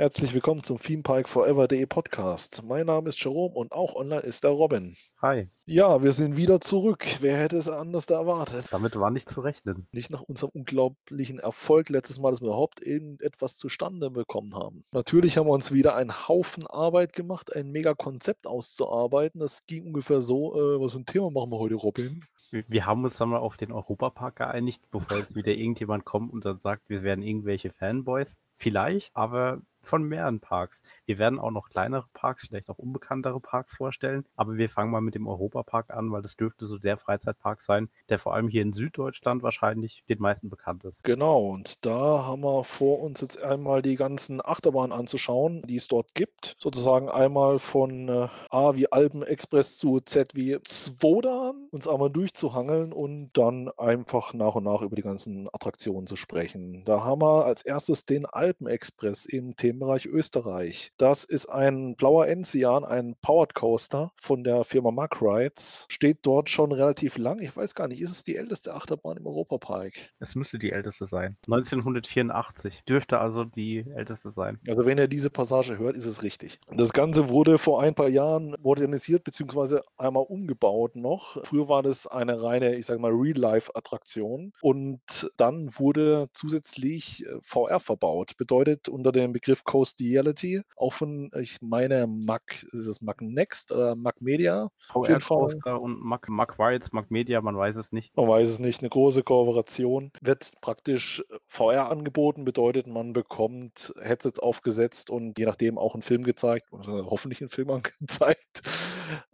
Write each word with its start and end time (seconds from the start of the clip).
Herzlich 0.00 0.32
willkommen 0.32 0.62
zum 0.62 0.78
Theme 0.78 1.02
Park 1.02 1.28
Forever.de 1.28 1.84
Podcast. 1.86 2.62
Mein 2.64 2.86
Name 2.86 3.08
ist 3.08 3.20
Jerome 3.20 3.56
und 3.56 3.72
auch 3.72 3.96
online 3.96 4.20
ist 4.20 4.44
der 4.44 4.52
Robin. 4.52 4.94
Hi. 5.20 5.48
Ja, 5.66 6.04
wir 6.04 6.12
sind 6.12 6.36
wieder 6.36 6.60
zurück. 6.60 7.04
Wer 7.18 7.36
hätte 7.36 7.56
es 7.56 7.68
anders 7.68 8.08
erwartet? 8.08 8.66
Damit 8.70 8.94
war 8.94 9.10
nicht 9.10 9.28
zu 9.28 9.40
rechnen. 9.40 9.88
Nicht 9.90 10.12
nach 10.12 10.22
unserem 10.22 10.50
unglaublichen 10.54 11.40
Erfolg 11.40 11.88
letztes 11.88 12.20
Mal, 12.20 12.30
dass 12.30 12.40
wir 12.40 12.46
überhaupt 12.46 12.80
irgendetwas 12.80 13.56
zustande 13.56 14.08
bekommen 14.08 14.54
haben. 14.54 14.84
Natürlich 14.92 15.36
haben 15.36 15.48
wir 15.48 15.52
uns 15.52 15.72
wieder 15.72 15.96
einen 15.96 16.28
Haufen 16.28 16.68
Arbeit 16.68 17.12
gemacht, 17.12 17.56
ein 17.56 17.72
mega 17.72 17.94
Konzept 17.94 18.46
auszuarbeiten. 18.46 19.40
Das 19.40 19.66
ging 19.66 19.84
ungefähr 19.84 20.22
so, 20.22 20.54
äh, 20.54 20.80
was 20.80 20.92
für 20.92 21.00
ein 21.00 21.06
Thema 21.06 21.32
machen 21.32 21.50
wir 21.50 21.58
heute, 21.58 21.74
Robin? 21.74 22.24
Wir, 22.52 22.62
wir 22.68 22.86
haben 22.86 23.02
uns 23.02 23.16
dann 23.16 23.30
mal 23.30 23.38
auf 23.38 23.56
den 23.56 23.72
Europapark 23.72 24.36
geeinigt, 24.36 24.92
bevor 24.92 25.18
jetzt 25.18 25.34
wieder 25.34 25.50
irgendjemand 25.50 26.04
kommt 26.04 26.32
und 26.32 26.44
dann 26.44 26.60
sagt, 26.60 26.88
wir 26.88 27.02
wären 27.02 27.20
irgendwelche 27.20 27.70
Fanboys. 27.70 28.38
Vielleicht, 28.58 29.16
aber 29.16 29.60
von 29.88 30.04
mehreren 30.04 30.40
Parks. 30.40 30.82
Wir 31.06 31.18
werden 31.18 31.38
auch 31.38 31.50
noch 31.50 31.70
kleinere 31.70 32.06
Parks, 32.12 32.46
vielleicht 32.46 32.70
auch 32.70 32.78
unbekanntere 32.78 33.40
Parks 33.40 33.74
vorstellen, 33.74 34.24
aber 34.36 34.56
wir 34.56 34.68
fangen 34.68 34.90
mal 34.90 35.00
mit 35.00 35.14
dem 35.14 35.26
Europapark 35.26 35.90
an, 35.90 36.12
weil 36.12 36.22
das 36.22 36.36
dürfte 36.36 36.66
so 36.66 36.78
der 36.78 36.96
Freizeitpark 36.96 37.60
sein, 37.60 37.88
der 38.08 38.18
vor 38.18 38.34
allem 38.34 38.48
hier 38.48 38.62
in 38.62 38.72
Süddeutschland 38.72 39.42
wahrscheinlich 39.42 40.04
den 40.08 40.20
meisten 40.20 40.50
bekannt 40.50 40.84
ist. 40.84 41.04
Genau, 41.04 41.48
und 41.48 41.86
da 41.86 42.26
haben 42.26 42.42
wir 42.42 42.64
vor 42.64 43.00
uns 43.00 43.20
jetzt 43.20 43.40
einmal 43.42 43.82
die 43.82 43.96
ganzen 43.96 44.44
Achterbahnen 44.44 44.92
anzuschauen, 44.92 45.62
die 45.62 45.76
es 45.76 45.88
dort 45.88 46.14
gibt. 46.14 46.56
Sozusagen 46.58 47.08
einmal 47.08 47.58
von 47.58 48.08
äh, 48.08 48.28
A 48.50 48.74
wie 48.74 48.90
Alpenexpress 48.92 49.78
zu 49.78 50.00
Z 50.00 50.34
wie 50.34 50.58
Zwodan, 50.64 51.68
uns 51.70 51.88
einmal 51.88 52.10
durchzuhangeln 52.10 52.92
und 52.92 53.30
dann 53.32 53.70
einfach 53.78 54.34
nach 54.34 54.54
und 54.54 54.64
nach 54.64 54.82
über 54.82 54.96
die 54.96 55.02
ganzen 55.02 55.48
Attraktionen 55.52 56.06
zu 56.06 56.16
sprechen. 56.16 56.84
Da 56.84 57.04
haben 57.04 57.22
wir 57.22 57.46
als 57.46 57.62
erstes 57.62 58.04
den 58.04 58.26
Alpenexpress 58.48 59.26
im 59.26 59.56
Themenbereich 59.56 60.06
Österreich. 60.06 60.92
Das 60.96 61.24
ist 61.24 61.46
ein 61.46 61.96
blauer 61.96 62.26
Enzian, 62.28 62.84
ein 62.84 63.14
Powered 63.20 63.54
Coaster 63.54 64.12
von 64.16 64.42
der 64.42 64.64
Firma 64.64 64.90
Mack 64.90 65.20
Rides. 65.20 65.86
Steht 65.90 66.20
dort 66.22 66.48
schon 66.48 66.72
relativ 66.72 67.18
lang. 67.18 67.40
Ich 67.40 67.54
weiß 67.54 67.74
gar 67.74 67.88
nicht, 67.88 68.00
ist 68.00 68.10
es 68.10 68.22
die 68.22 68.36
älteste 68.36 68.74
Achterbahn 68.74 69.18
im 69.18 69.26
Europapark? 69.26 69.92
Es 70.18 70.34
müsste 70.34 70.58
die 70.58 70.72
älteste 70.72 71.04
sein. 71.04 71.36
1984 71.46 72.84
dürfte 72.88 73.20
also 73.20 73.44
die 73.44 73.84
älteste 73.94 74.30
sein. 74.30 74.58
Also 74.66 74.86
wenn 74.86 74.98
ihr 74.98 75.08
diese 75.08 75.28
Passage 75.28 75.78
hört, 75.78 75.96
ist 75.96 76.06
es 76.06 76.22
richtig. 76.22 76.58
Das 76.70 76.92
Ganze 76.94 77.28
wurde 77.28 77.58
vor 77.58 77.82
ein 77.82 77.94
paar 77.94 78.08
Jahren 78.08 78.56
modernisiert 78.62 79.24
bzw. 79.24 79.80
einmal 79.98 80.24
umgebaut 80.26 80.96
noch. 80.96 81.44
Früher 81.44 81.68
war 81.68 81.82
das 81.82 82.06
eine 82.06 82.42
reine, 82.42 82.76
ich 82.76 82.86
sage 82.86 83.00
mal, 83.00 83.12
Real-Life-Attraktion 83.12 84.54
und 84.62 85.30
dann 85.36 85.68
wurde 85.78 86.30
zusätzlich 86.32 87.26
äh, 87.26 87.38
VR 87.42 87.80
verbaut. 87.80 88.37
Bedeutet 88.38 88.88
unter 88.88 89.12
dem 89.12 89.32
Begriff 89.32 89.64
Coastiality, 89.64 90.62
auch 90.76 90.92
von, 90.92 91.30
ich 91.38 91.60
meine, 91.60 92.06
Mac, 92.06 92.64
ist 92.72 92.86
es 92.86 93.02
Mac 93.02 93.20
Next 93.20 93.72
oder 93.72 93.96
Mac 93.96 94.20
Media? 94.20 94.70
VR 94.86 95.18
Coaster 95.18 95.80
und 95.80 96.00
Mac, 96.00 96.28
Mac 96.28 96.58
Rides, 96.58 96.92
Mac 96.92 97.10
Media, 97.10 97.40
man 97.40 97.56
weiß 97.56 97.76
es 97.76 97.92
nicht. 97.92 98.16
Man 98.16 98.28
weiß 98.28 98.48
es 98.48 98.60
nicht. 98.60 98.80
Eine 98.80 98.90
große 98.90 99.24
Kooperation. 99.24 100.12
Wird 100.22 100.52
praktisch 100.60 101.22
VR 101.48 101.90
angeboten, 101.90 102.44
bedeutet, 102.44 102.86
man 102.86 103.12
bekommt 103.12 103.92
Headsets 104.00 104.38
aufgesetzt 104.38 105.10
und 105.10 105.38
je 105.38 105.44
nachdem 105.44 105.76
auch 105.76 105.94
einen 105.94 106.02
Film 106.02 106.22
gezeigt, 106.22 106.68
hoffentlich 106.70 107.40
einen 107.40 107.50
Film 107.50 107.70
angezeigt, 108.00 108.62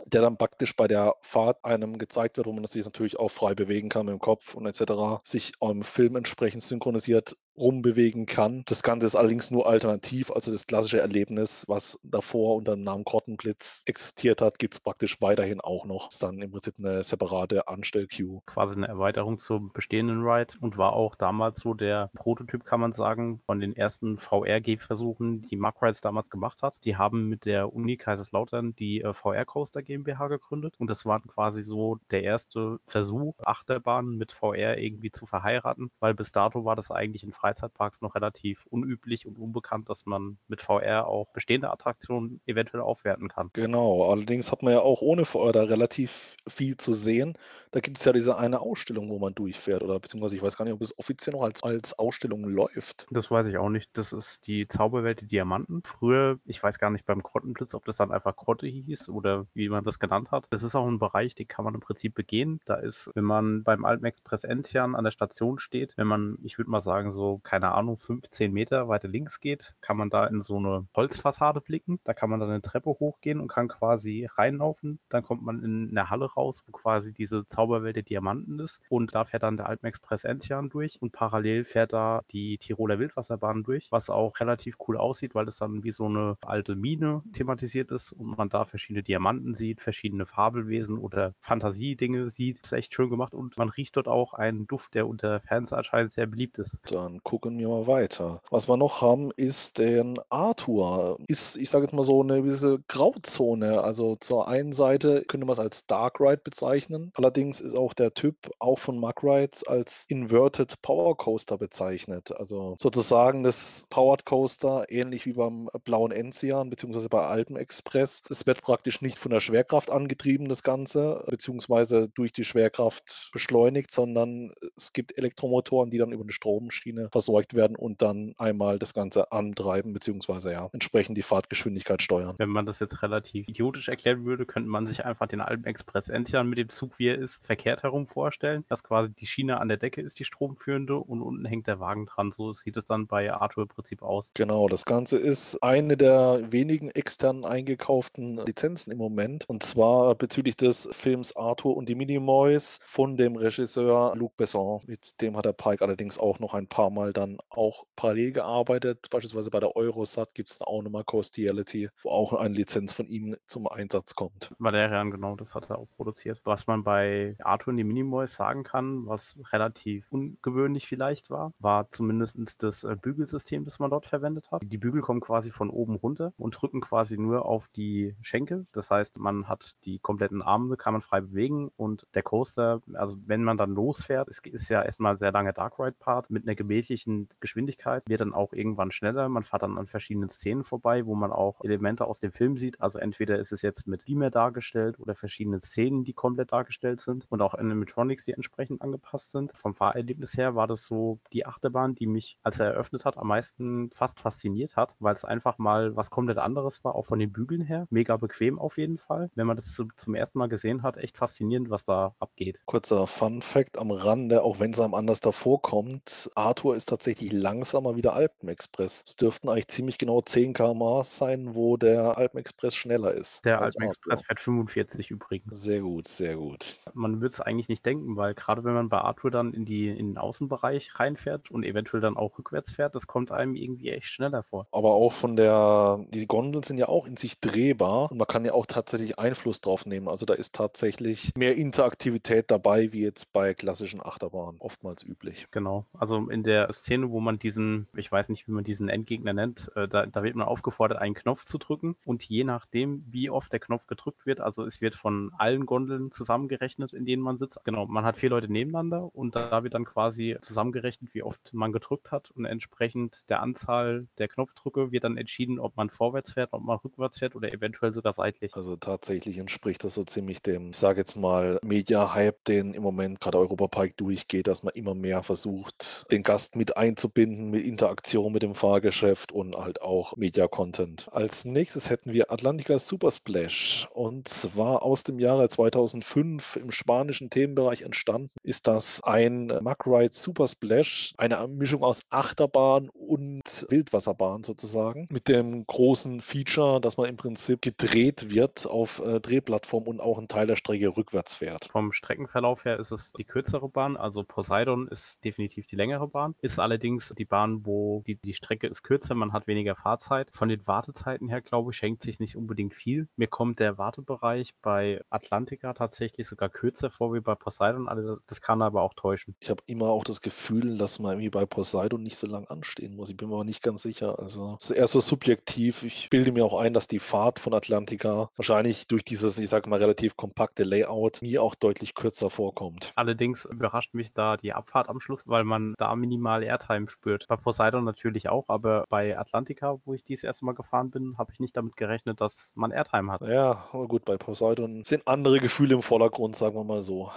der 0.06 0.22
dann 0.22 0.38
praktisch 0.38 0.74
bei 0.76 0.88
der 0.88 1.14
Fahrt 1.20 1.62
einem 1.64 1.98
gezeigt 1.98 2.38
wird, 2.38 2.46
wo 2.46 2.52
man 2.52 2.64
sich 2.64 2.84
natürlich 2.84 3.18
auch 3.18 3.30
frei 3.30 3.54
bewegen 3.54 3.90
kann 3.90 4.06
mit 4.06 4.14
dem 4.14 4.18
Kopf 4.18 4.54
und 4.54 4.66
etc. 4.66 5.22
sich 5.24 5.52
im 5.60 5.82
Film 5.82 6.16
entsprechend 6.16 6.62
synchronisiert 6.62 7.36
rumbewegen 7.56 8.26
kann. 8.26 8.62
Das 8.66 8.82
Ganze 8.82 9.06
ist 9.06 9.14
allerdings 9.14 9.50
nur 9.50 9.68
alternativ, 9.68 10.30
also 10.30 10.50
das 10.50 10.66
klassische 10.66 11.00
Erlebnis, 11.00 11.64
was 11.68 11.98
davor 12.02 12.56
unter 12.56 12.74
dem 12.74 12.84
Namen 12.84 13.04
Grottenblitz 13.04 13.82
existiert 13.86 14.40
hat, 14.40 14.58
gibt 14.58 14.74
es 14.74 14.80
praktisch 14.80 15.20
weiterhin 15.20 15.60
auch 15.60 15.84
noch. 15.84 16.10
Ist 16.10 16.22
dann 16.22 16.40
im 16.42 16.50
Prinzip 16.50 16.74
eine 16.78 17.02
separate 17.02 17.68
Anstell-Queue. 17.68 18.42
Quasi 18.46 18.76
eine 18.76 18.88
Erweiterung 18.88 19.38
zum 19.38 19.72
bestehenden 19.72 20.22
Ride 20.22 20.54
und 20.60 20.78
war 20.78 20.94
auch 20.94 21.14
damals 21.14 21.60
so 21.60 21.74
der 21.74 22.10
Prototyp, 22.14 22.64
kann 22.64 22.80
man 22.80 22.92
sagen, 22.92 23.40
von 23.46 23.60
den 23.60 23.76
ersten 23.76 24.18
VR-G-Versuchen, 24.18 25.42
die 25.42 25.56
Mark 25.56 25.82
Rides 25.82 26.00
damals 26.00 26.30
gemacht 26.30 26.62
hat. 26.62 26.78
Die 26.84 26.96
haben 26.96 27.28
mit 27.28 27.44
der 27.44 27.72
Uni 27.72 27.96
Kaiserslautern 27.96 28.74
die 28.74 29.02
äh, 29.02 29.12
VR-Coaster 29.12 29.82
GmbH 29.82 30.28
gegründet 30.28 30.74
und 30.78 30.88
das 30.88 31.06
war 31.06 31.20
quasi 31.20 31.62
so 31.62 31.98
der 32.10 32.22
erste 32.22 32.78
Versuch, 32.86 33.34
Achterbahnen 33.44 34.16
mit 34.16 34.32
VR 34.32 34.78
irgendwie 34.78 35.10
zu 35.10 35.26
verheiraten, 35.26 35.90
weil 36.00 36.14
bis 36.14 36.32
dato 36.32 36.64
war 36.64 36.76
das 36.76 36.90
eigentlich 36.90 37.22
in 37.24 37.32
Freizeitparks 37.44 38.00
noch 38.00 38.14
relativ 38.14 38.64
unüblich 38.70 39.26
und 39.26 39.36
unbekannt, 39.38 39.90
dass 39.90 40.06
man 40.06 40.38
mit 40.48 40.62
VR 40.62 41.06
auch 41.06 41.30
bestehende 41.34 41.70
Attraktionen 41.70 42.40
eventuell 42.46 42.80
aufwerten 42.80 43.28
kann. 43.28 43.50
Genau, 43.52 44.10
allerdings 44.10 44.50
hat 44.50 44.62
man 44.62 44.72
ja 44.72 44.80
auch 44.80 45.02
ohne 45.02 45.26
VR 45.26 45.52
da 45.52 45.64
relativ 45.64 46.36
viel 46.48 46.78
zu 46.78 46.94
sehen. 46.94 47.36
Da 47.70 47.80
gibt 47.80 47.98
es 47.98 48.04
ja 48.06 48.14
diese 48.14 48.38
eine 48.38 48.60
Ausstellung, 48.60 49.10
wo 49.10 49.18
man 49.18 49.34
durchfährt 49.34 49.82
oder 49.82 50.00
beziehungsweise 50.00 50.36
ich 50.36 50.42
weiß 50.42 50.56
gar 50.56 50.64
nicht, 50.64 50.72
ob 50.72 50.80
es 50.80 50.98
offiziell 50.98 51.34
noch 51.34 51.42
als, 51.42 51.62
als 51.62 51.98
Ausstellung 51.98 52.44
läuft. 52.44 53.06
Das 53.10 53.30
weiß 53.30 53.46
ich 53.48 53.58
auch 53.58 53.68
nicht. 53.68 53.90
Das 53.98 54.14
ist 54.14 54.46
die 54.46 54.66
Zauberwelt 54.66 55.20
der 55.20 55.28
Diamanten. 55.28 55.82
Früher, 55.84 56.38
ich 56.46 56.62
weiß 56.62 56.78
gar 56.78 56.88
nicht 56.88 57.04
beim 57.04 57.20
Grottenblitz, 57.20 57.74
ob 57.74 57.84
das 57.84 57.98
dann 57.98 58.10
einfach 58.10 58.36
Grotte 58.36 58.66
hieß 58.66 59.10
oder 59.10 59.46
wie 59.52 59.68
man 59.68 59.84
das 59.84 59.98
genannt 59.98 60.30
hat. 60.30 60.46
Das 60.48 60.62
ist 60.62 60.74
auch 60.76 60.86
ein 60.86 60.98
Bereich, 60.98 61.34
den 61.34 61.46
kann 61.46 61.66
man 61.66 61.74
im 61.74 61.80
Prinzip 61.80 62.14
begehen. 62.14 62.60
Da 62.64 62.76
ist, 62.76 63.10
wenn 63.14 63.24
man 63.24 63.64
beim 63.64 63.84
Alpen 63.84 64.06
Express 64.06 64.44
Enzian 64.44 64.94
an 64.94 65.04
der 65.04 65.10
Station 65.10 65.58
steht, 65.58 65.98
wenn 65.98 66.06
man, 66.06 66.38
ich 66.42 66.56
würde 66.56 66.70
mal 66.70 66.80
sagen, 66.80 67.12
so 67.12 67.33
keine 67.38 67.72
Ahnung, 67.72 67.96
15 67.96 68.52
Meter 68.52 68.88
weiter 68.88 69.08
links 69.08 69.40
geht, 69.40 69.74
kann 69.80 69.96
man 69.96 70.10
da 70.10 70.26
in 70.26 70.40
so 70.40 70.56
eine 70.56 70.86
Holzfassade 70.94 71.60
blicken. 71.60 72.00
Da 72.04 72.14
kann 72.14 72.30
man 72.30 72.40
dann 72.40 72.50
eine 72.50 72.62
Treppe 72.62 72.90
hochgehen 72.90 73.40
und 73.40 73.48
kann 73.48 73.68
quasi 73.68 74.28
reinlaufen. 74.32 74.98
Dann 75.08 75.22
kommt 75.22 75.42
man 75.42 75.62
in 75.62 75.90
eine 75.90 76.10
Halle 76.10 76.26
raus, 76.26 76.62
wo 76.66 76.72
quasi 76.72 77.12
diese 77.12 77.46
Zauberwelt 77.48 77.96
der 77.96 78.02
Diamanten 78.02 78.58
ist. 78.60 78.80
Und 78.88 79.14
da 79.14 79.24
fährt 79.24 79.42
dann 79.42 79.56
der 79.56 79.68
Alpen 79.68 79.86
Express 79.86 80.24
Enzian 80.24 80.68
durch 80.68 81.00
und 81.00 81.12
parallel 81.12 81.64
fährt 81.64 81.92
da 81.92 82.22
die 82.30 82.58
Tiroler 82.58 82.98
Wildwasserbahn 82.98 83.62
durch, 83.62 83.90
was 83.90 84.10
auch 84.10 84.40
relativ 84.40 84.76
cool 84.86 84.96
aussieht, 84.96 85.34
weil 85.34 85.48
es 85.48 85.56
dann 85.56 85.84
wie 85.84 85.90
so 85.90 86.06
eine 86.06 86.36
alte 86.42 86.76
Mine 86.76 87.22
thematisiert 87.32 87.90
ist 87.90 88.12
und 88.12 88.36
man 88.36 88.48
da 88.48 88.64
verschiedene 88.64 89.02
Diamanten 89.02 89.54
sieht, 89.54 89.80
verschiedene 89.80 90.26
Fabelwesen 90.26 90.98
oder 90.98 91.34
Fantasiedinge 91.40 92.30
sieht. 92.30 92.60
Ist 92.60 92.72
echt 92.72 92.94
schön 92.94 93.10
gemacht 93.10 93.34
und 93.34 93.56
man 93.56 93.68
riecht 93.68 93.96
dort 93.96 94.08
auch 94.08 94.34
einen 94.34 94.66
Duft, 94.66 94.94
der 94.94 95.06
unter 95.06 95.40
Fans 95.40 95.72
anscheinend 95.72 96.12
sehr 96.12 96.26
beliebt 96.26 96.58
ist. 96.58 96.78
Dann 96.90 97.20
gucken 97.24 97.58
wir 97.58 97.68
mal 97.68 97.86
weiter. 97.86 98.40
Was 98.50 98.68
wir 98.68 98.76
noch 98.76 99.00
haben, 99.00 99.32
ist 99.36 99.78
den 99.78 100.18
Arthur. 100.28 101.18
Ist, 101.26 101.56
ich 101.56 101.70
sage 101.70 101.86
jetzt 101.86 101.94
mal 101.94 102.04
so 102.04 102.22
eine 102.22 102.42
gewisse 102.42 102.80
Grauzone. 102.86 103.82
Also 103.82 104.16
zur 104.16 104.46
einen 104.46 104.72
Seite 104.72 105.24
könnte 105.24 105.46
man 105.46 105.54
es 105.54 105.58
als 105.58 105.86
Dark 105.86 106.20
Ride 106.20 106.42
bezeichnen. 106.44 107.10
Allerdings 107.14 107.60
ist 107.60 107.74
auch 107.74 107.94
der 107.94 108.14
Typ 108.14 108.50
auch 108.58 108.78
von 108.78 108.98
Mug 108.98 109.22
Rides 109.22 109.66
als 109.66 110.04
Inverted 110.08 110.80
Power 110.82 111.16
Coaster 111.16 111.56
bezeichnet. 111.58 112.30
Also 112.32 112.74
sozusagen 112.78 113.42
das 113.42 113.86
Powered 113.88 114.26
Coaster, 114.26 114.86
ähnlich 114.88 115.26
wie 115.26 115.32
beim 115.32 115.70
blauen 115.84 116.12
Enzian 116.12 116.70
beziehungsweise 116.70 117.08
bei 117.08 117.22
Alpen 117.22 117.56
Express. 117.56 118.22
Es 118.28 118.46
wird 118.46 118.62
praktisch 118.62 119.00
nicht 119.00 119.18
von 119.18 119.30
der 119.30 119.40
Schwerkraft 119.40 119.90
angetrieben, 119.90 120.48
das 120.48 120.62
Ganze, 120.62 121.24
beziehungsweise 121.28 122.08
durch 122.10 122.32
die 122.32 122.44
Schwerkraft 122.44 123.30
beschleunigt, 123.32 123.92
sondern 123.92 124.52
es 124.76 124.92
gibt 124.92 125.16
Elektromotoren, 125.16 125.90
die 125.90 125.98
dann 125.98 126.12
über 126.12 126.22
eine 126.22 126.32
Stromschiene 126.32 127.08
versorgt 127.14 127.54
werden 127.54 127.76
und 127.76 128.02
dann 128.02 128.34
einmal 128.38 128.80
das 128.80 128.92
Ganze 128.92 129.30
antreiben, 129.30 129.92
beziehungsweise 129.92 130.50
ja, 130.50 130.68
entsprechend 130.72 131.16
die 131.16 131.22
Fahrtgeschwindigkeit 131.22 132.02
steuern. 132.02 132.34
Wenn 132.38 132.48
man 132.48 132.66
das 132.66 132.80
jetzt 132.80 133.04
relativ 133.04 133.46
idiotisch 133.46 133.88
erklären 133.88 134.24
würde, 134.24 134.44
könnte 134.46 134.68
man 134.68 134.88
sich 134.88 135.04
einfach 135.04 135.28
den 135.28 135.40
Alpen 135.40 135.64
Express 135.64 136.08
Enzian 136.08 136.48
mit 136.48 136.58
dem 136.58 136.68
Zug, 136.68 136.98
wie 136.98 137.06
er 137.06 137.18
ist, 137.18 137.46
verkehrt 137.46 137.84
herum 137.84 138.08
vorstellen, 138.08 138.64
dass 138.68 138.82
quasi 138.82 139.12
die 139.12 139.28
Schiene 139.28 139.60
an 139.60 139.68
der 139.68 139.76
Decke 139.76 140.00
ist, 140.00 140.18
die 140.18 140.24
stromführende 140.24 140.96
und 140.96 141.22
unten 141.22 141.44
hängt 141.44 141.68
der 141.68 141.78
Wagen 141.78 142.06
dran. 142.06 142.32
So 142.32 142.52
sieht 142.52 142.76
es 142.76 142.84
dann 142.84 143.06
bei 143.06 143.32
Arthur 143.32 143.62
im 143.62 143.68
Prinzip 143.68 144.02
aus. 144.02 144.32
Genau, 144.34 144.66
das 144.66 144.84
Ganze 144.84 145.16
ist 145.16 145.62
eine 145.62 145.96
der 145.96 146.40
wenigen 146.50 146.90
externen 146.90 147.44
eingekauften 147.44 148.44
Lizenzen 148.44 148.90
im 148.90 148.98
Moment 148.98 149.48
und 149.48 149.62
zwar 149.62 150.16
bezüglich 150.16 150.56
des 150.56 150.88
Films 150.90 151.36
Arthur 151.36 151.76
und 151.76 151.88
die 151.88 151.94
Minimoys 151.94 152.80
von 152.84 153.16
dem 153.16 153.36
Regisseur 153.36 154.16
Luc 154.16 154.36
Besson. 154.36 154.80
Mit 154.88 155.20
dem 155.20 155.36
hat 155.36 155.44
der 155.44 155.52
Pike 155.52 155.84
allerdings 155.84 156.18
auch 156.18 156.40
noch 156.40 156.54
ein 156.54 156.66
paar 156.66 156.90
Mal 156.90 157.03
Mal 157.04 157.12
dann 157.12 157.36
auch 157.50 157.84
parallel 157.96 158.32
gearbeitet. 158.32 159.08
Beispielsweise 159.10 159.50
bei 159.50 159.60
der 159.60 159.76
Eurosat 159.76 160.34
gibt 160.34 160.50
es 160.50 160.62
auch 160.62 160.80
nochmal 160.80 161.04
Coastiality, 161.04 161.90
wo 162.02 162.08
auch 162.08 162.32
eine 162.32 162.54
Lizenz 162.54 162.94
von 162.94 163.06
ihm 163.08 163.36
zum 163.46 163.68
Einsatz 163.68 164.14
kommt. 164.14 164.50
Valerian, 164.58 165.10
genau, 165.10 165.36
das 165.36 165.54
hat 165.54 165.68
er 165.68 165.78
auch 165.78 165.88
produziert. 165.96 166.40
Was 166.44 166.66
man 166.66 166.82
bei 166.82 167.36
Arthur 167.42 167.72
und 167.72 167.76
die 167.76 167.84
Minimoys 167.84 168.36
sagen 168.36 168.62
kann, 168.62 169.06
was 169.06 169.38
relativ 169.52 170.10
ungewöhnlich 170.12 170.86
vielleicht 170.86 171.28
war, 171.28 171.52
war 171.60 171.90
zumindest 171.90 172.62
das 172.62 172.84
äh, 172.84 172.96
Bügelsystem, 173.00 173.66
das 173.66 173.78
man 173.78 173.90
dort 173.90 174.06
verwendet 174.06 174.50
hat. 174.50 174.62
Die 174.64 174.78
Bügel 174.78 175.02
kommen 175.02 175.20
quasi 175.20 175.50
von 175.50 175.68
oben 175.68 175.96
runter 175.96 176.32
und 176.38 176.52
drücken 176.58 176.80
quasi 176.80 177.18
nur 177.18 177.44
auf 177.44 177.68
die 177.68 178.16
Schenkel. 178.22 178.66
Das 178.72 178.90
heißt, 178.90 179.18
man 179.18 179.46
hat 179.46 179.76
die 179.84 179.98
kompletten 179.98 180.40
Arme, 180.40 180.78
kann 180.78 180.94
man 180.94 181.02
frei 181.02 181.20
bewegen 181.20 181.70
und 181.76 182.06
der 182.14 182.22
Coaster, 182.22 182.80
also 182.94 183.18
wenn 183.26 183.44
man 183.44 183.58
dann 183.58 183.72
losfährt, 183.72 184.28
es 184.28 184.38
ist 184.38 184.70
ja 184.70 184.82
erstmal 184.82 185.18
sehr 185.18 185.32
lange 185.32 185.52
Dark 185.52 185.78
Ride 185.78 185.96
Part 185.98 186.30
mit 186.30 186.44
einer 186.44 186.54
gemächlichen 186.94 187.28
Geschwindigkeit, 187.40 188.04
wird 188.06 188.20
dann 188.20 188.34
auch 188.34 188.52
irgendwann 188.52 188.92
schneller. 188.92 189.28
Man 189.28 189.42
fährt 189.42 189.62
dann 189.62 189.78
an 189.78 189.86
verschiedenen 189.86 190.28
Szenen 190.28 190.64
vorbei, 190.64 191.06
wo 191.06 191.14
man 191.14 191.32
auch 191.32 191.60
Elemente 191.62 192.06
aus 192.06 192.20
dem 192.20 192.32
Film 192.32 192.56
sieht. 192.56 192.80
Also 192.80 192.98
entweder 192.98 193.38
ist 193.38 193.52
es 193.52 193.62
jetzt 193.62 193.86
mit 193.86 194.04
Beamer 194.06 194.30
dargestellt 194.30 194.98
oder 194.98 195.14
verschiedene 195.14 195.60
Szenen, 195.60 196.04
die 196.04 196.12
komplett 196.12 196.52
dargestellt 196.52 197.00
sind 197.00 197.26
und 197.30 197.42
auch 197.42 197.54
Animatronics, 197.54 198.24
die 198.24 198.32
entsprechend 198.32 198.82
angepasst 198.82 199.32
sind. 199.32 199.52
Vom 199.56 199.74
Fahrerlebnis 199.74 200.36
her 200.36 200.54
war 200.54 200.66
das 200.66 200.84
so 200.84 201.18
die 201.32 201.46
Achterbahn, 201.46 201.94
die 201.94 202.06
mich, 202.06 202.38
als 202.42 202.60
er 202.60 202.66
eröffnet 202.66 203.04
hat, 203.04 203.18
am 203.18 203.28
meisten 203.28 203.90
fast 203.90 204.20
fasziniert 204.20 204.76
hat, 204.76 204.94
weil 205.00 205.14
es 205.14 205.24
einfach 205.24 205.58
mal 205.58 205.96
was 205.96 206.10
komplett 206.10 206.38
anderes 206.38 206.84
war, 206.84 206.94
auch 206.94 207.04
von 207.04 207.18
den 207.18 207.32
Bügeln 207.32 207.62
her. 207.62 207.86
Mega 207.90 208.16
bequem 208.16 208.58
auf 208.58 208.78
jeden 208.78 208.98
Fall. 208.98 209.30
Wenn 209.34 209.46
man 209.46 209.56
das 209.56 209.80
zum 209.96 210.14
ersten 210.14 210.38
Mal 210.38 210.48
gesehen 210.48 210.82
hat, 210.82 210.96
echt 210.96 211.16
faszinierend, 211.16 211.70
was 211.70 211.84
da 211.84 212.14
abgeht. 212.18 212.62
Kurzer 212.66 213.06
Fun 213.06 213.42
Fact 213.42 213.78
am 213.78 213.90
Rande, 213.90 214.42
auch 214.42 214.60
wenn 214.60 214.72
es 214.72 214.80
einem 214.80 214.94
anders 214.94 215.20
davor 215.20 215.60
kommt, 215.60 216.30
Arthur 216.34 216.73
ist 216.74 216.86
tatsächlich 216.86 217.32
langsamer 217.32 217.96
wie 217.96 218.02
der 218.02 218.14
Alpenexpress. 218.14 219.04
Es 219.06 219.16
dürften 219.16 219.48
eigentlich 219.48 219.68
ziemlich 219.68 219.98
genau 219.98 220.20
10 220.20 220.52
km 220.54 221.02
sein, 221.02 221.54
wo 221.54 221.76
der 221.76 222.16
Alpenexpress 222.16 222.74
schneller 222.74 223.12
ist. 223.12 223.44
Der 223.44 223.60
Alpenexpress 223.60 224.22
fährt 224.22 224.40
45 224.40 225.10
übrigens. 225.10 225.62
Sehr 225.62 225.80
gut, 225.80 226.08
sehr 226.08 226.36
gut. 226.36 226.80
Man 226.94 227.20
würde 227.20 227.28
es 227.28 227.40
eigentlich 227.40 227.68
nicht 227.68 227.84
denken, 227.86 228.16
weil 228.16 228.34
gerade 228.34 228.64
wenn 228.64 228.74
man 228.74 228.88
bei 228.88 228.98
Arthur 228.98 229.30
dann 229.30 229.52
in, 229.52 229.64
die, 229.64 229.88
in 229.88 230.08
den 230.08 230.18
Außenbereich 230.18 230.98
reinfährt 230.98 231.50
und 231.50 231.64
eventuell 231.64 232.00
dann 232.00 232.16
auch 232.16 232.38
rückwärts 232.38 232.70
fährt, 232.70 232.94
das 232.94 233.06
kommt 233.06 233.30
einem 233.30 233.54
irgendwie 233.54 233.90
echt 233.90 234.06
schneller 234.06 234.42
vor. 234.42 234.66
Aber 234.72 234.94
auch 234.94 235.12
von 235.12 235.36
der, 235.36 236.04
die 236.10 236.26
Gondeln 236.26 236.62
sind 236.62 236.78
ja 236.78 236.88
auch 236.88 237.06
in 237.06 237.16
sich 237.16 237.40
drehbar 237.40 238.10
und 238.10 238.18
man 238.18 238.26
kann 238.26 238.44
ja 238.44 238.52
auch 238.52 238.66
tatsächlich 238.66 239.18
Einfluss 239.18 239.60
drauf 239.60 239.86
nehmen. 239.86 240.08
Also 240.08 240.26
da 240.26 240.34
ist 240.34 240.54
tatsächlich 240.54 241.32
mehr 241.36 241.56
Interaktivität 241.56 242.50
dabei, 242.50 242.92
wie 242.92 243.02
jetzt 243.02 243.32
bei 243.32 243.54
klassischen 243.54 244.04
Achterbahnen 244.04 244.60
oftmals 244.60 245.02
üblich. 245.02 245.46
Genau. 245.50 245.86
Also 245.98 246.28
in 246.28 246.42
der 246.42 246.63
Szene, 246.72 247.10
wo 247.10 247.20
man 247.20 247.38
diesen, 247.38 247.88
ich 247.96 248.10
weiß 248.10 248.28
nicht, 248.28 248.48
wie 248.48 248.52
man 248.52 248.64
diesen 248.64 248.88
Endgegner 248.88 249.32
nennt, 249.32 249.70
äh, 249.76 249.88
da, 249.88 250.06
da 250.06 250.22
wird 250.22 250.36
man 250.36 250.46
aufgefordert, 250.46 250.98
einen 250.98 251.14
Knopf 251.14 251.44
zu 251.44 251.58
drücken 251.58 251.96
und 252.04 252.24
je 252.24 252.44
nachdem, 252.44 253.04
wie 253.08 253.30
oft 253.30 253.52
der 253.52 253.60
Knopf 253.60 253.86
gedrückt 253.86 254.26
wird, 254.26 254.40
also 254.40 254.64
es 254.64 254.80
wird 254.80 254.94
von 254.94 255.32
allen 255.38 255.66
Gondeln 255.66 256.10
zusammengerechnet, 256.10 256.92
in 256.92 257.04
denen 257.04 257.22
man 257.22 257.38
sitzt. 257.38 257.64
Genau, 257.64 257.86
man 257.86 258.04
hat 258.04 258.16
vier 258.16 258.30
Leute 258.30 258.50
nebeneinander 258.50 259.14
und 259.14 259.36
da 259.36 259.62
wird 259.62 259.74
dann 259.74 259.84
quasi 259.84 260.36
zusammengerechnet, 260.40 261.14
wie 261.14 261.22
oft 261.22 261.52
man 261.52 261.72
gedrückt 261.72 262.10
hat 262.10 262.30
und 262.30 262.44
entsprechend 262.44 263.28
der 263.30 263.40
Anzahl 263.40 264.06
der 264.18 264.28
Knopfdrücke 264.28 264.92
wird 264.92 265.04
dann 265.04 265.16
entschieden, 265.16 265.58
ob 265.58 265.76
man 265.76 265.90
vorwärts 265.90 266.32
fährt, 266.32 266.52
ob 266.52 266.62
man 266.62 266.78
rückwärts 266.78 267.18
fährt 267.18 267.34
oder 267.34 267.52
eventuell 267.52 267.92
sogar 267.92 268.12
seitlich. 268.12 268.54
Also 268.54 268.76
tatsächlich 268.76 269.38
entspricht 269.38 269.84
das 269.84 269.94
so 269.94 270.04
ziemlich 270.04 270.42
dem, 270.42 270.70
ich 270.70 270.76
sage 270.76 271.00
jetzt 271.00 271.16
mal, 271.16 271.58
Media-Hype, 271.62 272.44
den 272.44 272.74
im 272.74 272.82
Moment 272.82 273.20
gerade 273.20 273.38
Europa 273.38 273.68
Park 273.68 273.96
durchgeht, 273.96 274.48
dass 274.48 274.62
man 274.62 274.74
immer 274.74 274.94
mehr 274.94 275.22
versucht, 275.22 276.06
den 276.10 276.22
Gast 276.22 276.53
mit 276.56 276.76
einzubinden, 276.76 277.50
mit 277.50 277.64
Interaktion 277.64 278.32
mit 278.32 278.42
dem 278.42 278.54
Fahrgeschäft 278.54 279.32
und 279.32 279.56
halt 279.56 279.82
auch 279.82 280.16
Media-Content. 280.16 281.08
Als 281.12 281.44
nächstes 281.44 281.90
hätten 281.90 282.12
wir 282.12 282.30
Atlantica 282.30 282.78
Super 282.78 283.10
Splash 283.10 283.88
und 283.92 284.28
zwar 284.28 284.82
aus 284.82 285.04
dem 285.04 285.18
Jahre 285.18 285.48
2005 285.48 286.56
im 286.56 286.70
spanischen 286.70 287.30
Themenbereich 287.30 287.82
entstanden 287.82 288.30
ist 288.42 288.66
das 288.66 289.02
ein 289.04 289.46
Mack 289.62 289.86
Ride 289.86 290.14
Super 290.14 290.46
Splash, 290.46 291.14
eine 291.16 291.46
Mischung 291.48 291.82
aus 291.82 292.06
Achterbahn 292.10 292.88
und 292.90 293.66
Wildwasserbahn 293.68 294.44
sozusagen, 294.44 295.08
mit 295.10 295.28
dem 295.28 295.66
großen 295.66 296.20
Feature, 296.20 296.80
dass 296.80 296.96
man 296.96 297.08
im 297.08 297.16
Prinzip 297.16 297.62
gedreht 297.62 298.30
wird 298.30 298.66
auf 298.66 299.00
äh, 299.04 299.20
Drehplattform 299.20 299.84
und 299.84 300.00
auch 300.00 300.18
einen 300.18 300.28
Teil 300.28 300.46
der 300.46 300.56
Strecke 300.56 300.96
rückwärts 300.96 301.34
fährt. 301.34 301.66
Vom 301.66 301.92
Streckenverlauf 301.92 302.64
her 302.64 302.78
ist 302.78 302.90
es 302.90 303.12
die 303.12 303.24
kürzere 303.24 303.68
Bahn, 303.68 303.96
also 303.96 304.22
Poseidon 304.24 304.88
ist 304.88 305.24
definitiv 305.24 305.66
die 305.66 305.76
längere 305.76 306.08
Bahn, 306.08 306.34
ist 306.44 306.58
allerdings 306.58 307.14
die 307.16 307.24
Bahn, 307.24 307.64
wo 307.64 308.02
die, 308.06 308.16
die 308.16 308.34
Strecke 308.34 308.66
ist 308.66 308.82
kürzer, 308.82 309.14
man 309.14 309.32
hat 309.32 309.46
weniger 309.46 309.74
Fahrzeit. 309.74 310.28
Von 310.32 310.50
den 310.50 310.66
Wartezeiten 310.66 311.28
her, 311.30 311.40
glaube 311.40 311.70
ich, 311.70 311.78
schenkt 311.78 312.02
sich 312.02 312.20
nicht 312.20 312.36
unbedingt 312.36 312.74
viel. 312.74 313.08
Mir 313.16 313.28
kommt 313.28 313.60
der 313.60 313.78
Wartebereich 313.78 314.50
bei 314.60 315.00
Atlantica 315.08 315.72
tatsächlich 315.72 316.28
sogar 316.28 316.50
kürzer 316.50 316.90
vor 316.90 317.14
wie 317.14 317.20
bei 317.20 317.34
Poseidon, 317.34 317.88
also 317.88 318.18
das 318.26 318.42
kann 318.42 318.60
aber 318.60 318.82
auch 318.82 318.92
täuschen. 318.92 319.34
Ich 319.40 319.48
habe 319.48 319.62
immer 319.66 319.88
auch 319.88 320.04
das 320.04 320.20
Gefühl, 320.20 320.76
dass 320.76 320.98
man 320.98 321.12
irgendwie 321.12 321.30
bei 321.30 321.46
Poseidon 321.46 322.02
nicht 322.02 322.18
so 322.18 322.26
lange 322.26 322.50
anstehen 322.50 322.94
muss. 322.94 323.08
Ich 323.08 323.16
bin 323.16 323.30
mir 323.30 323.36
aber 323.36 323.44
nicht 323.44 323.62
ganz 323.62 323.82
sicher. 323.82 324.18
Also 324.18 324.58
es 324.60 324.70
ist 324.70 324.76
eher 324.76 324.86
so 324.86 325.00
subjektiv. 325.00 325.82
Ich 325.82 326.10
bilde 326.10 326.30
mir 326.30 326.44
auch 326.44 326.58
ein, 326.58 326.74
dass 326.74 326.88
die 326.88 326.98
Fahrt 326.98 327.38
von 327.38 327.54
Atlantica 327.54 328.28
wahrscheinlich 328.36 328.86
durch 328.86 329.04
dieses, 329.04 329.38
ich 329.38 329.48
sage 329.48 329.70
mal, 329.70 329.78
relativ 329.78 330.16
kompakte 330.16 330.64
Layout 330.64 331.22
mir 331.22 331.42
auch 331.42 331.54
deutlich 331.54 331.94
kürzer 331.94 332.28
vorkommt. 332.28 332.92
Allerdings 332.96 333.46
überrascht 333.46 333.94
mich 333.94 334.12
da 334.12 334.36
die 334.36 334.52
Abfahrt 334.52 334.90
am 334.90 335.00
Schluss, 335.00 335.26
weil 335.26 335.44
man 335.44 335.74
da 335.78 335.94
minimal 335.96 336.33
Airtime 336.42 336.88
spürt. 336.88 337.28
Bei 337.28 337.36
Poseidon 337.36 337.84
natürlich 337.84 338.28
auch, 338.28 338.48
aber 338.48 338.84
bei 338.88 339.16
Atlantica, 339.18 339.78
wo 339.84 339.94
ich 339.94 340.02
dies 340.02 340.24
erste 340.24 340.44
Mal 340.44 340.54
gefahren 340.54 340.90
bin, 340.90 341.16
habe 341.18 341.32
ich 341.32 341.40
nicht 341.40 341.56
damit 341.56 341.76
gerechnet, 341.76 342.20
dass 342.20 342.52
man 342.56 342.72
Airtime 342.72 343.12
hat. 343.12 343.22
Ja, 343.22 343.68
gut, 343.72 344.04
bei 344.04 344.16
Poseidon 344.16 344.84
sind 344.84 345.06
andere 345.06 345.38
Gefühle 345.38 345.74
im 345.74 345.82
Vordergrund, 345.82 346.36
sagen 346.36 346.56
wir 346.56 346.64
mal 346.64 346.82
so. 346.82 347.12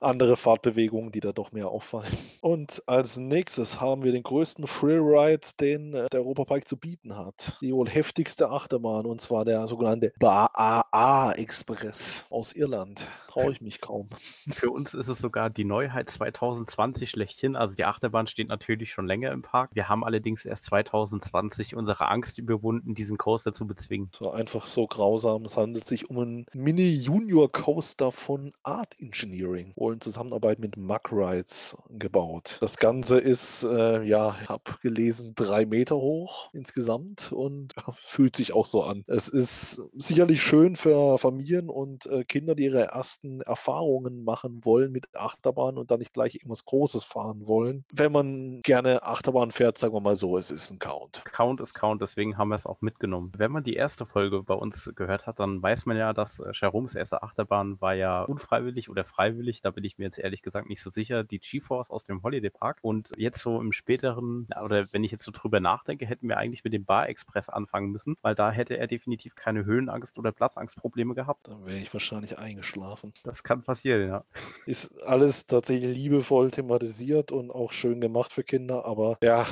Andere 0.00 0.36
Fahrtbewegungen, 0.36 1.12
die 1.12 1.20
da 1.20 1.32
doch 1.32 1.52
mehr 1.52 1.68
auffallen. 1.68 2.12
Und 2.40 2.82
als 2.86 3.16
nächstes 3.16 3.80
haben 3.80 4.02
wir 4.02 4.12
den 4.12 4.22
größten 4.22 4.66
Freeride, 4.66 5.46
den 5.60 5.94
äh, 5.94 6.08
der 6.10 6.20
Europapark 6.20 6.66
zu 6.66 6.76
bieten 6.76 7.16
hat. 7.16 7.58
Die 7.60 7.72
wohl 7.72 7.88
heftigste 7.88 8.50
Achterbahn, 8.50 9.06
und 9.06 9.20
zwar 9.20 9.44
der 9.44 9.66
sogenannte 9.66 10.12
BAA 10.18 11.32
Express 11.32 12.26
aus 12.30 12.52
Irland. 12.52 13.06
Traue 13.28 13.52
ich 13.52 13.60
mich 13.60 13.80
kaum. 13.80 14.08
Für 14.50 14.70
uns 14.70 14.94
ist 14.94 15.08
es 15.08 15.18
sogar 15.18 15.50
die 15.50 15.64
Neuheit 15.64 16.10
2020 16.10 17.10
schlechthin. 17.10 17.56
Also 17.56 17.74
die 17.74 17.84
Achterbahn 17.84 18.26
steht 18.26 18.48
natürlich 18.48 18.90
schon 18.90 19.06
länger 19.06 19.30
im 19.32 19.42
Park. 19.42 19.70
Wir 19.74 19.88
haben 19.88 20.04
allerdings 20.04 20.44
erst 20.44 20.66
2020 20.66 21.76
unsere 21.76 22.08
Angst 22.08 22.38
überwunden, 22.38 22.94
diesen 22.94 23.18
Coaster 23.18 23.52
zu 23.52 23.66
bezwingen. 23.66 24.10
So 24.12 24.30
einfach 24.30 24.66
so 24.66 24.86
grausam. 24.86 25.44
Es 25.44 25.56
handelt 25.56 25.86
sich 25.86 26.10
um 26.10 26.18
einen 26.18 26.46
Mini-Junior-Coaster 26.52 28.12
von 28.12 28.52
Art 28.62 28.98
Engineering. 29.00 29.51
Engineering, 29.52 29.72
wohl 29.76 29.94
in 29.94 30.00
Zusammenarbeit 30.00 30.58
mit 30.58 30.74
Rides 31.10 31.76
gebaut. 31.90 32.58
Das 32.60 32.76
Ganze 32.76 33.18
ist, 33.18 33.64
äh, 33.64 34.02
ja, 34.02 34.36
ich 34.42 34.48
habe 34.48 34.62
gelesen, 34.82 35.34
drei 35.34 35.66
Meter 35.66 35.96
hoch 35.96 36.50
insgesamt 36.52 37.32
und 37.32 37.74
ja, 37.76 37.92
fühlt 38.02 38.36
sich 38.36 38.52
auch 38.52 38.66
so 38.66 38.82
an. 38.82 39.04
Es 39.06 39.28
ist 39.28 39.82
sicherlich 39.96 40.42
schön 40.42 40.76
für 40.76 41.18
Familien 41.18 41.68
und 41.68 42.06
äh, 42.06 42.24
Kinder, 42.24 42.54
die 42.54 42.64
ihre 42.64 42.88
ersten 42.88 43.40
Erfahrungen 43.42 44.24
machen 44.24 44.64
wollen 44.64 44.92
mit 44.92 45.14
Achterbahn 45.14 45.78
und 45.78 45.90
dann 45.90 45.98
nicht 45.98 46.14
gleich 46.14 46.34
irgendwas 46.34 46.64
Großes 46.64 47.04
fahren 47.04 47.46
wollen. 47.46 47.84
Wenn 47.92 48.12
man 48.12 48.60
gerne 48.62 49.02
Achterbahn 49.02 49.50
fährt, 49.50 49.78
sagen 49.78 49.94
wir 49.94 50.00
mal 50.00 50.16
so, 50.16 50.38
es 50.38 50.50
ist 50.50 50.70
ein 50.70 50.78
Count. 50.78 51.24
Count 51.24 51.60
ist 51.60 51.74
Count, 51.74 52.00
deswegen 52.00 52.38
haben 52.38 52.48
wir 52.48 52.54
es 52.54 52.66
auch 52.66 52.80
mitgenommen. 52.80 53.32
Wenn 53.36 53.52
man 53.52 53.64
die 53.64 53.74
erste 53.74 54.06
Folge 54.06 54.42
bei 54.42 54.54
uns 54.54 54.90
gehört 54.94 55.26
hat, 55.26 55.40
dann 55.40 55.62
weiß 55.62 55.86
man 55.86 55.96
ja, 55.96 56.12
dass 56.12 56.38
äh, 56.40 56.52
Jeroms 56.52 56.94
erste 56.94 57.22
Achterbahn 57.22 57.80
war 57.80 57.94
ja 57.94 58.22
unfreiwillig 58.22 58.88
oder 58.88 59.04
freiwillig 59.04 59.41
freiwillig, 59.42 59.62
da 59.62 59.70
bin 59.70 59.84
ich 59.84 59.98
mir 59.98 60.04
jetzt 60.04 60.18
ehrlich 60.18 60.42
gesagt 60.42 60.68
nicht 60.68 60.82
so 60.82 60.90
sicher, 60.90 61.24
die 61.24 61.38
GeForce 61.38 61.90
aus 61.90 62.04
dem 62.04 62.22
Holiday 62.22 62.50
Park. 62.50 62.78
Und 62.82 63.12
jetzt 63.16 63.40
so 63.40 63.60
im 63.60 63.72
späteren, 63.72 64.46
oder 64.62 64.92
wenn 64.92 65.04
ich 65.04 65.10
jetzt 65.10 65.24
so 65.24 65.32
drüber 65.32 65.60
nachdenke, 65.60 66.06
hätten 66.06 66.28
wir 66.28 66.38
eigentlich 66.38 66.64
mit 66.64 66.72
dem 66.72 66.84
Bar 66.84 67.08
Express 67.08 67.48
anfangen 67.48 67.90
müssen, 67.90 68.16
weil 68.22 68.34
da 68.34 68.50
hätte 68.50 68.78
er 68.78 68.86
definitiv 68.86 69.34
keine 69.34 69.64
Höhenangst 69.64 70.18
oder 70.18 70.32
Platzangstprobleme 70.32 71.14
gehabt. 71.14 71.48
Dann 71.48 71.66
wäre 71.66 71.78
ich 71.78 71.92
wahrscheinlich 71.92 72.38
eingeschlafen. 72.38 73.12
Das 73.24 73.42
kann 73.42 73.62
passieren, 73.62 74.08
ja. 74.08 74.24
Ist 74.66 75.02
alles 75.02 75.46
tatsächlich 75.46 75.96
liebevoll 75.96 76.50
thematisiert 76.50 77.32
und 77.32 77.50
auch 77.50 77.72
schön 77.72 78.00
gemacht 78.00 78.32
für 78.32 78.44
Kinder, 78.44 78.84
aber 78.84 79.18
ja, 79.22 79.46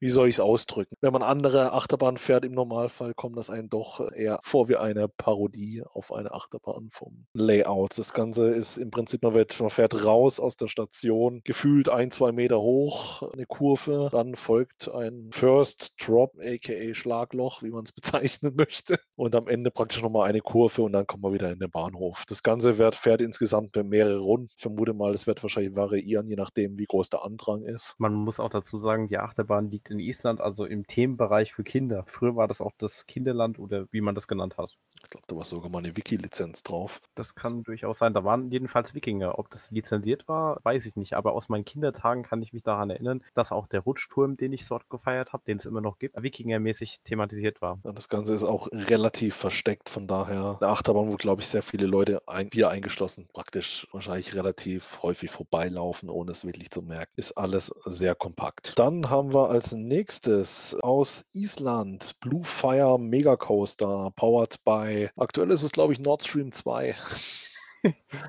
wie 0.00 0.10
soll 0.10 0.28
ich's 0.28 0.40
ausdrücken? 0.40 0.94
Wenn 1.00 1.12
man 1.12 1.22
andere 1.22 1.72
Achterbahnen 1.72 2.18
fährt 2.18 2.44
im 2.44 2.52
Normalfall, 2.52 3.14
kommt 3.14 3.36
das 3.36 3.50
einem 3.50 3.68
doch 3.68 4.00
eher 4.12 4.38
vor 4.42 4.68
wie 4.68 4.76
eine 4.76 5.08
Parodie 5.08 5.82
auf 5.92 6.12
eine 6.12 6.32
Achterbahn 6.32 6.88
vom 6.90 7.26
Layout. 7.34 7.98
Das 7.98 8.12
Ganze 8.12 8.51
ist 8.52 8.76
im 8.76 8.90
Prinzip, 8.90 9.22
man 9.22 9.34
wird 9.34 9.58
man 9.60 9.70
fährt 9.70 10.04
raus 10.04 10.40
aus 10.40 10.56
der 10.56 10.68
Station, 10.68 11.40
gefühlt 11.44 11.88
ein, 11.88 12.10
2 12.10 12.32
Meter 12.32 12.60
hoch, 12.60 13.22
eine 13.32 13.46
Kurve, 13.46 14.08
dann 14.12 14.34
folgt 14.34 14.88
ein 14.92 15.30
First 15.32 15.94
Drop, 16.00 16.32
aka 16.38 16.94
Schlagloch, 16.94 17.62
wie 17.62 17.70
man's 17.70 17.92
bezeichnen 17.92 18.54
möchte, 18.56 18.98
und 19.16 19.34
am 19.34 19.48
Ende 19.48 19.70
praktisch 19.70 20.02
noch 20.02 20.10
mal 20.10 20.26
eine 20.26 20.40
Kurve 20.40 20.82
und 20.82 20.92
dann 20.92 21.06
kommt 21.06 21.22
man 21.22 21.32
wieder 21.32 21.50
in 21.50 21.58
den 21.58 21.70
Bahnhof. 21.70 22.24
Das 22.28 22.42
Ganze 22.42 22.78
wird 22.78 22.94
fährt 22.94 23.20
insgesamt 23.20 23.76
mehrere 23.76 24.18
Runden. 24.18 24.48
Ich 24.56 24.62
vermute 24.62 24.94
mal, 24.94 25.12
es 25.12 25.26
wird 25.26 25.42
wahrscheinlich 25.42 25.76
variieren, 25.76 26.28
je 26.28 26.36
nachdem, 26.36 26.78
wie 26.78 26.86
groß 26.86 27.10
der 27.10 27.24
Andrang 27.24 27.62
ist. 27.64 27.94
Man 27.98 28.14
muss 28.14 28.40
auch 28.40 28.50
dazu 28.50 28.78
sagen, 28.78 29.06
die 29.06 29.18
Achterbahn 29.18 29.70
liegt 29.70 29.90
in 29.90 29.98
Island, 29.98 30.40
also 30.40 30.64
im 30.64 30.86
Themenbereich 30.86 31.52
für 31.52 31.64
Kinder. 31.64 32.04
Früher 32.06 32.36
war 32.36 32.48
das 32.48 32.60
auch 32.60 32.72
das 32.78 33.06
Kinderland 33.06 33.58
oder 33.58 33.86
wie 33.90 34.00
man 34.00 34.14
das 34.14 34.28
genannt 34.28 34.56
hat. 34.58 34.76
Ich 35.04 35.10
glaube, 35.10 35.26
da 35.26 35.36
war 35.36 35.44
sogar 35.44 35.68
mal 35.70 35.82
'ne 35.82 35.96
Wiki-Lizenz 35.96 36.62
drauf. 36.62 37.00
Das 37.18 37.34
kann 37.34 37.62
durchaus 37.62 37.98
sein. 37.98 38.14
Da 38.14 38.24
waren 38.24 38.50
jedenfalls 38.50 38.94
Wikinger. 38.94 39.38
Ob 39.38 39.50
das 39.50 39.70
lizenziert 39.70 40.28
war, 40.28 40.60
weiß 40.64 40.86
ich 40.86 40.96
nicht. 40.96 41.12
Aber 41.14 41.32
aus 41.34 41.48
meinen 41.50 41.64
Kindertagen 41.64 42.22
kann 42.22 42.40
ich 42.42 42.52
mich 42.54 42.62
daran 42.62 42.88
erinnern, 42.88 43.22
dass 43.34 43.52
auch 43.52 43.66
der 43.66 43.80
Rutschturm, 43.80 44.36
den 44.36 44.52
ich 44.52 44.66
dort 44.66 44.88
gefeiert 44.88 45.32
habe, 45.34 45.44
den 45.46 45.58
es 45.58 45.66
immer 45.66 45.80
noch 45.82 45.98
gibt, 45.98 46.20
wikingermäßig 46.22 47.02
thematisiert 47.02 47.60
war. 47.60 47.82
Ja, 47.84 47.90
das 47.90 48.08
Ganze 48.08 48.32
ist 48.32 48.44
auch 48.44 48.68
relativ 48.70 49.34
versteckt, 49.34 49.88
von 49.88 50.06
daher 50.06 50.56
'ne 50.60 50.68
Achterbahn, 50.68 51.08
wo, 51.10 51.16
glaube 51.16 51.42
ich, 51.42 51.48
sehr 51.48 51.62
viele 51.64 51.86
Leute 51.88 52.22
ein 52.28 52.48
wir 52.52 52.70
eingeschlossen, 52.70 53.26
praktisch 53.32 53.88
wahrscheinlich 53.90 54.36
relativ 54.36 55.02
häufig 55.02 55.32
vorbeilaufen, 55.32 56.08
ohne 56.08 56.30
es 56.30 56.44
wirklich 56.44 56.70
zu 56.70 56.80
merken. 56.80 57.10
Ist 57.16 57.32
alles 57.36 57.72
sehr 57.86 58.14
kompakt. 58.14 58.78
Dann 58.78 59.10
haben 59.10 59.34
wir 59.34 59.50
als 59.50 59.72
Nächstes 59.72 60.76
aus 60.80 61.26
Island 61.34 62.18
Blue 62.20 62.44
Fire 62.44 62.98
Mega 63.00 63.36
Coaster, 63.36 64.12
powered 64.16 64.62
by 64.64 64.91
aktuell 65.16 65.50
ist 65.50 65.62
es, 65.62 65.72
glaube 65.72 65.92
ich, 65.92 66.00
Nord 66.00 66.22
Stream 66.24 66.52
2. 66.52 66.96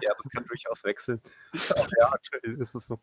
Ja, 0.02 0.12
das 0.18 0.30
kann 0.30 0.46
durchaus 0.48 0.84
wechseln. 0.84 1.22
Aber 1.70 1.88
ja, 2.00 2.12
aktuell 2.12 2.60
ist 2.62 2.76
es 2.76 2.88
so. 2.88 3.00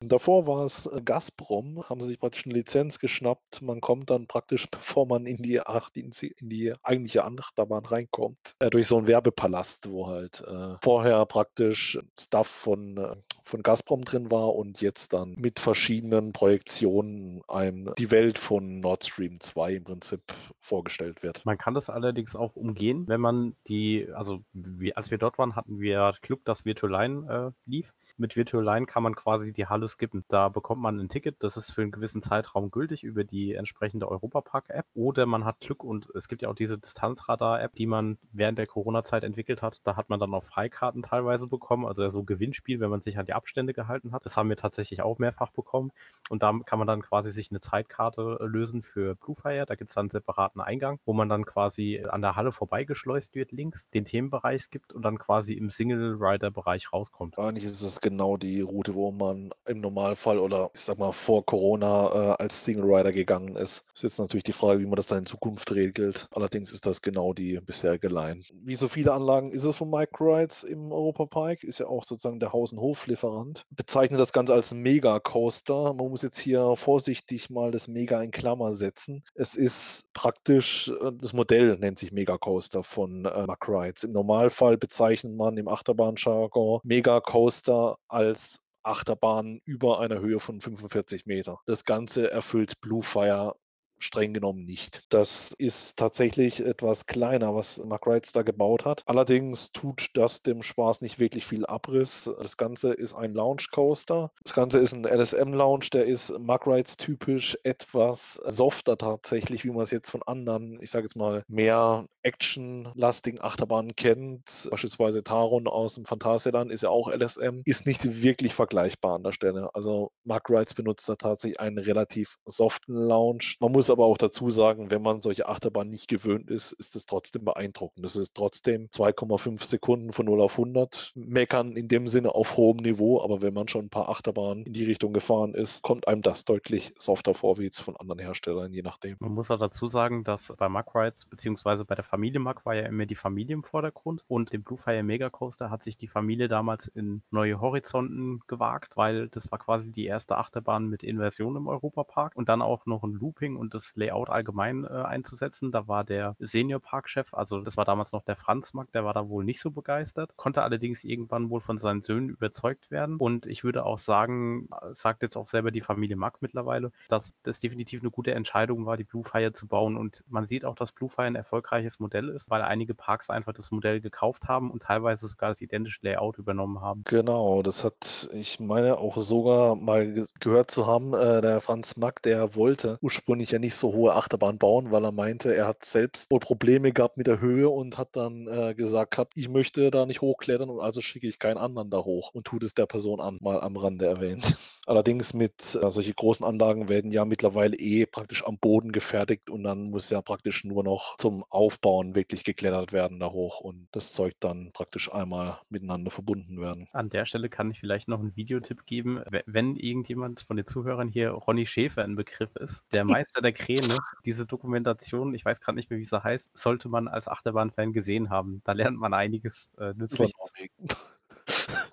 Davor 0.00 0.46
war's, 0.46 0.86
äh, 0.86 1.00
Gazprom, 1.02 1.82
haben 1.88 2.00
sie 2.00 2.08
sich 2.08 2.20
praktisch 2.20 2.46
'ne 2.46 2.54
Lizenz 2.54 3.00
geschnappt. 3.00 3.62
Man 3.62 3.80
kommt 3.80 4.10
dann 4.10 4.28
praktisch, 4.28 4.70
bevor 4.70 5.06
man 5.06 5.26
in 5.26 5.38
die 5.42 5.60
Ach 5.60 5.90
in 5.94 6.12
die 6.48 6.72
eigentliche 6.84 7.24
Achterbahn 7.24 7.84
reinkommt, 7.84 8.54
äh, 8.60 8.70
durch 8.70 8.86
so 8.86 8.96
'n 8.98 9.08
Werbepalast, 9.08 9.90
wo 9.90 10.06
halt, 10.06 10.40
äh, 10.46 10.76
vorher 10.82 11.26
praktisch 11.26 11.98
Stuff 12.18 12.46
von, 12.46 12.96
äh 12.96 13.16
von 13.48 13.62
Gazprom 13.62 14.02
drin 14.04 14.30
war 14.30 14.54
und 14.54 14.80
jetzt 14.80 15.12
dann 15.12 15.34
mit 15.36 15.58
verschiedenen 15.58 16.32
Projektionen 16.32 17.42
einem 17.48 17.92
die 17.98 18.10
Welt 18.10 18.38
von 18.38 18.80
Nord 18.80 19.04
Stream 19.04 19.40
2 19.40 19.74
im 19.74 19.84
Prinzip 19.84 20.22
vorgestellt 20.58 21.22
wird. 21.22 21.44
Man 21.46 21.58
kann 21.58 21.74
das 21.74 21.90
allerdings 21.90 22.36
auch 22.36 22.56
umgehen, 22.56 23.04
wenn 23.08 23.20
man 23.20 23.54
die 23.66 24.08
also, 24.14 24.40
wir 24.52 24.96
als 24.96 25.10
wir 25.10 25.18
dort 25.18 25.38
waren, 25.38 25.56
hatten 25.56 25.80
wir 25.80 26.12
Glück, 26.22 26.44
dass 26.44 26.64
Virtual 26.64 26.92
Line, 26.92 27.54
äh, 27.54 27.70
lief. 27.70 27.92
Mit 28.16 28.36
Virtual 28.36 28.64
Line 28.64 28.86
kann 28.86 29.02
man 29.02 29.14
quasi 29.14 29.52
die 29.52 29.66
Halle 29.66 29.88
skippen. 29.88 30.24
Da 30.28 30.48
bekommt 30.48 30.82
man 30.82 30.98
'n 30.98 31.08
Ticket, 31.08 31.36
das 31.42 31.56
ist 31.56 31.70
für 31.70 31.82
'n 31.82 31.90
gewissen 31.90 32.22
Zeitraum 32.22 32.70
gültig 32.70 33.04
über 33.04 33.24
die 33.24 33.54
entsprechende 33.54 34.08
Europa-Park-App. 34.08 34.86
Oder 34.94 35.26
man 35.26 35.44
hat 35.44 35.60
Glück 35.60 35.84
und 35.84 36.08
es 36.14 36.28
gibt 36.28 36.42
ja 36.42 36.48
auch 36.48 36.54
diese 36.54 36.78
Distanzradar-App, 36.78 37.74
die 37.74 37.86
man 37.86 38.18
während 38.32 38.58
der 38.58 38.66
Corona-Zeit 38.66 39.24
entwickelt 39.24 39.62
hat. 39.62 39.86
Da 39.86 39.96
hat 39.96 40.08
man 40.10 40.20
dann 40.20 40.34
auch 40.34 40.44
Freikarten 40.44 41.02
teilweise 41.02 41.46
bekommen, 41.48 41.86
also 41.86 42.08
so 42.08 42.24
Gewinnspiel, 42.24 42.80
wenn 42.80 42.90
man 42.90 43.00
sich 43.00 43.18
an 43.18 43.26
die 43.26 43.34
Abstände 43.38 43.74
gehalten 43.74 44.12
hat. 44.12 44.26
Das 44.26 44.36
haben 44.36 44.50
wir 44.50 44.56
tatsächlich 44.56 45.02
auch 45.02 45.18
mehrfach 45.18 45.52
bekommen. 45.52 45.92
Und 46.30 46.42
da 46.44 46.52
kann 46.66 46.78
man 46.80 46.88
dann 46.88 47.02
quasi 47.02 47.30
sich 47.32 47.50
'ne 47.52 47.60
Zeitkarte, 47.60 48.38
äh, 48.42 48.44
lösen 48.46 48.82
für 48.82 49.16
Blue 49.16 49.36
Fire. 49.36 49.66
Da 49.66 49.76
gibt's 49.76 49.94
dann 49.94 50.06
'n 50.08 50.10
separaten 50.10 50.60
Eingang, 50.60 51.00
wo 51.06 51.14
man 51.14 51.28
dann 51.30 51.46
quasi 51.46 52.04
an 52.08 52.22
der 52.22 52.36
Halle 52.36 52.52
vorbeigeschleust 52.52 53.34
wird 53.36 53.52
links, 53.52 53.88
den 53.90 54.04
Themenbereich 54.04 54.62
skippt 54.64 54.92
und 54.92 55.02
dann 55.04 55.18
quasi 55.18 55.54
im 55.54 55.70
Single-Rider-Bereich 55.70 56.92
rauskommt. 56.92 57.38
Eigentlich 57.38 57.64
ist 57.66 57.82
es 57.82 58.00
genau 58.00 58.36
die 58.36 58.60
Route, 58.62 58.94
wo 58.94 59.12
man 59.12 59.50
im 59.66 59.80
Normalfall 59.80 60.38
oder 60.38 60.70
ich 60.74 60.80
sage 60.80 60.98
mal 60.98 61.12
vor 61.12 61.44
Corona, 61.46 62.32
äh, 62.32 62.36
als 62.42 62.64
Single 62.64 62.84
Rider 62.92 63.12
gegangen 63.12 63.54
ist. 63.56 63.84
Ist 63.94 64.02
jetzt 64.02 64.18
natürlich 64.18 64.42
die 64.44 64.52
Frage, 64.52 64.80
wie 64.80 64.86
man 64.86 64.96
das 64.96 65.06
dann 65.06 65.18
in 65.18 65.26
Zukunft 65.26 65.70
regelt. 65.72 66.26
Allerdings 66.32 66.72
ist 66.72 66.84
das 66.86 67.00
genau 67.02 67.32
die 67.34 67.60
bisherige 67.60 68.08
Line. 68.08 68.42
Wie 68.52 68.74
so 68.76 68.88
viele 68.88 69.12
Anlagen 69.12 69.52
ist 69.52 69.64
es 69.64 69.76
von 69.76 69.90
Microrides 69.90 70.64
im 70.64 70.90
Europapark, 70.90 71.64
ist 71.64 71.78
ja 71.80 71.86
auch 71.86 72.04
sozusagen 72.04 72.40
der 72.40 72.52
Haus 72.52 72.72
und 72.72 72.80
Hoflieferant. 73.28 73.64
Bezeichnet 73.70 74.20
das 74.20 74.32
Ganze 74.32 74.54
als 74.54 74.72
Mega 74.72 75.20
Coaster. 75.20 75.94
Man 75.94 76.08
muss 76.08 76.22
jetzt 76.22 76.38
hier 76.38 76.76
vorsichtig 76.76 77.50
mal 77.50 77.70
das 77.70 77.88
Mega 77.88 78.22
in 78.22 78.30
Klammer 78.30 78.72
setzen. 78.72 79.24
Es 79.34 79.54
ist 79.54 80.12
praktisch 80.12 80.88
äh, 80.88 81.12
das 81.12 81.32
Modell 81.32 81.76
nennt 81.78 81.98
sich 81.98 82.12
Mega 82.12 82.38
Coaster 82.38 82.82
von, 82.82 83.24
äh, 83.24 83.46
Microrides. 83.46 84.04
Im 84.04 84.12
Normalfall 84.12 84.76
bezeichnet 84.76 85.34
man 85.34 85.56
im 85.56 85.68
Achterbahnjargon 85.68 86.80
Mega 86.84 87.20
Coaster 87.20 87.98
als 88.08 88.60
Achterbahn 88.82 89.60
über 89.64 90.00
einer 90.00 90.20
Höhe 90.20 90.40
von 90.40 90.60
45 90.60 91.26
Meter. 91.26 91.58
Das 91.66 91.84
Ganze 91.84 92.30
erfüllt 92.30 92.80
Blue 92.80 93.02
Fire 93.02 93.54
streng 93.98 94.32
genommen 94.34 94.64
nicht. 94.64 95.02
Das 95.10 95.52
ist 95.58 95.96
tatsächlich 95.98 96.60
etwas 96.64 97.06
kleiner, 97.06 97.54
was 97.54 97.78
Microrides 97.84 98.32
da 98.32 98.42
gebaut 98.42 98.84
hat. 98.84 99.02
Allerdings 99.06 99.72
tut 99.72 100.06
das 100.14 100.42
dem 100.42 100.62
Spaß 100.62 101.00
nicht 101.02 101.18
wirklich 101.18 101.46
viel 101.46 101.66
Abriss. 101.66 102.30
Das 102.40 102.56
Ganze 102.56 102.92
ist 102.92 103.14
ein 103.14 103.32
Launch 103.34 103.70
Coaster. 103.70 104.30
Das 104.42 104.54
Ganze 104.54 104.78
ist 104.78 104.92
'n 104.94 105.04
LSM-Lounge, 105.04 105.88
der 105.92 106.04
ist 106.06 106.30
Microrides 106.38 106.96
typisch 106.96 107.56
etwas 107.64 108.34
softer 108.46 108.96
tatsächlich, 108.96 109.64
wie 109.64 109.70
man's 109.70 109.90
jetzt 109.90 110.10
von 110.10 110.22
anderen, 110.24 110.78
ich 110.82 110.90
sage 110.90 111.04
jetzt 111.04 111.16
mal, 111.16 111.42
mehr 111.48 112.04
actionlastigen 112.22 113.40
Achterbahnen 113.42 113.94
kennt. 113.96 114.68
Beispielsweise 114.70 115.22
Taron 115.24 115.66
aus'm 115.66 116.06
Phantasialand 116.06 116.70
ist 116.72 116.82
ja 116.82 116.90
auch 116.90 117.08
LSM, 117.10 117.62
ist 117.64 117.86
nicht 117.86 118.22
wirklich 118.22 118.54
vergleichbar 118.54 119.14
an 119.16 119.22
der 119.24 119.32
Stelle. 119.32 119.70
Also, 119.74 120.10
Microrides 120.24 120.74
benutzt 120.74 121.08
da 121.08 121.16
tatsächlich 121.16 121.60
einen 121.60 121.78
relativ 121.78 122.36
soften 122.44 122.94
Lounge. 122.94 123.54
Man 123.60 123.72
muss 123.72 123.87
aber 123.90 124.04
auch 124.06 124.18
dazu 124.18 124.50
sagen, 124.50 124.90
wenn 124.90 125.02
man 125.02 125.22
solche 125.22 125.48
Achterbahnen 125.48 125.90
nicht 125.90 126.08
gewöhnt 126.08 126.50
ist, 126.50 126.72
ist 126.72 126.96
es 126.96 127.06
trotzdem 127.06 127.44
beeindruckend. 127.44 128.04
Das 128.04 128.16
ist 128.16 128.34
trotzdem 128.34 128.90
2,5 128.90 129.64
Sekunden 129.64 130.12
von 130.12 130.26
0 130.26 130.40
auf 130.40 130.58
100. 130.58 131.12
Meckern 131.16 131.76
in 131.76 131.88
dem 131.88 132.06
Sinne 132.08 132.34
auf 132.34 132.56
hohem 132.56 132.78
Niveau, 132.78 133.20
aber 133.22 133.42
wenn 133.42 133.54
man 133.54 133.68
schon 133.68 133.86
'n 133.86 133.90
paar 133.90 134.08
Achterbahnen 134.08 134.64
in 134.66 134.72
die 134.72 134.84
Richtung 134.84 135.12
gefahren 135.12 135.54
ist, 135.54 135.82
kommt 135.82 136.08
einem 136.08 136.22
das 136.22 136.44
deutlich 136.44 136.92
softer 136.98 137.34
vor 137.34 137.58
wie 137.58 137.64
jetzt 137.64 137.80
von 137.80 137.96
anderen 137.96 138.18
Herstellern, 138.20 138.72
je 138.72 138.82
nachdem. 138.82 139.18
Man 139.20 139.32
muss 139.34 139.50
auch 139.50 139.58
dazu 139.58 139.88
sagen, 139.88 140.22
dass 140.22 140.52
bei 140.56 140.68
Microrides 140.68 141.26
beziehungsweise 141.26 141.84
bei 141.84 141.96
der 141.96 142.04
Familie 142.04 142.38
Mack 142.38 142.64
war 142.64 142.76
ja 142.76 142.82
immer 142.86 143.04
die 143.04 143.16
Familie 143.16 143.54
im 143.54 143.64
Vordergrund 143.64 144.22
und 144.28 144.52
im 144.52 144.62
Blue 144.62 144.78
Fire 144.78 145.02
Mega 145.02 145.28
Coaster 145.28 145.70
hat 145.70 145.82
sich 145.82 145.96
die 145.96 146.06
Familie 146.06 146.46
damals 146.46 146.86
in 146.86 147.22
neue 147.32 147.60
Horizonten 147.60 148.40
gewagt, 148.46 148.96
weil 148.96 149.28
das 149.28 149.50
war 149.50 149.58
quasi 149.58 149.90
die 149.90 150.04
erste 150.06 150.38
Achterbahn 150.38 150.86
mit 150.86 151.02
Inversion 151.02 151.56
im 151.56 151.66
Europapark 151.66 152.36
und 152.36 152.48
dann 152.48 152.62
auch 152.62 152.86
noch 152.86 153.02
'n 153.02 153.14
Looping 153.14 153.56
und 153.56 153.74
das 153.74 153.77
Layout 153.96 154.30
allgemein, 154.30 154.84
äh, 154.84 154.88
einzusetzen. 154.88 155.70
Da 155.70 155.88
war 155.88 156.04
der 156.04 156.36
Senior-Parkchef, 156.38 157.34
also 157.34 157.60
das 157.62 157.76
war 157.76 157.84
damals 157.84 158.12
noch 158.12 158.22
der 158.22 158.36
Franz 158.36 158.74
Mack, 158.74 158.92
der 158.92 159.04
war 159.04 159.14
da 159.14 159.28
wohl 159.28 159.44
nicht 159.44 159.60
so 159.60 159.70
begeistert, 159.70 160.36
konnte 160.36 160.62
allerdings 160.62 161.04
irgendwann 161.04 161.50
wohl 161.50 161.60
von 161.60 161.78
seinen 161.78 162.02
Söhnen 162.02 162.28
überzeugt 162.30 162.90
werden. 162.90 163.16
Und 163.16 163.46
ich 163.46 163.64
würde 163.64 163.84
auch 163.84 163.98
sagen, 163.98 164.68
äh, 164.72 164.92
sagt 164.94 165.22
jetzt 165.22 165.36
auch 165.36 165.48
selber 165.48 165.70
die 165.70 165.80
Familie 165.80 166.16
Mack 166.16 166.42
mittlerweile, 166.42 166.92
dass 167.08 167.34
das 167.42 167.60
definitiv 167.60 168.02
'ne 168.02 168.10
gute 168.10 168.32
Entscheidung 168.34 168.86
war, 168.86 168.96
die 168.96 169.04
Blue 169.04 169.24
Fire 169.24 169.52
zu 169.52 169.66
bauen. 169.68 169.96
Und 169.96 170.24
man 170.28 170.46
sieht 170.46 170.64
auch, 170.64 170.74
dass 170.74 170.92
Blue 170.92 171.08
Fire 171.10 171.26
'n 171.26 171.34
erfolgreiches 171.36 171.98
Modell 172.00 172.28
ist, 172.28 172.50
weil 172.50 172.62
einige 172.62 172.94
Parks 172.94 173.30
einfach 173.30 173.52
das 173.52 173.70
Modell 173.70 174.00
gekauft 174.00 174.48
haben 174.48 174.70
und 174.70 174.82
teilweise 174.82 175.26
sogar 175.28 175.50
das 175.50 175.60
identische 175.60 176.00
Layout 176.02 176.38
übernommen 176.38 176.80
haben. 176.80 177.06
Genau, 177.06 177.62
das 177.62 177.84
hat 177.84 178.28
ich 178.32 178.60
meine 178.60 178.98
auch 178.98 179.16
sogar 179.18 179.76
mal 179.76 180.26
gehört 180.40 180.70
zu 180.70 180.86
haben, 180.86 181.14
äh, 181.14 181.40
der 181.40 181.60
Franz 181.60 181.96
Mack, 181.96 182.22
der 182.22 182.54
wollte 182.54 182.98
ursprünglich 183.00 183.50
ja 183.52 183.58
nicht 183.58 183.67
so 183.76 183.92
hohe 183.92 184.14
Achterbahnen 184.14 184.58
bauen, 184.58 184.90
weil 184.90 185.04
er 185.04 185.12
meinte, 185.12 185.54
er 185.54 185.66
hat 185.66 185.84
selbst 185.84 186.30
wohl 186.30 186.40
Probleme 186.40 186.92
gehabt 186.92 187.16
mit 187.16 187.26
der 187.26 187.40
Höhe 187.40 187.68
und 187.68 187.98
hat 187.98 188.16
dann, 188.16 188.46
äh, 188.48 188.74
gesagt 188.74 189.12
gehabt: 189.12 189.34
„Ich 189.36 189.48
möchte 189.48 189.90
da 189.90 190.06
nicht 190.06 190.20
hochklettern 190.20 190.70
und 190.70 190.80
also 190.80 191.00
schicke 191.00 191.26
ich 191.28 191.38
keinen 191.38 191.58
anderen 191.58 191.90
da 191.90 191.98
hoch 192.04 192.30
und 192.34 192.46
tue 192.46 192.58
das 192.60 192.74
der 192.74 192.86
Person 192.86 193.20
an“, 193.20 193.38
mal 193.40 193.60
am 193.60 193.76
Rande 193.76 194.06
erwähnt. 194.06 194.42
Allerdings 194.86 195.34
mit 195.34 195.74
äh, 195.80 195.90
solche 195.90 196.14
großen 196.14 196.44
Anlagen 196.46 196.88
werden 196.88 197.10
ja 197.10 197.24
mittlerweile 197.24 197.76
eh 197.76 198.06
praktisch 198.06 198.44
am 198.46 198.58
Boden 198.58 198.92
gefertigt 198.92 199.50
und 199.50 199.62
dann 199.64 199.90
muss 199.90 200.10
ja 200.10 200.22
praktisch 200.22 200.64
nur 200.64 200.82
noch 200.84 201.16
zum 201.18 201.44
Aufbauen 201.50 202.14
wirklich 202.14 202.44
geklettert 202.44 202.92
werden 202.92 203.20
da 203.20 203.30
hoch 203.32 203.60
und 203.60 203.88
das 203.92 204.12
Zeug 204.12 204.34
dann 204.40 204.70
praktisch 204.72 205.12
einmal 205.12 205.58
miteinander 205.68 206.10
verbunden 206.10 206.60
werden. 206.60 206.88
An 206.94 207.10
der 207.10 207.26
Stelle 207.26 207.50
kann 207.50 207.70
ich 207.70 207.80
vielleicht 207.80 208.08
noch 208.08 208.20
'n 208.20 208.34
Videotipp 208.34 208.86
geben. 208.86 209.22
We 209.30 209.42
wenn 209.46 209.76
irgendjemand 209.76 210.40
von 210.40 210.56
den 210.56 210.66
Zuhörern 210.66 211.08
hier 211.08 211.30
Ronny 211.30 211.66
Schäfer 211.66 212.02
'n 212.04 212.16
Begriff 212.16 212.56
ist, 212.56 212.90
der 212.92 213.04
Meister 213.04 213.42
der 213.42 213.52
Kräne, 213.58 213.96
diese 214.24 214.46
Dokumentation, 214.46 215.34
ich 215.34 215.44
weiß 215.44 215.60
grad 215.60 215.74
nicht 215.74 215.90
mehr, 215.90 215.98
wie 215.98 216.04
sie 216.04 216.22
heißt, 216.22 216.56
sollte 216.56 216.88
man 216.88 217.08
als 217.08 217.28
Achterbahn-Fan 217.28 217.92
gesehen 217.92 218.30
haben. 218.30 218.62
Da 218.64 218.72
lernt 218.72 218.98
man 218.98 219.14
einiges, 219.14 219.68
äh, 219.78 219.92
Nützliches. 219.94 220.52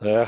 Ja, 0.01 0.27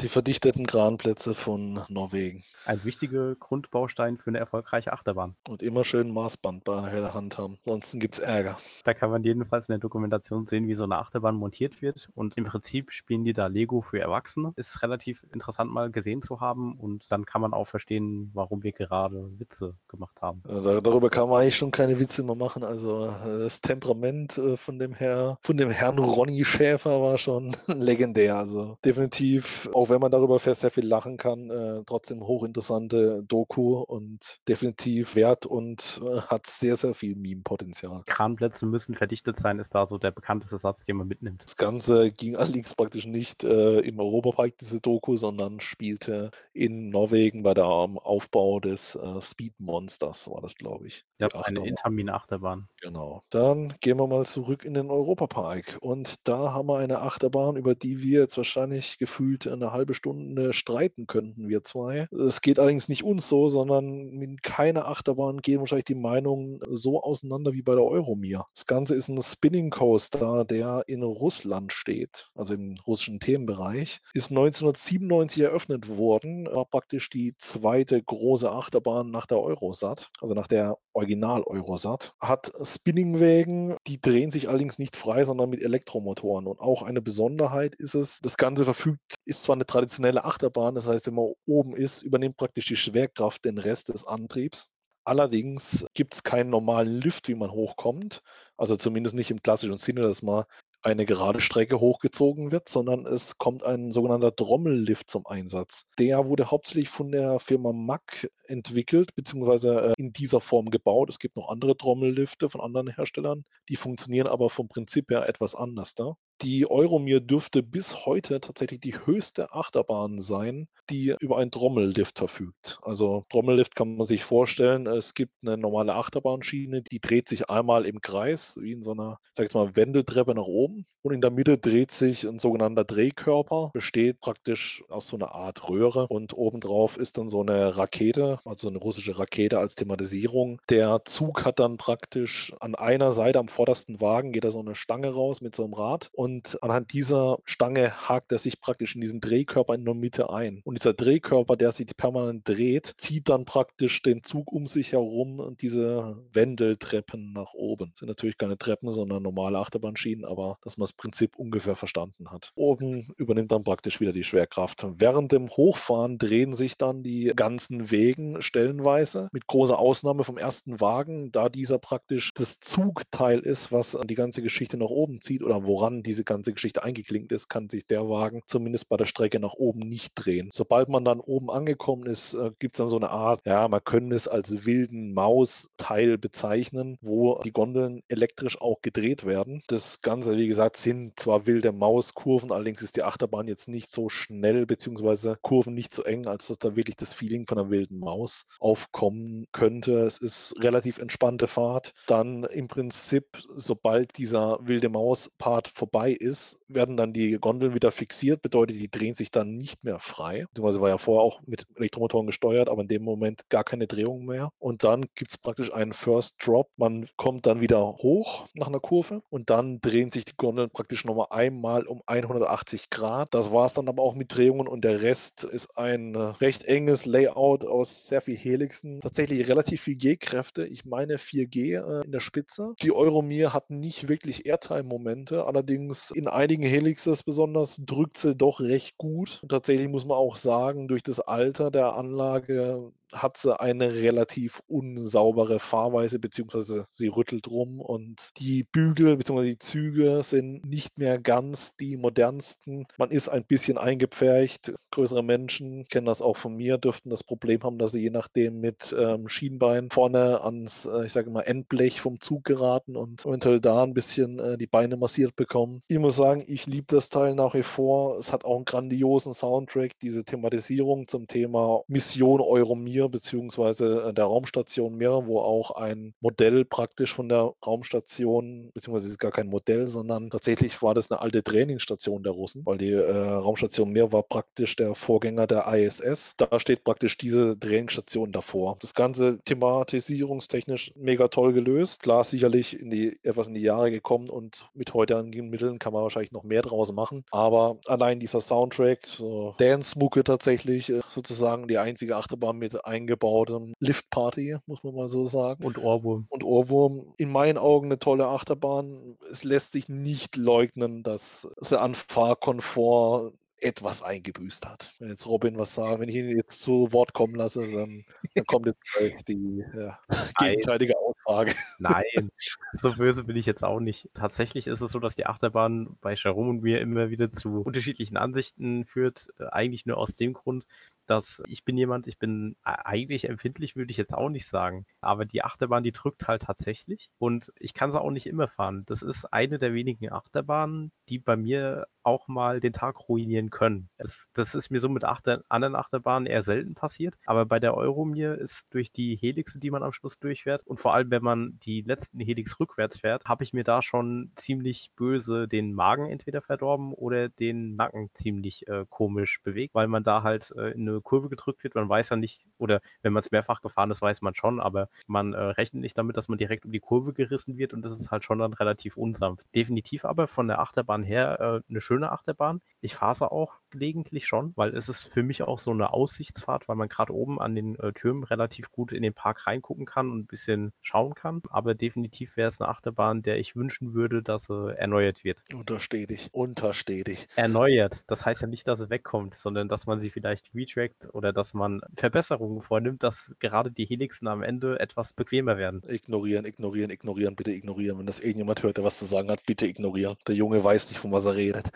die 0.00 0.08
verdichteten 0.08 0.66
Kranplätze 0.66 1.34
von 1.34 1.80
Norwegen. 1.88 2.42
Ein 2.66 2.84
wichtiger 2.84 3.36
Grundbaustein 3.36 4.18
für 4.18 4.30
eine 4.30 4.38
erfolgreiche 4.38 4.92
Achterbahn. 4.92 5.34
Und 5.48 5.62
immer 5.62 5.84
schön 5.84 6.12
Maßband 6.12 6.64
bei 6.64 6.90
der 6.90 7.14
Hand 7.14 7.38
haben. 7.38 7.58
Ansonsten 7.64 8.00
gibt 8.00 8.14
es 8.14 8.20
Ärger. 8.20 8.58
Da 8.84 8.92
kann 8.92 9.10
man 9.10 9.22
jedenfalls 9.22 9.68
in 9.68 9.74
der 9.74 9.78
Dokumentation 9.78 10.46
sehen, 10.46 10.66
wie 10.66 10.74
so 10.74 10.84
eine 10.84 10.98
Achterbahn 10.98 11.36
montiert 11.36 11.80
wird. 11.80 12.08
Und 12.14 12.36
im 12.36 12.44
Prinzip 12.44 12.92
spielen 12.92 13.24
die 13.24 13.32
da 13.32 13.46
Lego 13.46 13.80
für 13.80 14.00
Erwachsene. 14.00 14.52
Ist 14.56 14.82
relativ 14.82 15.24
interessant 15.32 15.70
mal 15.70 15.90
gesehen 15.90 16.22
zu 16.22 16.40
haben. 16.40 16.78
Und 16.78 17.10
dann 17.12 17.24
kann 17.24 17.40
man 17.40 17.54
auch 17.54 17.66
verstehen, 17.66 18.30
warum 18.34 18.62
wir 18.62 18.72
gerade 18.72 19.30
Witze 19.38 19.74
gemacht 19.88 20.20
haben. 20.20 20.42
Da, 20.44 20.80
darüber 20.80 21.08
kann 21.08 21.28
man 21.28 21.42
eigentlich 21.42 21.56
schon 21.56 21.70
keine 21.70 21.98
Witze 21.98 22.22
mehr 22.24 22.34
machen. 22.34 22.64
Also 22.64 23.06
äh, 23.06 23.38
das 23.38 23.60
Temperament 23.60 24.38
äh, 24.38 24.56
von 24.56 24.78
dem 24.78 24.92
Herr, 24.92 25.38
von 25.42 25.56
dem 25.56 25.70
Herrn 25.70 25.98
Ronny 25.98 26.44
Schäfer 26.44 27.00
war 27.00 27.18
schon 27.18 27.56
legendär. 27.68 28.36
Also 28.36 28.53
definitiv, 28.84 29.68
auch 29.72 29.88
wenn 29.88 30.00
man 30.00 30.10
darüber 30.10 30.38
sehr 30.38 30.70
viel 30.70 30.86
lachen 30.86 31.16
kann, 31.16 31.50
äh, 31.50 31.82
trotzdem 31.86 32.20
hochinteressante 32.26 33.24
Doku 33.26 33.78
und 33.78 34.40
definitiv 34.48 35.14
wert 35.14 35.46
und 35.46 36.00
äh, 36.04 36.20
hat 36.20 36.46
sehr, 36.46 36.76
sehr 36.76 36.94
viel 36.94 37.16
Meme-Potenzial. 37.16 38.02
Kranplätze 38.06 38.66
müssen 38.66 38.94
verdichtet 38.94 39.38
sein, 39.38 39.58
ist 39.58 39.74
da 39.74 39.86
so 39.86 39.98
der 39.98 40.10
bekannteste 40.10 40.58
Satz, 40.58 40.84
den 40.84 40.96
man 40.96 41.08
mitnimmt. 41.08 41.42
Das 41.44 41.56
Ganze 41.56 42.10
ging 42.12 42.36
allerdings 42.36 42.74
praktisch 42.74 43.06
nicht 43.06 43.44
äh, 43.44 43.80
im 43.80 43.98
Europapark, 43.98 44.56
diese 44.58 44.80
Doku, 44.80 45.16
sondern 45.16 45.60
spielte 45.60 46.30
in 46.52 46.90
Norwegen 46.90 47.42
bei 47.42 47.54
der 47.54 47.64
ähm, 47.64 47.98
Aufbau 47.98 48.60
des 48.60 48.94
äh, 48.94 49.20
Speed 49.20 49.54
Monsters, 49.58 50.30
war 50.30 50.40
das, 50.40 50.54
glaube 50.54 50.86
ich. 50.86 51.04
Ja, 51.20 51.28
eine 51.32 51.66
Intermin-Achterbahn. 51.66 52.68
Genau. 52.80 53.22
Dann 53.30 53.74
gehen 53.80 53.98
wir 53.98 54.06
mal 54.06 54.24
zurück 54.24 54.64
in 54.64 54.74
den 54.74 54.90
Europapark. 54.90 55.78
Und 55.80 56.28
da 56.28 56.52
haben 56.52 56.68
wir 56.68 56.78
eine 56.78 57.00
Achterbahn, 57.00 57.56
über 57.56 57.74
die 57.74 58.02
wir 58.02 58.20
jetzt 58.20 58.36
wahrscheinlich 58.44 58.98
gefühlt 58.98 59.46
eine 59.46 59.72
halbe 59.72 59.94
Stunde 59.94 60.52
streiten 60.52 61.06
könnten, 61.06 61.48
wir 61.48 61.64
zwei. 61.64 62.06
Es 62.12 62.42
geht 62.42 62.58
allerdings 62.58 62.90
nicht 62.90 63.02
uns 63.02 63.26
so, 63.26 63.48
sondern 63.48 64.10
mit 64.10 64.42
keiner 64.42 64.86
Achterbahn 64.86 65.38
gehen 65.38 65.60
wahrscheinlich 65.60 65.86
die 65.86 65.94
Meinungen 65.94 66.60
so 66.68 67.02
auseinander 67.02 67.54
wie 67.54 67.62
bei 67.62 67.74
der 67.74 67.84
Euromir. 67.84 68.44
Das 68.54 68.66
Ganze 68.66 68.94
ist 68.94 69.08
ein 69.08 69.20
Spinning 69.22 69.70
Coaster, 69.70 70.44
der 70.44 70.84
in 70.86 71.02
Russland 71.02 71.72
steht, 71.72 72.30
also 72.34 72.52
im 72.52 72.76
russischen 72.86 73.18
Themenbereich. 73.18 74.00
Ist 74.12 74.30
1997 74.30 75.42
eröffnet 75.42 75.88
worden, 75.88 76.46
war 76.46 76.66
praktisch 76.66 77.08
die 77.08 77.34
zweite 77.38 78.02
große 78.02 78.50
Achterbahn 78.50 79.10
nach 79.10 79.26
der 79.26 79.40
Eurosat, 79.40 80.10
also 80.20 80.34
nach 80.34 80.48
der 80.48 80.76
Original-Eurosat. 80.92 82.14
Hat 82.20 82.52
Spinningwägen, 82.62 83.76
die 83.86 84.00
drehen 84.00 84.30
sich 84.30 84.48
allerdings 84.48 84.78
nicht 84.78 84.96
frei, 84.96 85.24
sondern 85.24 85.50
mit 85.50 85.62
Elektromotoren. 85.62 86.46
Und 86.46 86.60
auch 86.60 86.82
eine 86.82 87.00
Besonderheit 87.00 87.74
ist 87.74 87.94
es, 87.94 88.20
das 88.34 88.38
Ganze 88.38 88.64
verfügt, 88.64 89.14
ist 89.26 89.42
zwar 89.44 89.54
eine 89.54 89.64
traditionelle 89.64 90.24
Achterbahn, 90.24 90.74
das 90.74 90.88
heißt, 90.88 91.06
wenn 91.06 91.14
man 91.14 91.32
oben 91.46 91.76
ist, 91.76 92.02
übernimmt 92.02 92.36
praktisch 92.36 92.66
die 92.66 92.74
Schwerkraft 92.74 93.44
den 93.44 93.58
Rest 93.58 93.90
des 93.90 94.04
Antriebs. 94.04 94.70
Allerdings 95.04 95.86
gibt 95.94 96.14
es 96.14 96.24
keinen 96.24 96.50
normalen 96.50 97.00
Lift, 97.00 97.28
wie 97.28 97.36
man 97.36 97.52
hochkommt. 97.52 98.22
Also 98.56 98.74
zumindest 98.74 99.14
nicht 99.14 99.30
im 99.30 99.40
klassischen 99.40 99.78
Sinne, 99.78 100.00
dass 100.00 100.22
man 100.22 100.44
eine 100.82 101.04
gerade 101.04 101.40
Strecke 101.40 101.78
hochgezogen 101.78 102.50
wird, 102.50 102.68
sondern 102.68 103.06
es 103.06 103.38
kommt 103.38 103.62
ein 103.62 103.92
sogenannter 103.92 104.34
Trommellift 104.34 105.08
zum 105.08 105.26
Einsatz. 105.26 105.86
Der 106.00 106.26
wurde 106.26 106.50
hauptsächlich 106.50 106.88
von 106.88 107.12
der 107.12 107.38
Firma 107.38 107.72
Mack 107.72 108.28
entwickelt, 108.48 109.14
beziehungsweise 109.14 109.80
äh, 109.80 109.94
in 109.96 110.12
dieser 110.12 110.40
Form 110.40 110.70
gebaut. 110.70 111.08
Es 111.08 111.20
gibt 111.20 111.36
noch 111.36 111.50
andere 111.50 111.76
Trommellifte 111.76 112.50
von 112.50 112.60
anderen 112.60 112.88
Herstellern, 112.88 113.44
die 113.68 113.76
funktionieren 113.76 114.26
aber 114.26 114.50
vom 114.50 114.66
Prinzip 114.66 115.10
her 115.10 115.28
etwas 115.28 115.54
anders 115.54 115.94
da. 115.94 116.16
Die 116.44 116.70
Euromir 116.70 117.20
dürfte 117.20 117.62
bis 117.62 118.04
heute 118.04 118.38
tatsächlich 118.38 118.80
die 118.80 118.98
höchste 119.06 119.54
Achterbahn 119.54 120.18
sein, 120.18 120.68
die 120.90 121.14
über 121.20 121.38
einen 121.38 121.50
Trommellift 121.50 122.18
verfügt. 122.18 122.78
Also 122.82 123.24
Trommellift 123.30 123.74
kann 123.74 123.96
man 123.96 124.06
sich 124.06 124.24
vorstellen, 124.24 124.86
es 124.86 125.14
gibt 125.14 125.32
eine 125.42 125.56
normale 125.56 125.94
Achterbahnschiene, 125.94 126.82
die 126.82 127.00
dreht 127.00 127.30
sich 127.30 127.48
einmal 127.48 127.86
im 127.86 128.02
Kreis, 128.02 128.58
wie 128.60 128.72
in 128.72 128.82
so 128.82 128.92
einer, 128.92 129.18
sag 129.32 129.46
ich 129.46 129.54
mal, 129.54 129.74
Wendeltreppe 129.74 130.34
nach 130.34 130.46
oben. 130.46 130.84
Und 131.00 131.14
in 131.14 131.20
der 131.20 131.30
Mitte 131.30 131.58
dreht 131.58 131.90
sich 131.90 132.24
ein 132.24 132.38
sogenannter 132.38 132.84
Drehkörper, 132.84 133.70
besteht 133.72 134.20
praktisch 134.20 134.84
aus 134.88 135.08
so 135.08 135.16
einer 135.16 135.32
Art 135.32 135.68
Röhre. 135.68 136.06
Und 136.08 136.34
obendrauf 136.34 136.98
ist 136.98 137.16
dann 137.16 137.28
so 137.28 137.40
eine 137.40 137.76
Rakete, 137.76 138.38
also 138.44 138.68
eine 138.68 138.78
russische 138.78 139.18
Rakete 139.18 139.58
als 139.58 139.74
Thematisierung. 139.74 140.60
Der 140.68 141.02
Zug 141.04 141.44
hat 141.44 141.58
dann 141.58 141.78
praktisch 141.78 142.52
an 142.60 142.74
einer 142.74 143.12
Seite 143.12 143.38
am 143.38 143.48
vordersten 143.48 144.00
Wagen 144.00 144.32
geht 144.32 144.44
da 144.44 144.50
so 144.50 144.60
eine 144.60 144.74
Stange 144.74 145.08
raus 145.08 145.40
mit 145.40 145.56
so 145.56 145.64
einem 145.64 145.74
Rad. 145.74 146.10
Und 146.12 146.33
und 146.34 146.60
anhand 146.62 146.92
dieser 146.92 147.38
Stange 147.44 148.08
hakt 148.08 148.32
er 148.32 148.38
sich 148.38 148.60
praktisch 148.60 148.96
in 148.96 149.00
diesen 149.00 149.20
Drehkörper 149.20 149.74
in 149.74 149.84
der 149.84 149.94
Mitte 149.94 150.30
ein. 150.30 150.62
Und 150.64 150.78
dieser 150.78 150.92
Drehkörper, 150.92 151.56
der 151.56 151.70
sich 151.70 151.96
permanent 151.96 152.48
dreht, 152.48 152.94
zieht 152.98 153.28
dann 153.28 153.44
praktisch 153.44 154.02
den 154.02 154.24
Zug 154.24 154.52
um 154.52 154.66
sich 154.66 154.92
herum 154.92 155.38
und 155.38 155.62
diese 155.62 156.16
Wendeltreppen 156.32 157.32
nach 157.32 157.54
oben. 157.54 157.90
Das 157.92 158.00
sind 158.00 158.08
natürlich 158.08 158.36
keine 158.36 158.58
Treppen, 158.58 158.90
sondern 158.90 159.22
normale 159.22 159.58
Achterbahnschienen, 159.58 160.24
aber 160.24 160.58
dass 160.62 160.76
man 160.76 160.84
das 160.84 160.92
Prinzip 160.92 161.36
ungefähr 161.36 161.76
verstanden 161.76 162.32
hat. 162.32 162.50
Oben 162.56 163.14
übernimmt 163.16 163.52
dann 163.52 163.62
praktisch 163.62 164.00
wieder 164.00 164.12
die 164.12 164.24
Schwerkraft. 164.24 164.84
Während 164.98 165.30
dem 165.30 165.48
Hochfahren 165.50 166.18
drehen 166.18 166.54
sich 166.54 166.76
dann 166.78 167.04
die 167.04 167.32
ganzen 167.36 167.92
Wegen 167.92 168.42
stellenweise, 168.42 169.28
mit 169.30 169.46
großer 169.46 169.78
Ausnahme 169.78 170.24
vom 170.24 170.36
ersten 170.36 170.80
Wagen, 170.80 171.30
da 171.30 171.48
dieser 171.48 171.78
praktisch 171.78 172.32
das 172.34 172.58
Zugteil 172.58 173.38
ist, 173.38 173.70
was 173.70 173.96
die 174.04 174.14
ganze 174.16 174.42
Geschichte 174.42 174.76
nach 174.76 174.86
oben 174.86 175.20
zieht 175.20 175.44
oder 175.44 175.64
woran 175.64 176.02
die 176.02 176.12
diese 176.24 176.36
ganze 176.36 176.52
Geschichte 176.52 176.82
eingeklinkt 176.82 177.32
ist, 177.32 177.48
kann 177.48 177.68
sich 177.68 177.86
der 177.86 178.08
Wagen 178.08 178.42
zumindest 178.46 178.88
bei 178.88 178.96
der 178.96 179.04
Strecke 179.04 179.38
nach 179.38 179.54
oben 179.54 179.80
nicht 179.80 180.12
drehen. 180.14 180.50
Sobald 180.52 180.88
man 180.88 181.04
dann 181.04 181.20
oben 181.20 181.50
angekommen 181.50 182.06
ist, 182.06 182.34
äh, 182.34 182.50
gibt 182.58 182.74
es 182.74 182.78
dann 182.78 182.88
so 182.88 182.96
eine 182.96 183.10
Art, 183.10 183.40
ja, 183.44 183.68
man 183.68 183.84
könnte 183.84 184.16
es 184.16 184.26
als 184.26 184.64
wilden 184.64 185.12
Mausteil 185.12 186.16
bezeichnen, 186.16 186.96
wo 187.02 187.40
die 187.44 187.52
Gondeln 187.52 188.02
elektrisch 188.08 188.60
auch 188.60 188.80
gedreht 188.80 189.26
werden. 189.26 189.62
Das 189.66 190.00
Ganze, 190.00 190.36
wie 190.36 190.48
gesagt, 190.48 190.76
sind 190.76 191.18
zwar 191.20 191.46
wilde 191.46 191.72
Mauskurven, 191.72 192.52
allerdings 192.52 192.82
ist 192.82 192.96
die 192.96 193.02
Achterbahn 193.02 193.48
jetzt 193.48 193.68
nicht 193.68 193.90
so 193.90 194.08
schnell, 194.08 194.66
beziehungsweise 194.66 195.36
Kurven 195.42 195.74
nicht 195.74 195.92
so 195.92 196.04
eng, 196.04 196.26
als 196.26 196.48
dass 196.48 196.58
da 196.58 196.76
wirklich 196.76 196.96
das 196.96 197.12
Feeling 197.12 197.46
von 197.46 197.58
einer 197.58 197.70
wilden 197.70 197.98
Maus 197.98 198.46
aufkommen 198.60 199.46
könnte. 199.52 200.06
Es 200.06 200.18
ist 200.18 200.54
relativ 200.60 200.98
entspannte 200.98 201.46
Fahrt. 201.46 201.92
Dann 202.06 202.44
im 202.44 202.68
Prinzip, 202.68 203.26
sobald 203.54 204.16
dieser 204.16 204.58
wilde 204.62 204.88
Maus-Part 204.88 205.68
vorbei 205.68 206.03
vorbei 206.04 206.12
ist, 206.12 206.60
werden 206.68 206.96
dann 206.96 207.12
die 207.12 207.38
Gondeln 207.40 207.74
wieder 207.74 207.90
fixiert, 207.90 208.42
bedeutet, 208.42 208.76
die 208.76 208.90
drehen 208.90 209.14
sich 209.14 209.30
dann 209.30 209.56
nicht 209.56 209.84
mehr 209.84 209.98
frei. 209.98 210.44
Beziehungsweise 210.48 210.80
war 210.80 210.88
ja 210.88 210.98
vorher 210.98 211.22
auch 211.22 211.40
mit 211.46 211.66
Elektromotoren 211.76 212.26
gesteuert, 212.26 212.68
aber 212.68 212.82
in 212.82 212.88
dem 212.88 213.02
Moment 213.02 213.48
gar 213.48 213.64
keine 213.64 213.86
Drehung 213.86 214.26
mehr. 214.26 214.50
Und 214.58 214.84
dann 214.84 215.06
gibt 215.14 215.30
es 215.30 215.38
praktisch 215.38 215.72
einen 215.72 215.92
First 215.92 216.36
Drop. 216.44 216.68
Man 216.76 217.08
kommt 217.16 217.46
dann 217.46 217.60
wieder 217.60 217.80
hoch 217.80 218.46
nach 218.54 218.68
einer 218.68 218.80
Kurve 218.80 219.22
und 219.30 219.50
dann 219.50 219.80
drehen 219.80 220.10
sich 220.10 220.24
die 220.24 220.36
Gondeln 220.36 220.70
praktisch 220.70 221.04
nochmal 221.04 221.28
einmal 221.30 221.86
um 221.86 222.02
180 222.06 222.90
Grad. 222.90 223.32
Das 223.32 223.50
war 223.52 223.66
es 223.66 223.74
dann 223.74 223.88
aber 223.88 224.02
auch 224.02 224.14
mit 224.14 224.36
Drehungen 224.36 224.68
und 224.68 224.84
der 224.84 225.00
Rest 225.00 225.44
ist 225.44 225.76
ein 225.78 226.16
recht 226.16 226.64
enges 226.64 227.06
Layout 227.06 227.64
aus 227.64 228.06
sehr 228.06 228.20
viel 228.20 228.36
Helixen. 228.36 229.00
Tatsächlich 229.00 229.48
relativ 229.48 229.82
viel 229.82 229.96
G-Kräfte. 229.96 230.66
Ich 230.66 230.84
meine 230.84 231.16
4G 231.16 231.78
äh, 231.78 232.04
in 232.04 232.12
der 232.12 232.20
Spitze. 232.20 232.74
Die 232.82 232.92
Euromir 232.92 233.52
hat 233.52 233.70
nicht 233.70 234.08
wirklich 234.08 234.46
Airtime-Momente, 234.46 235.44
allerdings 235.44 235.93
Allerdings 235.94 236.10
in 236.10 236.26
einigen 236.26 236.64
Helixes 236.64 237.22
besonders 237.22 237.82
drückt 237.84 238.16
sie 238.16 238.34
doch 238.36 238.60
recht 238.60 238.96
gut. 238.98 239.44
Tatsächlich 239.48 239.88
muss 239.88 240.04
man 240.04 240.16
auch 240.18 240.34
sagen, 240.36 240.88
durch 240.88 241.02
das 241.04 241.20
Alter 241.20 241.70
der 241.70 241.94
Anlage 241.94 242.92
hat 243.14 243.36
sie 243.36 243.58
eine 243.58 243.94
relativ 243.94 244.62
unsaubere 244.66 245.58
Fahrweise, 245.58 246.18
beziehungsweise 246.18 246.84
sie 246.88 247.08
rüttelt 247.08 247.48
rum 247.48 247.80
und 247.80 248.30
die 248.38 248.64
Bügel 248.64 249.16
beziehungsweise 249.16 249.50
die 249.50 249.58
Züge 249.58 250.22
sind 250.22 250.64
nicht 250.66 250.98
mehr 250.98 251.18
ganz 251.18 251.76
die 251.76 251.96
modernsten. 251.96 252.86
Man 252.98 253.10
ist 253.10 253.28
ein 253.28 253.44
bisschen 253.44 253.78
eingepfercht. 253.78 254.72
Größere 254.90 255.22
Menschen 255.22 255.84
kennen 255.84 256.06
das 256.06 256.22
auch 256.22 256.36
von 256.36 256.54
mir, 256.56 256.78
dürften 256.78 257.10
das 257.10 257.24
Problem 257.24 257.62
haben, 257.62 257.78
dass 257.78 257.92
sie 257.92 258.00
je 258.00 258.10
nachdem 258.10 258.60
mit 258.60 258.94
ähm, 258.98 259.28
Schienbein 259.28 259.90
vorne 259.90 260.42
ans, 260.42 260.86
äh, 260.86 261.06
ich 261.06 261.12
sage 261.12 261.30
mal, 261.30 261.42
Endblech 261.42 262.00
vom 262.00 262.20
Zug 262.20 262.44
geraten 262.44 262.96
und 262.96 263.24
eventuell 263.24 263.60
da 263.60 263.82
ein 263.82 263.94
bisschen 263.94 264.38
äh, 264.38 264.58
die 264.58 264.66
Beine 264.66 264.96
massiert 264.96 265.36
bekommen. 265.36 265.82
Ich 265.88 265.98
muss 265.98 266.16
sagen, 266.16 266.44
ich 266.46 266.66
liebe 266.66 266.86
das 266.88 267.08
Teil 267.08 267.34
nach 267.34 267.54
wie 267.54 267.62
vor. 267.62 268.18
Es 268.18 268.32
hat 268.32 268.44
auch 268.44 268.56
einen 268.56 268.64
grandiosen 268.64 269.34
Soundtrack, 269.34 269.98
diese 270.00 270.24
Thematisierung 270.24 271.08
zum 271.08 271.26
Thema 271.26 271.82
Mission 271.88 272.40
Euromir 272.40 273.03
Mir 273.04 273.08
beziehungsweise 273.10 274.08
äh, 274.08 274.14
der 274.14 274.24
Raumstation 274.24 274.96
Mir, 274.96 275.26
wo 275.26 275.40
auch 275.40 275.72
ein 275.72 276.14
Modell 276.20 276.64
praktisch 276.64 277.12
von 277.12 277.28
der 277.28 277.52
Raumstation, 277.64 278.70
beziehungsweise 278.72 279.08
ist 279.08 279.18
gar 279.18 279.30
kein 279.30 279.48
Modell, 279.48 279.86
sondern 279.86 280.30
tatsächlich 280.30 280.80
war 280.82 280.94
das 280.94 281.10
eine 281.10 281.20
alte 281.20 281.42
Trainingsstation 281.42 282.22
der 282.22 282.32
Russen, 282.32 282.62
weil 282.64 282.78
die 282.78 282.92
äh, 282.92 283.12
Raumstation 283.12 283.90
Mir 283.90 284.12
war 284.12 284.22
praktisch 284.22 284.76
der 284.76 284.94
Vorgänger 284.94 285.46
der 285.46 285.66
ISS. 285.72 286.34
Da 286.36 286.58
steht 286.58 286.84
praktisch 286.84 287.18
diese 287.18 287.58
Trainingsstation 287.58 288.32
davor. 288.32 288.76
Das 288.80 288.94
Ganze 288.94 289.38
thematisierungstechnisch 289.44 290.92
mega 290.96 291.28
toll 291.28 291.52
gelöst. 291.52 292.02
Klar, 292.02 292.24
sicherlich 292.24 292.78
in 292.78 292.90
die, 292.90 293.18
etwas 293.22 293.48
in 293.48 293.54
die 293.54 293.60
Jahre 293.60 293.90
gekommen 293.90 294.28
und 294.28 294.68
mit 294.74 294.94
heutigen 294.94 295.50
Mitteln 295.50 295.78
kann 295.78 295.92
man 295.92 296.02
wahrscheinlich 296.02 296.32
noch 296.32 296.44
mehr 296.44 296.62
draus 296.62 296.92
machen. 296.92 297.24
Aber 297.30 297.78
allein 297.86 298.20
dieser 298.20 298.40
Soundtrack, 298.40 299.06
so 299.06 299.54
Dance-Mucke 299.58 300.24
tatsächlich, 300.24 300.90
äh, 300.90 301.00
sozusagen 301.08 301.68
die 301.68 301.78
einzige 301.78 302.16
Achterbahn 302.16 302.56
mit 302.56 302.83
eingebautem 302.86 303.74
Lift-Party, 303.80 304.58
muss 304.66 304.82
man 304.84 304.94
mal 304.94 305.08
so 305.08 305.24
sagen. 305.26 305.64
Und 305.64 305.78
Ohrwurm. 305.78 306.26
Und 306.28 306.44
Ohrwurm. 306.44 307.14
In 307.16 307.30
meinen 307.30 307.58
Augen 307.58 307.86
eine 307.86 307.98
tolle 307.98 308.26
Achterbahn. 308.26 309.16
Es 309.30 309.44
lässt 309.44 309.72
sich 309.72 309.88
nicht 309.88 310.36
leugnen, 310.36 311.02
dass 311.02 311.48
sie 311.60 311.80
an 311.80 311.94
Fahrkomfort 311.94 313.32
etwas 313.64 314.02
eingebüßt 314.02 314.66
hat. 314.66 314.94
Wenn 314.98 315.08
jetzt 315.08 315.26
Robin 315.26 315.56
was 315.56 315.74
sagt, 315.74 316.00
wenn 316.00 316.08
ich 316.08 316.16
ihn 316.16 316.36
jetzt 316.36 316.60
zu 316.60 316.92
Wort 316.92 317.14
kommen 317.14 317.34
lasse, 317.34 317.66
dann, 317.66 318.04
dann 318.34 318.44
kommt 318.44 318.66
jetzt 318.66 318.82
die 319.26 319.64
ja, 319.74 319.98
gegenteilige 320.38 320.94
Aussage. 320.98 321.54
Nein, 321.78 322.04
so 322.72 322.92
böse 322.92 323.24
bin 323.24 323.36
ich 323.36 323.46
jetzt 323.46 323.64
auch 323.64 323.80
nicht. 323.80 324.10
Tatsächlich 324.12 324.66
ist 324.66 324.82
es 324.82 324.92
so, 324.92 324.98
dass 324.98 325.14
die 325.14 325.26
Achterbahn 325.26 325.96
bei 326.02 326.14
Jerome 326.14 326.50
und 326.50 326.62
mir 326.62 326.80
immer 326.80 327.08
wieder 327.08 327.30
zu 327.30 327.62
unterschiedlichen 327.62 328.18
Ansichten 328.18 328.84
führt. 328.84 329.28
Äh, 329.38 329.46
eigentlich 329.46 329.86
nur 329.86 329.96
aus 329.96 330.12
dem 330.12 330.34
Grund, 330.34 330.66
dass 331.06 331.42
ich 331.46 331.64
bin 331.64 331.76
jemand, 331.76 332.06
ich 332.06 332.18
bin 332.18 332.56
eigentlich 332.62 333.28
empfindlich, 333.28 333.76
würde 333.76 333.90
ich 333.90 333.96
jetzt 333.96 334.14
auch 334.14 334.28
nicht 334.28 334.46
sagen. 334.46 334.86
Aber 335.00 335.24
die 335.24 335.44
Achterbahn, 335.44 335.82
die 335.82 335.92
drückt 335.92 336.28
halt 336.28 336.42
tatsächlich. 336.42 337.10
Und 337.18 337.52
ich 337.58 337.74
kann 337.74 337.92
sie 337.92 338.00
auch 338.00 338.10
nicht 338.10 338.26
immer 338.26 338.48
fahren. 338.48 338.84
Das 338.86 339.02
ist 339.02 339.26
eine 339.32 339.58
der 339.58 339.74
wenigen 339.74 340.12
Achterbahnen, 340.12 340.92
die 341.08 341.18
bei 341.18 341.36
mir 341.36 341.86
auch 342.02 342.28
mal 342.28 342.60
den 342.60 342.72
Tag 342.72 343.08
ruinieren 343.08 343.50
können. 343.50 343.88
Das, 343.96 344.28
das 344.34 344.54
ist 344.54 344.70
mir 344.70 344.80
so 344.80 344.88
mit 344.88 345.04
Achter, 345.04 345.42
anderen 345.48 345.74
Achterbahnen 345.74 346.26
eher 346.26 346.42
selten 346.42 346.74
passiert. 346.74 347.16
Aber 347.26 347.46
bei 347.46 347.58
der 347.58 347.74
Euromir 347.74 348.38
ist 348.38 348.66
durch 348.70 348.92
die 348.92 349.16
Helixe, 349.16 349.58
die 349.58 349.70
man 349.70 349.82
am 349.82 349.92
Schluss 349.92 350.18
durchfährt 350.18 350.66
und 350.66 350.80
vor 350.80 350.94
allem, 350.94 351.10
wenn 351.10 351.22
man 351.22 351.58
die 351.64 351.80
letzten 351.80 352.20
Helix 352.20 352.60
rückwärts 352.60 352.98
fährt, 353.00 353.24
habe 353.24 353.42
ich 353.44 353.52
mir 353.52 353.64
da 353.64 353.82
schon 353.82 354.32
ziemlich 354.36 354.90
böse 354.96 355.48
den 355.48 355.72
Magen 355.72 356.06
entweder 356.06 356.40
verdorben 356.40 356.92
oder 356.92 357.28
den 357.28 357.74
Nacken 357.74 358.10
ziemlich 358.14 358.68
äh, 358.68 358.84
komisch 358.88 359.40
bewegt, 359.42 359.74
weil 359.74 359.88
man 359.88 360.02
da 360.02 360.22
halt 360.22 360.52
äh, 360.56 360.70
in 360.72 360.88
eine 360.88 360.93
Kurve 361.00 361.28
gedrückt 361.28 361.64
wird. 361.64 361.74
Man 361.74 361.88
weiß 361.88 362.10
ja 362.10 362.16
nicht, 362.16 362.46
oder 362.58 362.80
wenn 363.02 363.12
man 363.12 363.20
es 363.20 363.30
mehrfach 363.30 363.60
gefahren 363.60 363.90
ist, 363.90 364.02
weiß 364.02 364.22
man 364.22 364.34
schon, 364.34 364.60
aber 364.60 364.88
man 365.06 365.32
äh, 365.32 365.38
rechnet 365.38 365.82
nicht 365.82 365.96
damit, 365.98 366.16
dass 366.16 366.28
man 366.28 366.38
direkt 366.38 366.64
um 366.64 366.72
die 366.72 366.80
Kurve 366.80 367.12
gerissen 367.12 367.56
wird 367.56 367.72
und 367.72 367.82
das 367.82 367.98
ist 367.98 368.10
halt 368.10 368.24
schon 368.24 368.38
dann 368.38 368.52
relativ 368.52 368.96
unsanft. 368.96 369.46
Definitiv 369.54 370.04
aber 370.04 370.26
von 370.26 370.48
der 370.48 370.60
Achterbahn 370.60 371.02
her 371.02 371.38
äh, 371.40 371.70
eine 371.70 371.80
schöne 371.80 372.12
Achterbahn. 372.12 372.60
Ich 372.80 372.94
fahre 372.94 373.14
sie 373.14 373.30
auch 373.30 373.54
gelegentlich 373.70 374.26
schon, 374.26 374.52
weil 374.56 374.76
es 374.76 374.88
ist 374.88 375.02
für 375.02 375.22
mich 375.22 375.42
auch 375.42 375.58
so 375.58 375.70
eine 375.70 375.92
Aussichtsfahrt, 375.92 376.68
weil 376.68 376.76
man 376.76 376.88
gerade 376.88 377.12
oben 377.12 377.40
an 377.40 377.54
den 377.54 377.76
äh, 377.76 377.92
Türmen 377.92 378.24
relativ 378.24 378.70
gut 378.70 378.92
in 378.92 379.02
den 379.02 379.14
Park 379.14 379.46
reingucken 379.46 379.86
kann 379.86 380.10
und 380.10 380.18
ein 380.20 380.26
bisschen 380.26 380.72
schauen 380.82 381.14
kann. 381.14 381.42
Aber 381.50 381.74
definitiv 381.74 382.36
wäre 382.36 382.48
es 382.48 382.60
eine 382.60 382.68
Achterbahn, 382.68 383.22
der 383.22 383.38
ich 383.38 383.56
wünschen 383.56 383.94
würde, 383.94 384.22
dass 384.22 384.44
sie 384.44 384.76
erneuert 384.76 385.24
wird. 385.24 385.42
Unterstetig, 385.54 386.28
unterstetig. 386.32 387.28
Erneuert. 387.36 388.10
Das 388.10 388.26
heißt 388.26 388.42
ja 388.42 388.46
nicht, 388.46 388.66
dass 388.68 388.78
sie 388.78 388.90
wegkommt, 388.90 389.34
sondern 389.34 389.68
dass 389.68 389.86
man 389.86 389.98
sie 389.98 390.10
vielleicht 390.10 390.54
retrackt 390.84 391.14
oder 391.14 391.32
dass 391.32 391.54
man 391.54 391.80
Verbesserungen 391.96 392.60
vornimmt, 392.60 393.02
dass 393.02 393.34
gerade 393.38 393.70
die 393.70 393.84
Helixen 393.84 394.28
am 394.28 394.42
Ende 394.42 394.78
etwas 394.80 395.12
bequemer 395.12 395.56
werden. 395.56 395.82
Ignorieren, 395.86 396.44
ignorieren, 396.44 396.90
ignorieren, 396.90 397.36
bitte 397.36 397.50
ignorieren. 397.50 397.98
Wenn 397.98 398.06
das 398.06 398.20
irgendjemand 398.20 398.62
hört, 398.62 398.76
der 398.76 398.84
was 398.84 398.98
zu 398.98 399.04
sagen 399.04 399.30
hat, 399.30 399.44
bitte 399.46 399.66
ignorieren. 399.66 400.16
Der 400.26 400.34
Junge 400.34 400.62
weiß 400.62 400.88
nicht, 400.88 400.98
von 400.98 401.12
was 401.12 401.24
er 401.24 401.36
redet. 401.36 401.70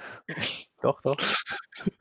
Doch, 0.82 1.00
doch. 1.02 1.16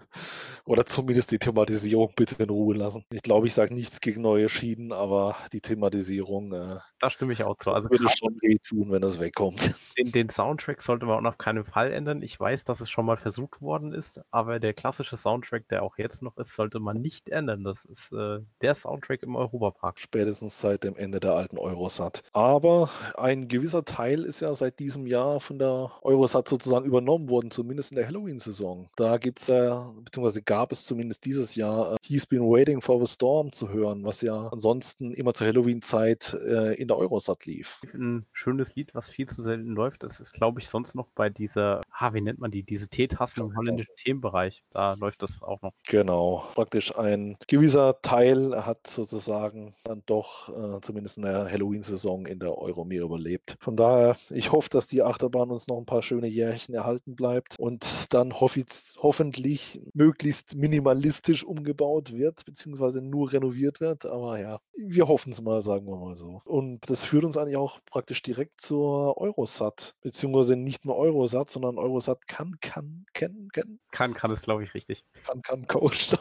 Oder 0.68 0.86
zumindest 0.86 1.32
die 1.32 1.40
Thematisierung 1.40 2.12
bitte 2.16 2.44
in 2.44 2.50
Ruhe 2.50 2.76
lassen. 2.76 3.06
Ich 3.10 3.22
glaube, 3.22 3.48
ich 3.48 3.54
sage 3.54 3.74
nichts 3.74 4.02
gegen 4.02 4.22
neue 4.22 4.50
Schienen, 4.50 4.92
aber 4.92 5.38
die 5.54 5.62
Thematisierung. 5.62 6.52
Äh, 6.52 6.80
da 7.00 7.10
stimme 7.10 7.32
ich 7.32 7.44
auch 7.44 7.56
zu. 7.56 7.72
Also 7.72 7.90
würde 7.90 8.06
schon 8.10 8.38
tun, 8.68 8.92
wenn 8.92 9.02
das 9.02 9.20
wegkommt. 9.20 9.74
Den, 9.98 10.12
den, 10.12 10.30
Soundtrack 10.30 10.82
sollte 10.82 11.06
man 11.08 11.26
auf 11.26 11.40
keinen 11.40 11.63
Fall 11.63 11.92
ändern. 11.92 12.22
Ich 12.22 12.40
weiß, 12.40 12.66
dass 12.66 12.82
es 12.82 12.90
schon 12.90 13.06
mal 13.06 13.18
versucht 13.18 13.62
worden 13.62 13.94
ist, 13.94 14.22
aber 14.30 14.60
der 14.60 14.74
klassische 14.74 15.16
Soundtrack, 15.16 15.68
der 15.70 15.82
auch 15.82 15.98
jetzt 15.98 16.22
noch 16.22 16.38
ist, 16.38 16.54
sollte 16.54 16.80
man 16.80 17.02
nicht 17.02 17.30
ändern. 17.30 17.63
Das 17.63 17.86
ist 17.86 18.12
äh, 18.12 18.40
der 18.62 18.76
Soundtrack 18.76 19.24
im 19.24 19.36
Europapark. 19.36 20.00
Spätestens 20.00 20.60
seit 20.60 20.84
dem 20.84 20.96
Ende 20.98 21.20
der 21.20 21.34
alten 21.34 21.58
Eurosat. 21.58 22.22
Aber 22.34 22.92
ein 23.16 23.48
gewisser 23.48 23.86
Teil 23.86 24.24
ist 24.24 24.42
ja 24.42 24.54
seit 24.54 24.78
diesem 24.80 25.08
Jahr 25.08 25.40
von 25.40 25.58
der 25.58 25.92
Eurosat 26.02 26.48
sozusagen 26.48 26.86
übernommen 26.86 27.30
worden, 27.30 27.50
zumindest 27.50 27.92
in 27.92 27.96
der 27.96 28.06
Halloween-Saison. 28.06 28.66
Da 28.95 29.17
gibt 29.17 29.39
es 29.39 29.47
ja, 29.47 29.93
beziehungsweise 30.03 30.41
gab 30.41 30.71
es 30.71 30.86
zumindest 30.86 31.25
dieses 31.25 31.56
Jahr, 31.56 31.93
äh, 31.93 31.97
He's 32.01 32.25
Been 32.25 32.43
Waiting 32.43 32.82
for 32.82 33.03
the 33.06 33.12
Storm 33.12 33.51
zu 33.51 33.69
hören, 33.69 34.03
was 34.03 34.21
ja 34.21 34.47
ansonsten 34.47 35.13
immer 35.13 35.34
zur 35.34 35.47
Halloween-Zeit 35.47 36.34
äh, 36.34 36.73
in 36.75 36.88
der 36.88 36.97
Eurosat 36.97 37.45
lief. 37.45 37.80
Ein 37.93 38.25
schönes 38.34 38.75
Lied, 38.75 38.93
was 38.95 39.10
viel 39.10 39.27
zu 39.27 39.41
selten 39.41 39.73
läuft, 39.73 40.03
das 40.03 40.19
ist, 40.19 40.34
glaube 40.34 40.60
ich, 40.60 40.69
sonst 40.69 40.95
noch 40.95 41.10
bei 41.15 41.30
dieser, 41.30 41.82
ah, 41.91 42.13
wie 42.13 42.21
nennt 42.21 42.39
man 42.39 42.51
die, 42.51 42.63
diese 42.63 42.89
Teetassen 42.89 43.41
im 43.41 43.56
holländischen 43.56 43.95
Themenbereich. 43.97 44.62
Da 44.71 44.93
läuft 44.93 45.23
das 45.23 45.41
auch 45.41 45.62
noch. 45.62 45.73
Genau, 45.88 46.45
praktisch 46.56 46.97
ein 46.97 47.38
gewisser 47.47 48.01
Teil 48.01 48.65
hat 48.65 48.88
sozusagen 48.88 49.73
dann 49.84 50.03
doch 50.06 50.49
äh, 50.49 50.82
zumindest 50.82 51.17
in 51.17 51.23
der 51.23 51.49
Halloween-Saison 51.49 52.25
in 52.25 52.39
der 52.39 52.58
Euromir 52.58 53.03
überlebt. 53.03 53.58
Von 53.60 53.75
daher, 53.75 54.17
ich 54.30 54.51
hoffe, 54.51 54.69
dass 54.69 54.88
die 54.88 55.03
Achterbahn 55.03 55.51
uns 55.51 55.67
noch 55.67 55.77
ein 55.77 55.86
paar 55.86 56.01
schöne 56.01 56.27
Jährchen 56.27 56.73
erhalten 56.75 57.15
bleibt 57.15 57.58
und 57.60 58.13
dann 58.13 58.34
hoffe 58.39 58.57
ich, 58.58 58.98
hoffentlich 59.02 59.80
möglichst 59.93 60.56
minimalistisch 60.56 61.43
umgebaut 61.43 62.13
wird, 62.13 62.46
beziehungsweise 62.46 63.02
nur 63.02 63.32
renoviert 63.32 63.80
wird. 63.80 64.06
Aber 64.06 64.39
ja, 64.39 64.60
wir 64.76 65.08
hoffen 65.08 65.32
es 65.32 65.41
mal, 65.41 65.62
sagen 65.62 65.88
wir 65.88 65.98
mal 65.98 66.15
so. 66.15 66.41
Und 66.46 66.89
das 66.89 67.06
führt 67.06 67.24
uns 67.24 67.38
eigentlich 67.38 67.58
auch 67.58 67.80
praktisch 67.86 68.22
direkt 68.22 68.62
zur 68.62 69.17
Eurosat, 69.17 69.96
beziehungsweise 70.02 70.56
nicht 70.56 70.86
nur 70.86 70.98
Eurosat, 70.98 71.50
sondern 71.50 71.78
Eurosat 71.78 72.28
kann, 72.28 72.58
kann, 72.62 73.06
kennen, 73.13 73.50
kennen. 73.52 73.80
Kann, 73.91 74.13
kann 74.13 74.32
ist, 74.32 74.43
glaube 74.43 74.63
ich, 74.63 74.74
richtig. 74.74 75.04
Kann, 75.26 75.41
kann, 75.41 75.67
Coaster. 75.67 76.20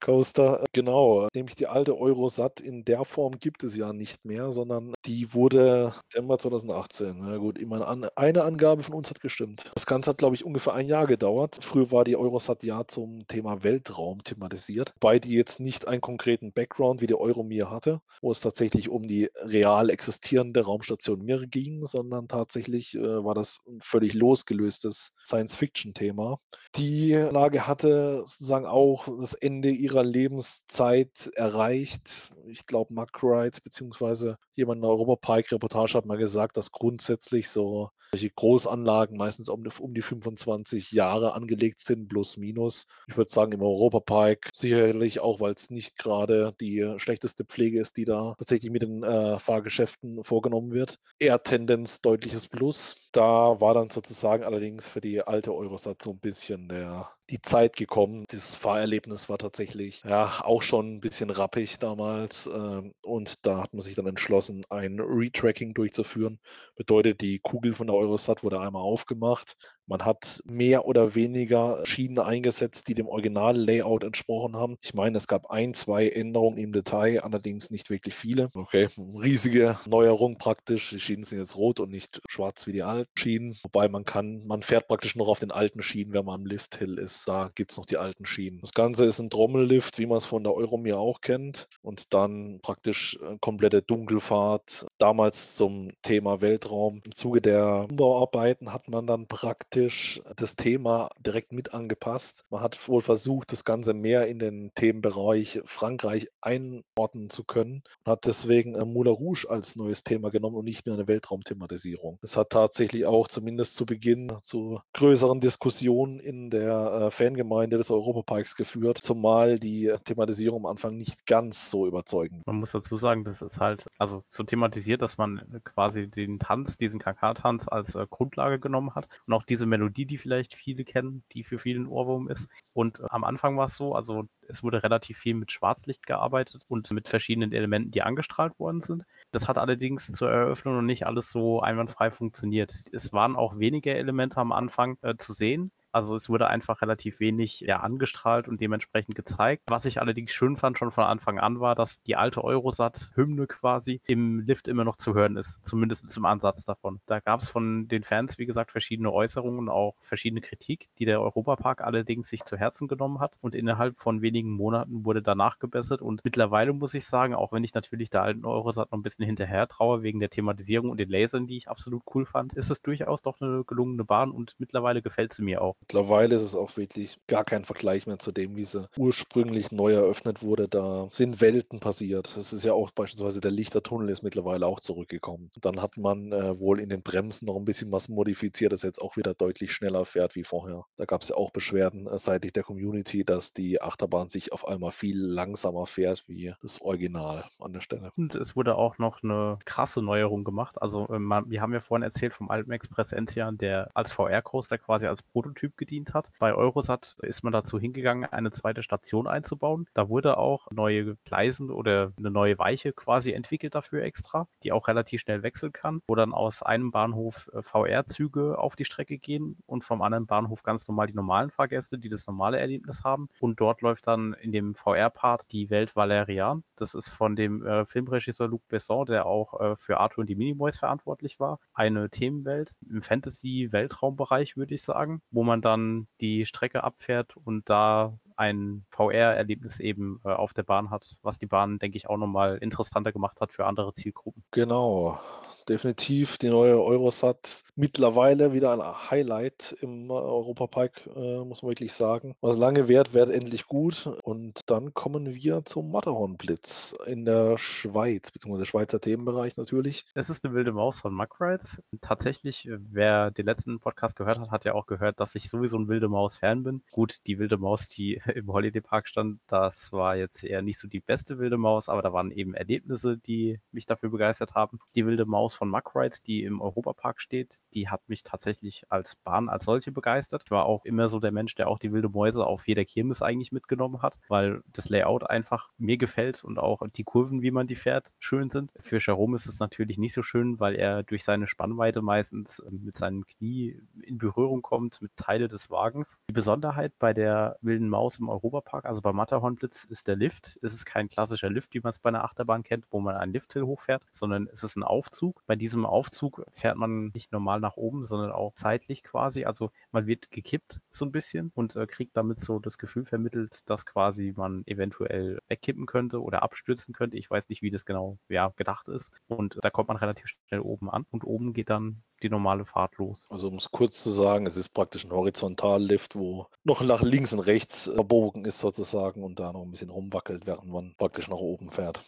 Coaster, 0.00 0.64
genau. 0.72 1.28
Nämlich 1.34 1.54
die 1.54 1.66
alte 1.66 1.98
Eurosat 1.98 2.60
in 2.60 2.84
der 2.84 3.04
Form 3.04 3.38
gibt 3.38 3.64
es 3.64 3.76
ja 3.76 3.92
nicht 3.92 4.24
mehr, 4.24 4.52
sondern 4.52 4.94
die 5.04 5.32
wurde 5.34 5.94
Dezember 6.08 6.38
2018. 6.38 7.16
Na 7.18 7.36
gut, 7.36 7.58
immer 7.58 7.86
eine 8.16 8.44
Angabe 8.44 8.82
von 8.82 8.94
uns 8.94 9.10
hat 9.10 9.20
gestimmt. 9.20 9.70
Das 9.74 9.86
Ganze 9.86 10.10
hat, 10.10 10.18
glaube 10.18 10.34
ich, 10.34 10.44
ungefähr 10.44 10.74
ein 10.74 10.88
Jahr 10.88 11.06
gedauert. 11.06 11.53
Früher 11.62 11.90
war 11.92 12.04
die 12.04 12.16
Eurosat 12.16 12.62
ja 12.62 12.86
zum 12.86 13.26
Thema 13.26 13.62
Weltraum 13.62 14.22
thematisiert, 14.24 14.94
wobei 15.00 15.18
die 15.18 15.34
jetzt 15.34 15.60
nicht 15.60 15.86
einen 15.86 16.00
konkreten 16.00 16.52
Background 16.52 17.00
wie 17.00 17.06
die 17.06 17.14
Euromir 17.14 17.70
hatte, 17.70 18.00
wo 18.20 18.30
es 18.30 18.40
tatsächlich 18.40 18.88
um 18.88 19.06
die 19.06 19.28
real 19.42 19.90
existierende 19.90 20.64
Raumstation 20.64 21.22
Mir 21.24 21.46
ging, 21.46 21.86
sondern 21.86 22.28
tatsächlich 22.28 22.94
äh, 22.94 23.24
war 23.24 23.34
das 23.34 23.60
ein 23.66 23.80
völlig 23.80 24.14
losgelöstes 24.14 25.12
Science-Fiction-Thema. 25.24 26.38
Die 26.76 27.12
Lage 27.12 27.66
hatte 27.66 28.18
sozusagen 28.26 28.66
auch 28.66 29.08
das 29.20 29.34
Ende 29.34 29.70
ihrer 29.70 30.02
Lebenszeit 30.02 31.30
erreicht. 31.34 32.32
Ich 32.46 32.66
glaube, 32.66 32.94
Mark 32.94 33.22
Wright 33.22 33.62
beziehungsweise 33.62 34.36
jemand 34.54 34.78
in 34.78 34.82
der 34.82 34.90
Europapark-Reportage 34.90 35.94
hat 35.94 36.06
mal 36.06 36.16
gesagt, 36.16 36.56
dass 36.56 36.72
grundsätzlich 36.72 37.50
so 37.50 37.90
solche 38.14 38.30
Großanlagen 38.30 39.16
meistens 39.16 39.48
um, 39.48 39.64
um 39.80 39.92
die 39.92 40.02
25 40.02 40.92
Jahre 40.92 41.34
angelegt 41.44 41.80
sind, 41.80 42.08
plus 42.08 42.36
minus. 42.36 42.86
Ich 43.06 43.16
würde 43.16 43.30
sagen, 43.30 43.52
im 43.52 43.62
Europapark 43.62 44.50
sicherlich 44.52 45.20
auch, 45.20 45.40
weil 45.40 45.54
es 45.54 45.70
nicht 45.70 45.98
gerade 45.98 46.54
die 46.60 46.94
schlechteste 46.96 47.44
Pflege 47.44 47.80
ist, 47.80 47.96
die 47.96 48.04
da 48.04 48.34
tatsächlich 48.38 48.70
mit 48.70 48.82
den 48.82 49.02
äh, 49.02 49.38
Fahrgeschäften 49.38 50.24
vorgenommen 50.24 50.72
wird. 50.72 50.98
Eher 51.18 51.42
Tendenz 51.42 52.00
deutliches 52.00 52.48
Plus. 52.48 53.08
Da 53.12 53.60
war 53.60 53.74
dann 53.74 53.90
sozusagen 53.90 54.42
allerdings 54.44 54.88
für 54.88 55.00
die 55.00 55.22
alte 55.22 55.54
Eurosat 55.54 56.02
so 56.02 56.10
ein 56.10 56.18
bisschen 56.18 56.68
der, 56.68 57.08
die 57.30 57.40
Zeit 57.40 57.76
gekommen. 57.76 58.24
Das 58.28 58.54
Fahrerlebnis 58.54 59.28
war 59.28 59.38
tatsächlich 59.38 60.02
ja 60.04 60.42
auch 60.44 60.62
schon 60.62 60.96
ein 60.96 61.00
bisschen 61.00 61.30
rappig 61.30 61.78
damals. 61.78 62.46
Äh, 62.46 62.82
und 63.02 63.46
da 63.46 63.62
hat 63.62 63.72
man 63.72 63.82
sich 63.82 63.94
dann 63.94 64.06
entschlossen, 64.06 64.64
ein 64.68 65.00
Retracking 65.00 65.74
durchzuführen. 65.74 66.38
Bedeutet, 66.76 67.20
die 67.20 67.38
Kugel 67.38 67.72
von 67.72 67.86
der 67.86 67.96
Eurosat 67.96 68.42
wurde 68.42 68.60
einmal 68.60 68.82
aufgemacht. 68.82 69.56
Man 69.86 70.04
hat 70.04 70.40
mehr 70.46 70.86
oder 70.86 71.14
weniger 71.14 71.84
Schienen 71.84 72.18
eingesetzt, 72.18 72.88
die 72.88 72.94
dem 72.94 73.06
Original-Layout 73.06 74.02
entsprochen 74.02 74.56
haben. 74.56 74.78
Ich 74.80 74.94
meine, 74.94 75.18
es 75.18 75.26
gab 75.28 75.50
ein, 75.50 75.74
zwei 75.74 76.08
Änderungen 76.08 76.56
im 76.56 76.72
Detail, 76.72 77.22
allerdings 77.22 77.70
nicht 77.70 77.90
wirklich 77.90 78.14
viele. 78.14 78.48
Okay, 78.54 78.88
riesige 78.96 79.78
Neuerung 79.86 80.38
praktisch. 80.38 80.90
Die 80.90 81.00
Schienen 81.00 81.24
sind 81.24 81.38
jetzt 81.38 81.56
rot 81.56 81.80
und 81.80 81.90
nicht 81.90 82.22
schwarz 82.28 82.66
wie 82.66 82.72
die 82.72 82.82
alten 82.82 83.10
Schienen. 83.18 83.58
Wobei 83.62 83.88
man 83.88 84.06
kann, 84.06 84.46
man 84.46 84.62
fährt 84.62 84.88
praktisch 84.88 85.16
noch 85.16 85.28
auf 85.28 85.40
den 85.40 85.50
alten 85.50 85.82
Schienen, 85.82 86.14
wenn 86.14 86.24
man 86.24 86.40
am 86.40 86.46
Lift-Hill 86.46 86.98
ist. 86.98 87.13
Da 87.26 87.50
gibt 87.54 87.70
es 87.70 87.78
noch 87.78 87.86
die 87.86 87.96
alten 87.96 88.26
Schienen. 88.26 88.60
Das 88.60 88.72
Ganze 88.72 89.04
ist 89.04 89.20
ein 89.20 89.30
Trommellift, 89.30 89.98
wie 89.98 90.06
man 90.06 90.18
es 90.18 90.26
von 90.26 90.42
der 90.42 90.54
Euromir 90.54 90.98
auch 90.98 91.20
kennt. 91.20 91.68
Und 91.82 92.12
dann 92.14 92.60
praktisch 92.62 93.18
äh, 93.22 93.36
komplette 93.40 93.82
Dunkelfahrt. 93.82 94.86
Damals 94.98 95.54
zum 95.54 95.92
Thema 96.02 96.40
Weltraum. 96.40 97.00
Im 97.04 97.12
Zuge 97.12 97.40
der 97.40 97.86
Umbauarbeiten 97.88 98.72
hat 98.72 98.88
man 98.88 99.06
dann 99.06 99.26
praktisch 99.26 100.20
das 100.36 100.56
Thema 100.56 101.10
direkt 101.18 101.52
mit 101.52 101.74
angepasst. 101.74 102.44
Man 102.50 102.60
hat 102.60 102.88
wohl 102.88 103.02
versucht, 103.02 103.52
das 103.52 103.64
Ganze 103.64 103.94
mehr 103.94 104.26
in 104.26 104.38
den 104.38 104.72
Themenbereich 104.74 105.60
Frankreich 105.64 106.28
einordnen 106.40 107.30
zu 107.30 107.44
können 107.44 107.82
und 108.04 108.12
hat 108.12 108.24
deswegen 108.24 108.74
äh, 108.74 108.84
Moulin 108.84 109.14
Rouge 109.14 109.46
als 109.48 109.76
neues 109.76 110.04
Thema 110.04 110.30
genommen 110.30 110.56
und 110.56 110.64
nicht 110.64 110.86
mehr 110.86 110.94
eine 110.94 111.08
Weltraumthematisierung. 111.08 112.18
Das 112.22 112.36
hat 112.36 112.50
tatsächlich 112.50 113.06
auch 113.06 113.28
zumindest 113.28 113.76
zu 113.76 113.86
Beginn 113.86 114.32
zu 114.40 114.80
größeren 114.92 115.40
Diskussionen 115.40 116.20
in 116.20 116.50
der 116.50 117.03
äh, 117.06 117.10
Fangemeinde 117.10 117.76
des 117.76 117.90
Europaparks 117.90 118.56
geführt, 118.56 118.98
zumal 118.98 119.58
die 119.58 119.92
Thematisierung 120.04 120.64
am 120.64 120.66
Anfang 120.66 120.96
nicht 120.96 121.26
ganz 121.26 121.70
so 121.70 121.86
überzeugend. 121.86 122.46
Man 122.46 122.56
muss 122.56 122.72
dazu 122.72 122.96
sagen, 122.96 123.24
das 123.24 123.42
ist 123.42 123.60
halt 123.60 123.86
also 123.98 124.22
so 124.28 124.42
thematisiert, 124.42 125.02
dass 125.02 125.18
man 125.18 125.60
quasi 125.64 126.08
den 126.08 126.38
Tanz, 126.38 126.76
diesen 126.76 127.00
KK-Tanz 127.00 127.68
als 127.68 127.94
äh, 127.94 128.06
Grundlage 128.08 128.58
genommen 128.58 128.94
hat 128.94 129.08
und 129.26 129.34
auch 129.34 129.44
diese 129.44 129.66
Melodie, 129.66 130.06
die 130.06 130.18
vielleicht 130.18 130.54
viele 130.54 130.84
kennen, 130.84 131.24
die 131.32 131.44
für 131.44 131.58
viele 131.58 131.80
ein 131.80 131.86
Ohrwurm 131.86 132.28
ist. 132.28 132.48
Und 132.72 133.00
äh, 133.00 133.04
am 133.08 133.24
Anfang 133.24 133.56
war 133.56 133.66
es 133.66 133.76
so, 133.76 133.94
also 133.94 134.28
es 134.48 134.62
wurde 134.62 134.82
relativ 134.82 135.18
viel 135.18 135.34
mit 135.34 135.52
Schwarzlicht 135.52 136.06
gearbeitet 136.06 136.64
und 136.68 136.90
mit 136.92 137.08
verschiedenen 137.08 137.52
Elementen, 137.52 137.90
die 137.90 138.02
angestrahlt 138.02 138.58
worden 138.58 138.80
sind. 138.80 139.04
Das 139.30 139.48
hat 139.48 139.58
allerdings 139.58 140.12
zur 140.12 140.30
Eröffnung 140.30 140.76
noch 140.76 140.82
nicht 140.82 141.06
alles 141.06 141.30
so 141.30 141.60
einwandfrei 141.60 142.10
funktioniert. 142.10 142.72
Es 142.92 143.12
waren 143.12 143.36
auch 143.36 143.58
wenige 143.58 143.94
Elemente 143.94 144.38
am 144.38 144.52
Anfang 144.52 144.98
äh, 145.02 145.14
zu 145.16 145.32
sehen. 145.32 145.72
Also 145.94 146.16
es 146.16 146.28
wurde 146.28 146.48
einfach 146.48 146.82
relativ 146.82 147.20
wenig 147.20 147.60
ja, 147.60 147.78
angestrahlt 147.78 148.48
und 148.48 148.60
dementsprechend 148.60 149.14
gezeigt. 149.14 149.62
Was 149.68 149.84
ich 149.84 150.00
allerdings 150.00 150.32
schön 150.32 150.56
fand 150.56 150.76
schon 150.76 150.90
von 150.90 151.04
Anfang 151.04 151.38
an 151.38 151.60
war, 151.60 151.76
dass 151.76 152.02
die 152.02 152.16
alte 152.16 152.42
Eurosat-Hymne 152.42 153.46
quasi 153.46 154.00
im 154.04 154.40
Lift 154.40 154.66
immer 154.66 154.82
noch 154.82 154.96
zu 154.96 155.14
hören 155.14 155.36
ist, 155.36 155.64
zumindest 155.64 156.16
im 156.16 156.24
Ansatz 156.24 156.64
davon. 156.64 157.00
Da 157.06 157.20
gab 157.20 157.38
es 157.38 157.48
von 157.48 157.86
den 157.86 158.02
Fans, 158.02 158.40
wie 158.40 158.46
gesagt, 158.46 158.72
verschiedene 158.72 159.12
Äußerungen, 159.12 159.68
auch 159.68 159.94
verschiedene 160.00 160.40
Kritik, 160.40 160.88
die 160.98 161.04
der 161.04 161.20
Europapark 161.20 161.80
allerdings 161.82 162.28
sich 162.28 162.42
zu 162.42 162.56
Herzen 162.56 162.88
genommen 162.88 163.20
hat. 163.20 163.38
Und 163.40 163.54
innerhalb 163.54 163.96
von 163.96 164.20
wenigen 164.20 164.50
Monaten 164.50 165.04
wurde 165.04 165.22
danach 165.22 165.60
gebessert. 165.60 166.02
Und 166.02 166.24
mittlerweile 166.24 166.72
muss 166.72 166.94
ich 166.94 167.04
sagen, 167.04 167.36
auch 167.36 167.52
wenn 167.52 167.62
ich 167.62 167.72
natürlich 167.72 168.10
der 168.10 168.22
alten 168.22 168.44
Eurosat 168.44 168.90
noch 168.90 168.98
ein 168.98 169.02
bisschen 169.02 169.26
hinterher 169.26 169.68
traue, 169.68 170.02
wegen 170.02 170.18
der 170.18 170.30
Thematisierung 170.30 170.90
und 170.90 170.98
den 170.98 171.08
Lasern, 171.08 171.46
die 171.46 171.56
ich 171.56 171.68
absolut 171.68 172.02
cool 172.16 172.26
fand, 172.26 172.52
ist 172.54 172.72
es 172.72 172.82
durchaus 172.82 173.22
doch 173.22 173.40
eine 173.40 173.62
gelungene 173.62 174.02
Bahn 174.02 174.32
und 174.32 174.56
mittlerweile 174.58 175.00
gefällt 175.00 175.32
sie 175.32 175.44
mir 175.44 175.62
auch. 175.62 175.76
Mittlerweile 175.84 176.36
ist 176.36 176.42
es 176.42 176.54
auch 176.54 176.78
wirklich 176.78 177.18
gar 177.26 177.44
kein 177.44 177.66
Vergleich 177.66 178.06
mehr 178.06 178.18
zu 178.18 178.32
dem, 178.32 178.56
wie 178.56 178.64
sie 178.64 178.88
ursprünglich 178.96 179.70
neu 179.70 179.92
eröffnet 179.92 180.42
wurde. 180.42 180.66
Da 180.66 181.08
sind 181.12 181.42
Welten 181.42 181.78
passiert. 181.78 182.34
Es 182.38 182.54
ist 182.54 182.64
ja 182.64 182.72
auch 182.72 182.90
beispielsweise 182.90 183.42
der 183.42 183.50
Lichtertunnel 183.50 184.08
ist 184.08 184.22
mittlerweile 184.22 184.66
auch 184.66 184.80
zurückgekommen. 184.80 185.50
Dann 185.60 185.82
hat 185.82 185.98
man 185.98 186.32
äh, 186.32 186.58
wohl 186.58 186.80
in 186.80 186.88
den 186.88 187.02
Bremsen 187.02 187.44
noch 187.44 187.56
ein 187.56 187.66
bisschen 187.66 187.92
was 187.92 188.08
modifiziert, 188.08 188.72
dass 188.72 188.80
jetzt 188.80 189.02
auch 189.02 189.18
wieder 189.18 189.34
deutlich 189.34 189.72
schneller 189.72 190.06
fährt 190.06 190.36
wie 190.36 190.44
vorher. 190.44 190.86
Da 190.96 191.04
gab 191.04 191.20
es 191.20 191.28
ja 191.28 191.36
auch 191.36 191.50
Beschwerden 191.50 192.06
äh, 192.06 192.18
seitlich 192.18 192.54
der 192.54 192.62
Community, 192.62 193.22
dass 193.22 193.52
die 193.52 193.82
Achterbahn 193.82 194.30
sich 194.30 194.54
auf 194.54 194.66
einmal 194.66 194.90
viel 194.90 195.18
langsamer 195.18 195.84
fährt 195.84 196.24
wie 196.28 196.54
das 196.62 196.80
Original 196.80 197.44
an 197.60 197.74
der 197.74 197.82
Stelle. 197.82 198.10
Und 198.16 198.34
es 198.36 198.56
wurde 198.56 198.76
auch 198.76 198.96
noch 198.96 199.22
eine 199.22 199.58
krasse 199.66 200.00
Neuerung 200.00 200.44
gemacht. 200.44 200.80
Also 200.80 201.06
äh, 201.08 201.18
man, 201.18 201.50
wir 201.50 201.60
haben 201.60 201.74
ja 201.74 201.80
vorhin 201.80 202.04
erzählt 202.04 202.32
vom 202.32 202.50
Alpen 202.50 202.72
Express 202.72 203.12
Entian, 203.12 203.58
der 203.58 203.90
als 203.92 204.12
VR-Coaster 204.12 204.78
quasi 204.78 205.06
als 205.06 205.22
Prototyp 205.22 205.73
gedient 205.76 206.14
hat. 206.14 206.30
Bei 206.38 206.54
Eurosat 206.54 207.16
ist 207.22 207.42
man 207.42 207.52
dazu 207.52 207.78
hingegangen, 207.78 208.24
eine 208.24 208.50
zweite 208.50 208.82
Station 208.82 209.26
einzubauen. 209.26 209.86
Da 209.94 210.08
wurde 210.08 210.36
auch 210.38 210.70
neue 210.70 211.16
Gleisen 211.24 211.70
oder 211.70 212.12
eine 212.18 212.30
neue 212.30 212.58
Weiche 212.58 212.92
quasi 212.92 213.32
entwickelt 213.32 213.74
dafür 213.74 214.02
extra, 214.02 214.46
die 214.62 214.72
auch 214.72 214.88
relativ 214.88 215.20
schnell 215.20 215.42
wechseln 215.42 215.72
kann, 215.72 216.02
wo 216.06 216.14
dann 216.14 216.32
aus 216.32 216.62
einem 216.62 216.90
Bahnhof 216.90 217.50
äh, 217.52 217.62
VR-Züge 217.62 218.58
auf 218.58 218.76
die 218.76 218.84
Strecke 218.84 219.18
gehen 219.18 219.58
und 219.66 219.84
vom 219.84 220.02
anderen 220.02 220.26
Bahnhof 220.26 220.62
ganz 220.62 220.86
normal 220.88 221.06
die 221.06 221.14
normalen 221.14 221.50
Fahrgäste, 221.50 221.98
die 221.98 222.08
das 222.08 222.26
normale 222.26 222.58
Erlebnis 222.58 223.04
haben. 223.04 223.28
Und 223.40 223.60
dort 223.60 223.82
läuft 223.82 224.06
dann 224.06 224.34
in 224.34 224.52
dem 224.52 224.74
VR-Part 224.74 225.52
die 225.52 225.70
Welt 225.70 225.96
Valerian. 225.96 226.64
Das 226.76 226.94
ist 226.94 227.08
von 227.08 227.36
dem 227.36 227.64
äh, 227.64 227.84
Filmregisseur 227.84 228.48
Luc 228.48 228.66
Besson, 228.68 229.06
der 229.06 229.26
auch 229.26 229.60
äh, 229.60 229.76
für 229.76 229.98
Arthur 229.98 230.22
und 230.22 230.28
die 230.28 230.36
Minimoys 230.36 230.78
verantwortlich 230.78 231.40
war. 231.40 231.58
Eine 231.72 232.10
Themenwelt 232.10 232.74
im 232.88 233.02
Fantasy-Weltraumbereich, 233.02 234.56
würde 234.56 234.74
ich 234.74 234.82
sagen, 234.82 235.22
wo 235.30 235.42
man 235.42 235.60
dann 235.64 236.06
die 236.20 236.46
Strecke 236.46 236.84
abfährt 236.84 237.36
und 237.36 237.68
da 237.68 238.18
ein 238.36 238.84
VR-Erlebnis 238.90 239.80
eben 239.80 240.20
äh, 240.24 240.28
auf 240.28 240.54
der 240.54 240.64
Bahn 240.64 240.90
hat, 240.90 241.16
was 241.22 241.38
die 241.38 241.46
Bahn, 241.46 241.78
denke 241.78 241.96
ich, 241.96 242.08
auch 242.08 242.16
nochmal 242.16 242.58
interessanter 242.58 243.12
gemacht 243.12 243.40
hat 243.40 243.52
für 243.52 243.66
andere 243.66 243.92
Zielgruppen. 243.92 244.42
Genau 244.50 245.20
definitiv 245.68 246.38
die 246.38 246.48
neue 246.48 246.82
Eurosat 246.82 247.62
mittlerweile 247.74 248.52
wieder 248.52 248.72
ein 248.72 249.10
Highlight 249.10 249.76
im 249.80 250.10
Europapark, 250.10 251.08
äh, 251.14 251.38
muss 251.44 251.62
man 251.62 251.70
wirklich 251.70 251.92
sagen. 251.92 252.34
Was 252.40 252.56
lange 252.56 252.88
währt, 252.88 253.14
wird 253.14 253.30
endlich 253.30 253.66
gut. 253.66 254.06
Und 254.22 254.60
dann 254.66 254.94
kommen 254.94 255.34
wir 255.34 255.64
zum 255.64 255.90
Matterhorn-Blitz 255.90 256.94
in 257.06 257.24
der 257.24 257.58
Schweiz, 257.58 258.30
beziehungsweise 258.30 258.66
Schweizer 258.66 259.00
Themenbereich 259.00 259.56
natürlich. 259.56 260.04
Es 260.14 260.30
ist 260.30 260.44
eine 260.44 260.54
wilde 260.54 260.72
Maus 260.72 261.00
von 261.00 261.14
Muck 261.14 261.40
Rides. 261.40 261.82
Tatsächlich, 262.00 262.68
äh, 262.68 262.78
wer 262.78 263.30
den 263.30 263.46
letzten 263.46 263.78
Podcast 263.80 264.16
gehört 264.16 264.38
hat, 264.38 264.50
hat 264.50 264.64
ja 264.64 264.74
auch 264.74 264.86
gehört, 264.86 265.20
dass 265.20 265.34
ich 265.34 265.48
sowieso 265.48 265.78
ein 265.78 265.88
wilde 265.88 266.08
Maus-Fan 266.08 266.62
bin. 266.62 266.82
Gut, 266.90 267.26
die 267.26 267.38
wilde 267.38 267.58
Maus, 267.58 267.88
die 267.88 268.20
im 268.34 268.52
Holiday 268.52 268.80
Park 268.80 269.08
stand, 269.08 269.40
das 269.46 269.92
war 269.92 270.16
jetzt 270.16 270.44
eher 270.44 270.62
nicht 270.62 270.78
so 270.78 270.88
die 270.88 271.00
beste 271.00 271.38
wilde 271.38 271.56
Maus, 271.56 271.88
aber 271.88 272.02
da 272.02 272.12
waren 272.12 272.30
eben 272.30 272.54
Erlebnisse, 272.54 273.18
die 273.18 273.60
mich 273.72 273.86
dafür 273.86 274.10
begeistert 274.10 274.54
haben. 274.54 274.78
Die 274.94 275.06
wilde 275.06 275.26
Maus 275.26 275.53
Haus 275.54 275.56
von 275.56 275.70
Muck 275.70 275.94
Rides, 275.94 276.22
die 276.22 276.42
im 276.42 276.60
Europapark 276.60 277.20
steht, 277.20 277.62
die 277.74 277.88
hat 277.88 278.08
mich 278.08 278.22
tatsächlich 278.22 278.84
als 278.88 279.16
Bahn 279.16 279.48
als 279.48 279.64
solche 279.64 279.92
begeistert. 279.92 280.42
Ich 280.44 280.50
war 280.50 280.66
auch 280.66 280.84
immer 280.84 281.08
so 281.08 281.20
der 281.20 281.32
Mensch, 281.32 281.54
der 281.54 281.68
auch 281.68 281.78
die 281.78 281.92
wilde 281.92 282.08
Mäuse 282.08 282.44
auf 282.46 282.66
jeder 282.66 282.84
Kirmes 282.84 283.22
eigentlich 283.22 283.52
mitgenommen 283.52 284.02
hat, 284.02 284.18
weil 284.28 284.62
das 284.72 284.88
Layout 284.88 285.28
einfach 285.28 285.70
mir 285.78 285.96
gefällt 285.96 286.44
und 286.44 286.58
auch 286.58 286.82
die 286.96 287.04
Kurven, 287.04 287.42
wie 287.42 287.50
man 287.50 287.66
die 287.66 287.76
fährt, 287.76 288.14
schön 288.18 288.50
sind. 288.50 288.72
Für 288.78 288.98
Jerome 288.98 289.36
ist 289.36 289.46
es 289.46 289.60
natürlich 289.60 289.98
nicht 289.98 290.14
so 290.14 290.22
schön, 290.22 290.58
weil 290.60 290.74
er 290.74 291.02
durch 291.02 291.24
seine 291.24 291.46
Spannweite 291.46 292.02
meistens 292.02 292.62
ähm, 292.66 292.82
mit 292.84 292.96
seinem 292.96 293.26
Knie 293.26 293.80
in 294.02 294.18
Berührung 294.18 294.62
kommt 294.62 295.00
mit 295.02 295.16
Teile 295.16 295.48
des 295.48 295.70
Wagens. 295.70 296.20
Die 296.28 296.32
Besonderheit 296.32 296.92
bei 296.98 297.12
der 297.12 297.58
wilden 297.60 297.88
Maus 297.88 298.18
im 298.18 298.28
Europapark, 298.28 298.84
also 298.84 299.00
beim 299.00 299.16
Matterhornblitz, 299.16 299.84
ist 299.84 300.08
der 300.08 300.16
Lift. 300.16 300.58
Es 300.62 300.74
ist 300.74 300.84
kein 300.84 301.08
klassischer 301.08 301.50
Lift, 301.50 301.74
wie 301.74 301.80
man 301.80 301.90
es 301.90 301.98
bei 301.98 302.08
einer 302.08 302.24
Achterbahn 302.24 302.62
kennt, 302.62 302.86
wo 302.90 303.00
man 303.00 303.16
einen 303.16 303.32
Lifthill 303.32 303.62
hochfährt, 303.62 304.02
sondern 304.10 304.48
es 304.52 304.64
ist 304.64 304.76
ein 304.76 304.82
Aufzug, 304.82 305.43
bei 305.46 305.56
diesem 305.56 305.86
Aufzug 305.86 306.44
fährt 306.50 306.76
man 306.76 307.10
nicht 307.14 307.32
normal 307.32 307.60
nach 307.60 307.76
oben, 307.76 308.06
sondern 308.06 308.32
auch 308.32 308.54
zeitlich 308.54 309.02
quasi. 309.02 309.44
Also 309.44 309.70
man 309.92 310.06
wird 310.06 310.30
gekippt 310.30 310.80
so 310.90 311.04
ein 311.04 311.12
bisschen 311.12 311.52
und 311.54 311.76
äh, 311.76 311.86
kriegt 311.86 312.16
damit 312.16 312.40
so 312.40 312.58
das 312.58 312.78
Gefühl 312.78 313.04
vermittelt, 313.04 313.68
dass 313.68 313.86
quasi 313.86 314.32
man 314.36 314.62
eventuell 314.66 315.40
wegkippen 315.48 315.86
könnte 315.86 316.22
oder 316.22 316.42
abstürzen 316.42 316.94
könnte. 316.94 317.16
Ich 317.16 317.30
weiß 317.30 317.48
nicht, 317.48 317.62
wie 317.62 317.70
das 317.70 317.84
genau 317.84 318.18
ja, 318.28 318.52
gedacht 318.56 318.88
ist. 318.88 319.12
Und 319.28 319.58
da 319.62 319.70
kommt 319.70 319.88
man 319.88 319.96
relativ 319.96 320.26
schnell 320.26 320.60
oben 320.60 320.90
an 320.90 321.06
und 321.10 321.24
oben 321.24 321.52
geht 321.52 321.70
dann 321.70 322.02
die 322.22 322.30
normale 322.30 322.64
Fahrt 322.64 322.96
los. 322.96 323.26
Also 323.28 323.48
um 323.48 323.56
es 323.56 323.70
kurz 323.70 324.02
zu 324.02 324.10
sagen, 324.10 324.46
es 324.46 324.56
ist 324.56 324.70
praktisch 324.70 325.04
ein 325.04 325.12
Horizontallift, 325.12 326.16
wo 326.16 326.46
noch 326.62 326.80
nach 326.80 327.02
links 327.02 327.32
und 327.32 327.40
rechts 327.40 327.90
verbogen 327.92 328.44
ist 328.44 328.60
sozusagen 328.60 329.22
und 329.22 329.38
da 329.38 329.52
noch 329.52 329.62
ein 329.62 329.70
bisschen 329.70 329.90
rumwackelt, 329.90 330.46
während 330.46 330.70
man 330.70 330.94
praktisch 330.96 331.28
nach 331.28 331.36
oben 331.36 331.70
fährt 331.70 332.02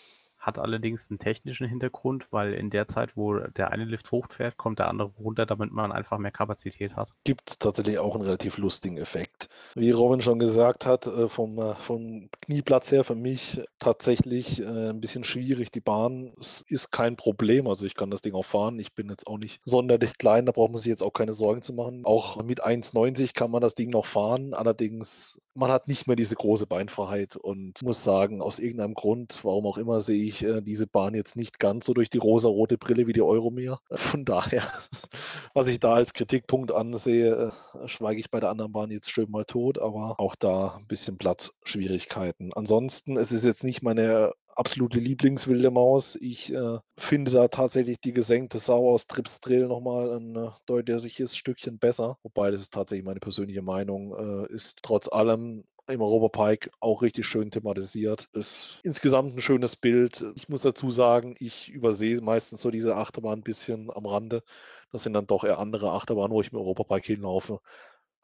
hat 0.46 0.60
allerdings 0.60 1.10
einen 1.10 1.18
technischen 1.18 1.66
Hintergrund, 1.66 2.28
weil 2.30 2.54
in 2.54 2.70
der 2.70 2.86
Zeit, 2.86 3.16
wo 3.16 3.34
der 3.34 3.72
eine 3.72 3.84
Lift 3.84 4.12
hochfährt, 4.12 4.56
kommt 4.56 4.78
der 4.78 4.88
andere 4.88 5.10
runter, 5.18 5.44
damit 5.44 5.72
man 5.72 5.90
einfach 5.90 6.18
mehr 6.18 6.30
Kapazität 6.30 6.94
hat. 6.94 7.12
Gibt 7.24 7.58
tatsächlich 7.58 7.98
auch 7.98 8.14
einen 8.14 8.24
relativ 8.24 8.56
lustigen 8.56 8.96
Effekt. 8.96 9.48
Wie 9.74 9.90
Robin 9.90 10.22
schon 10.22 10.38
gesagt 10.38 10.86
hat, 10.86 11.08
äh, 11.08 11.28
vom, 11.28 11.58
äh, 11.58 11.74
vom 11.74 12.30
Knieplatz 12.42 12.92
her 12.92 13.02
für 13.02 13.16
mich 13.16 13.60
tatsächlich 13.80 14.62
äh, 14.62 14.90
ein 14.90 15.00
bisschen 15.00 15.24
schwierig. 15.24 15.72
Die 15.72 15.80
Bahn 15.80 16.32
ist 16.36 16.92
kein 16.92 17.16
Problem, 17.16 17.66
also 17.66 17.84
ich 17.84 17.96
kann 17.96 18.10
das 18.10 18.22
Ding 18.22 18.34
auch 18.34 18.44
fahren. 18.44 18.78
Ich 18.78 18.94
bin 18.94 19.08
jetzt 19.08 19.26
auch 19.26 19.38
nicht 19.38 19.60
sonderlich 19.64 20.16
klein, 20.16 20.46
da 20.46 20.52
braucht 20.52 20.70
man 20.70 20.78
sich 20.78 20.90
jetzt 20.90 21.02
auch 21.02 21.12
keine 21.12 21.32
Sorgen 21.32 21.62
zu 21.62 21.72
machen. 21.72 22.04
Auch 22.04 22.40
mit 22.44 22.64
1,90 22.64 23.34
kann 23.34 23.50
man 23.50 23.62
das 23.62 23.74
Ding 23.74 23.90
noch 23.90 24.06
fahren, 24.06 24.54
allerdings 24.54 25.40
man 25.56 25.72
hat 25.72 25.88
nicht 25.88 26.06
mehr 26.06 26.16
diese 26.16 26.36
große 26.36 26.66
Beinfreiheit 26.66 27.36
und 27.36 27.82
muss 27.82 28.04
sagen, 28.04 28.42
aus 28.42 28.58
irgendeinem 28.58 28.94
Grund, 28.94 29.40
warum 29.42 29.66
auch 29.66 29.78
immer, 29.78 30.00
sehe 30.00 30.22
ich 30.22 30.35
äh, 30.42 30.62
diese 30.62 30.86
Bahn 30.86 31.14
jetzt 31.14 31.36
nicht 31.36 31.58
ganz 31.58 31.86
so 31.86 31.94
durch 31.94 32.10
die 32.10 32.18
rosa-rote 32.18 32.78
Brille 32.78 33.06
wie 33.06 33.12
die 33.12 33.22
Euromir. 33.22 33.78
Von 33.90 34.24
daher, 34.24 34.62
was 35.54 35.68
ich 35.68 35.80
da 35.80 35.94
als 35.94 36.12
Kritikpunkt 36.12 36.72
ansehe, 36.72 37.52
äh, 37.74 37.88
schweige 37.88 38.20
ich 38.20 38.30
bei 38.30 38.40
der 38.40 38.50
anderen 38.50 38.72
Bahn 38.72 38.90
jetzt 38.90 39.10
schön 39.10 39.30
mal 39.30 39.44
tot, 39.44 39.78
aber 39.78 40.18
auch 40.18 40.34
da 40.34 40.76
ein 40.76 40.86
bisschen 40.86 41.18
Platzschwierigkeiten. 41.18 42.52
Ansonsten, 42.52 43.16
es 43.16 43.32
ist 43.32 43.44
jetzt 43.44 43.64
nicht 43.64 43.82
meine 43.82 44.32
absolute 44.56 44.98
Lieblingswilde 44.98 45.70
Maus. 45.70 46.16
Ich 46.16 46.52
äh, 46.52 46.78
finde 46.96 47.30
da 47.30 47.48
tatsächlich 47.48 48.00
die 48.00 48.12
gesenkte 48.12 48.58
Sau 48.58 48.90
aus 48.90 49.06
Trips 49.06 49.40
Drill 49.40 49.68
nochmal 49.68 50.16
ein 50.16 50.36
äh, 50.36 50.50
deutliches 50.66 51.36
Stückchen 51.36 51.78
besser. 51.78 52.18
Wobei, 52.22 52.50
das 52.50 52.62
ist 52.62 52.74
tatsächlich 52.74 53.04
meine 53.04 53.20
persönliche 53.20 53.62
Meinung, 53.62 54.14
äh, 54.48 54.52
ist 54.52 54.82
trotz 54.82 55.08
allem 55.08 55.64
im 55.88 56.02
Europapark 56.02 56.70
auch 56.80 57.02
richtig 57.02 57.26
schön 57.26 57.50
thematisiert. 57.50 58.28
Ist 58.32 58.80
insgesamt 58.82 59.34
ein 59.34 59.40
schönes 59.40 59.76
Bild. 59.76 60.24
Ich 60.34 60.48
muss 60.48 60.62
dazu 60.62 60.90
sagen, 60.90 61.36
ich 61.38 61.68
übersehe 61.68 62.20
meistens 62.20 62.62
so 62.62 62.70
diese 62.70 62.96
Achterbahn 62.96 63.40
ein 63.40 63.42
bisschen 63.42 63.90
am 63.94 64.06
Rande. 64.06 64.42
Das 64.90 65.02
sind 65.02 65.12
dann 65.12 65.26
doch 65.26 65.44
eher 65.44 65.58
andere 65.58 65.92
Achterbahnen, 65.92 66.32
wo 66.32 66.40
ich 66.40 66.52
im 66.52 66.58
Europapark 66.58 67.04
hinlaufe. 67.04 67.60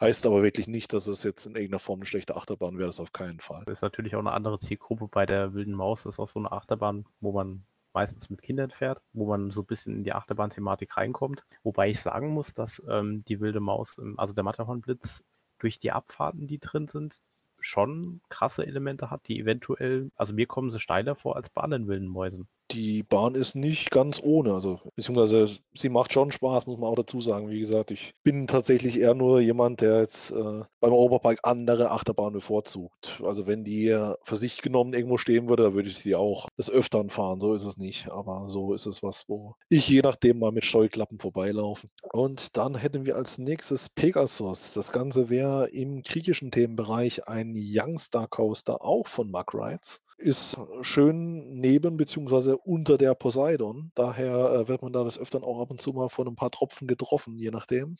Heißt 0.00 0.26
aber 0.26 0.42
wirklich 0.42 0.66
nicht, 0.66 0.92
dass 0.92 1.06
es 1.06 1.22
jetzt 1.22 1.46
in 1.46 1.54
irgendeiner 1.54 1.78
Form 1.78 2.00
eine 2.00 2.06
schlechte 2.06 2.34
Achterbahn 2.34 2.76
wäre, 2.76 2.88
das 2.88 2.98
auf 2.98 3.12
keinen 3.12 3.38
Fall. 3.38 3.62
Das 3.66 3.78
ist 3.78 3.82
natürlich 3.82 4.16
auch 4.16 4.20
eine 4.20 4.32
andere 4.32 4.58
Zielgruppe 4.58 5.06
bei 5.08 5.26
der 5.26 5.54
Wilden 5.54 5.74
Maus. 5.74 6.02
Das 6.02 6.16
ist 6.16 6.18
auch 6.18 6.28
so 6.28 6.40
eine 6.40 6.50
Achterbahn, 6.50 7.04
wo 7.20 7.32
man 7.32 7.64
meistens 7.92 8.30
mit 8.30 8.42
Kindern 8.42 8.70
fährt, 8.70 9.00
wo 9.12 9.26
man 9.26 9.50
so 9.50 9.62
ein 9.62 9.66
bisschen 9.66 9.94
in 9.94 10.04
die 10.04 10.12
Achterbahn-Thematik 10.12 10.96
reinkommt. 10.96 11.44
Wobei 11.62 11.90
ich 11.90 12.00
sagen 12.00 12.30
muss, 12.30 12.54
dass 12.54 12.82
ähm, 12.88 13.24
die 13.28 13.40
Wilde 13.40 13.60
Maus, 13.60 14.00
also 14.16 14.34
der 14.34 14.44
Matterhornblitz, 14.44 15.24
durch 15.58 15.78
die 15.78 15.92
Abfahrten, 15.92 16.48
die 16.48 16.58
drin 16.58 16.88
sind, 16.88 17.18
schon 17.62 18.20
krasse 18.28 18.66
Elemente 18.66 19.10
hat, 19.10 19.28
die 19.28 19.40
eventuell, 19.40 20.10
also 20.16 20.34
mir 20.34 20.46
kommen 20.46 20.70
sie 20.70 20.80
steiler 20.80 21.14
vor 21.16 21.36
als 21.36 21.50
bei 21.50 21.62
anderen 21.62 21.88
wilden 21.88 22.08
Mäusen 22.08 22.48
die 22.72 23.02
Bahn 23.02 23.34
ist 23.34 23.54
nicht 23.54 23.90
ganz 23.90 24.20
ohne. 24.22 24.54
Also, 24.54 24.80
beziehungsweise 24.96 25.56
sie 25.74 25.88
macht 25.88 26.12
schon 26.12 26.30
Spaß, 26.30 26.66
muss 26.66 26.78
man 26.78 26.88
auch 26.88 26.96
dazu 26.96 27.20
sagen. 27.20 27.50
Wie 27.50 27.60
gesagt, 27.60 27.90
ich 27.90 28.14
bin 28.22 28.46
tatsächlich 28.46 28.98
eher 28.98 29.14
nur 29.14 29.40
jemand, 29.40 29.80
der 29.80 30.00
jetzt 30.00 30.30
äh, 30.30 30.62
beim 30.80 30.92
Europapark 30.92 31.40
andere 31.42 31.90
Achterbahnen 31.90 32.34
bevorzugt. 32.34 33.20
Also, 33.24 33.46
wenn 33.46 33.64
die 33.64 33.96
für 34.22 34.36
sich 34.36 34.62
genommen 34.62 34.94
irgendwo 34.94 35.18
stehen 35.18 35.48
würde, 35.48 35.74
würde 35.74 35.88
ich 35.88 35.98
sie 35.98 36.14
auch 36.14 36.48
des 36.58 36.70
Öfteren 36.70 37.10
fahren. 37.10 37.40
So 37.40 37.54
ist 37.54 37.64
es 37.64 37.76
nicht. 37.76 38.10
Aber 38.10 38.48
so 38.48 38.74
ist 38.74 38.86
es 38.86 39.02
was, 39.02 39.28
wo 39.28 39.54
ich 39.68 39.88
je 39.88 40.00
nachdem 40.00 40.38
mal 40.38 40.52
mit 40.52 40.64
Scheuklappen 40.64 41.18
vorbeilaufe. 41.18 41.88
Und 42.12 42.56
dann 42.56 42.74
hätten 42.74 43.04
wir 43.04 43.16
als 43.16 43.38
nächstes 43.38 43.88
Pegasus. 43.88 44.72
Das 44.72 44.92
Ganze 44.92 45.28
wäre 45.28 45.68
im 45.68 46.02
griechischen 46.02 46.50
Themenbereich 46.50 47.28
ein 47.28 47.54
Youngstar 47.54 48.28
Coaster, 48.28 48.82
auch 48.82 49.06
von 49.06 49.30
Mack 49.30 49.54
Rides 49.54 50.02
ist 50.18 50.56
schön 50.82 51.60
neben 51.60 51.96
bzw. 51.96 52.56
unter 52.64 52.98
der 52.98 53.14
Poseidon. 53.14 53.90
Daher 53.94 54.52
äh, 54.52 54.68
wird 54.68 54.82
man 54.82 54.92
da 54.92 55.04
des 55.04 55.18
Öfteren 55.18 55.44
auch 55.44 55.60
ab 55.60 55.70
und 55.70 55.80
zu 55.80 55.92
mal 55.92 56.08
von 56.08 56.28
ein 56.28 56.36
paar 56.36 56.50
Tropfen 56.50 56.86
getroffen, 56.86 57.38
je 57.38 57.50
nachdem. 57.50 57.96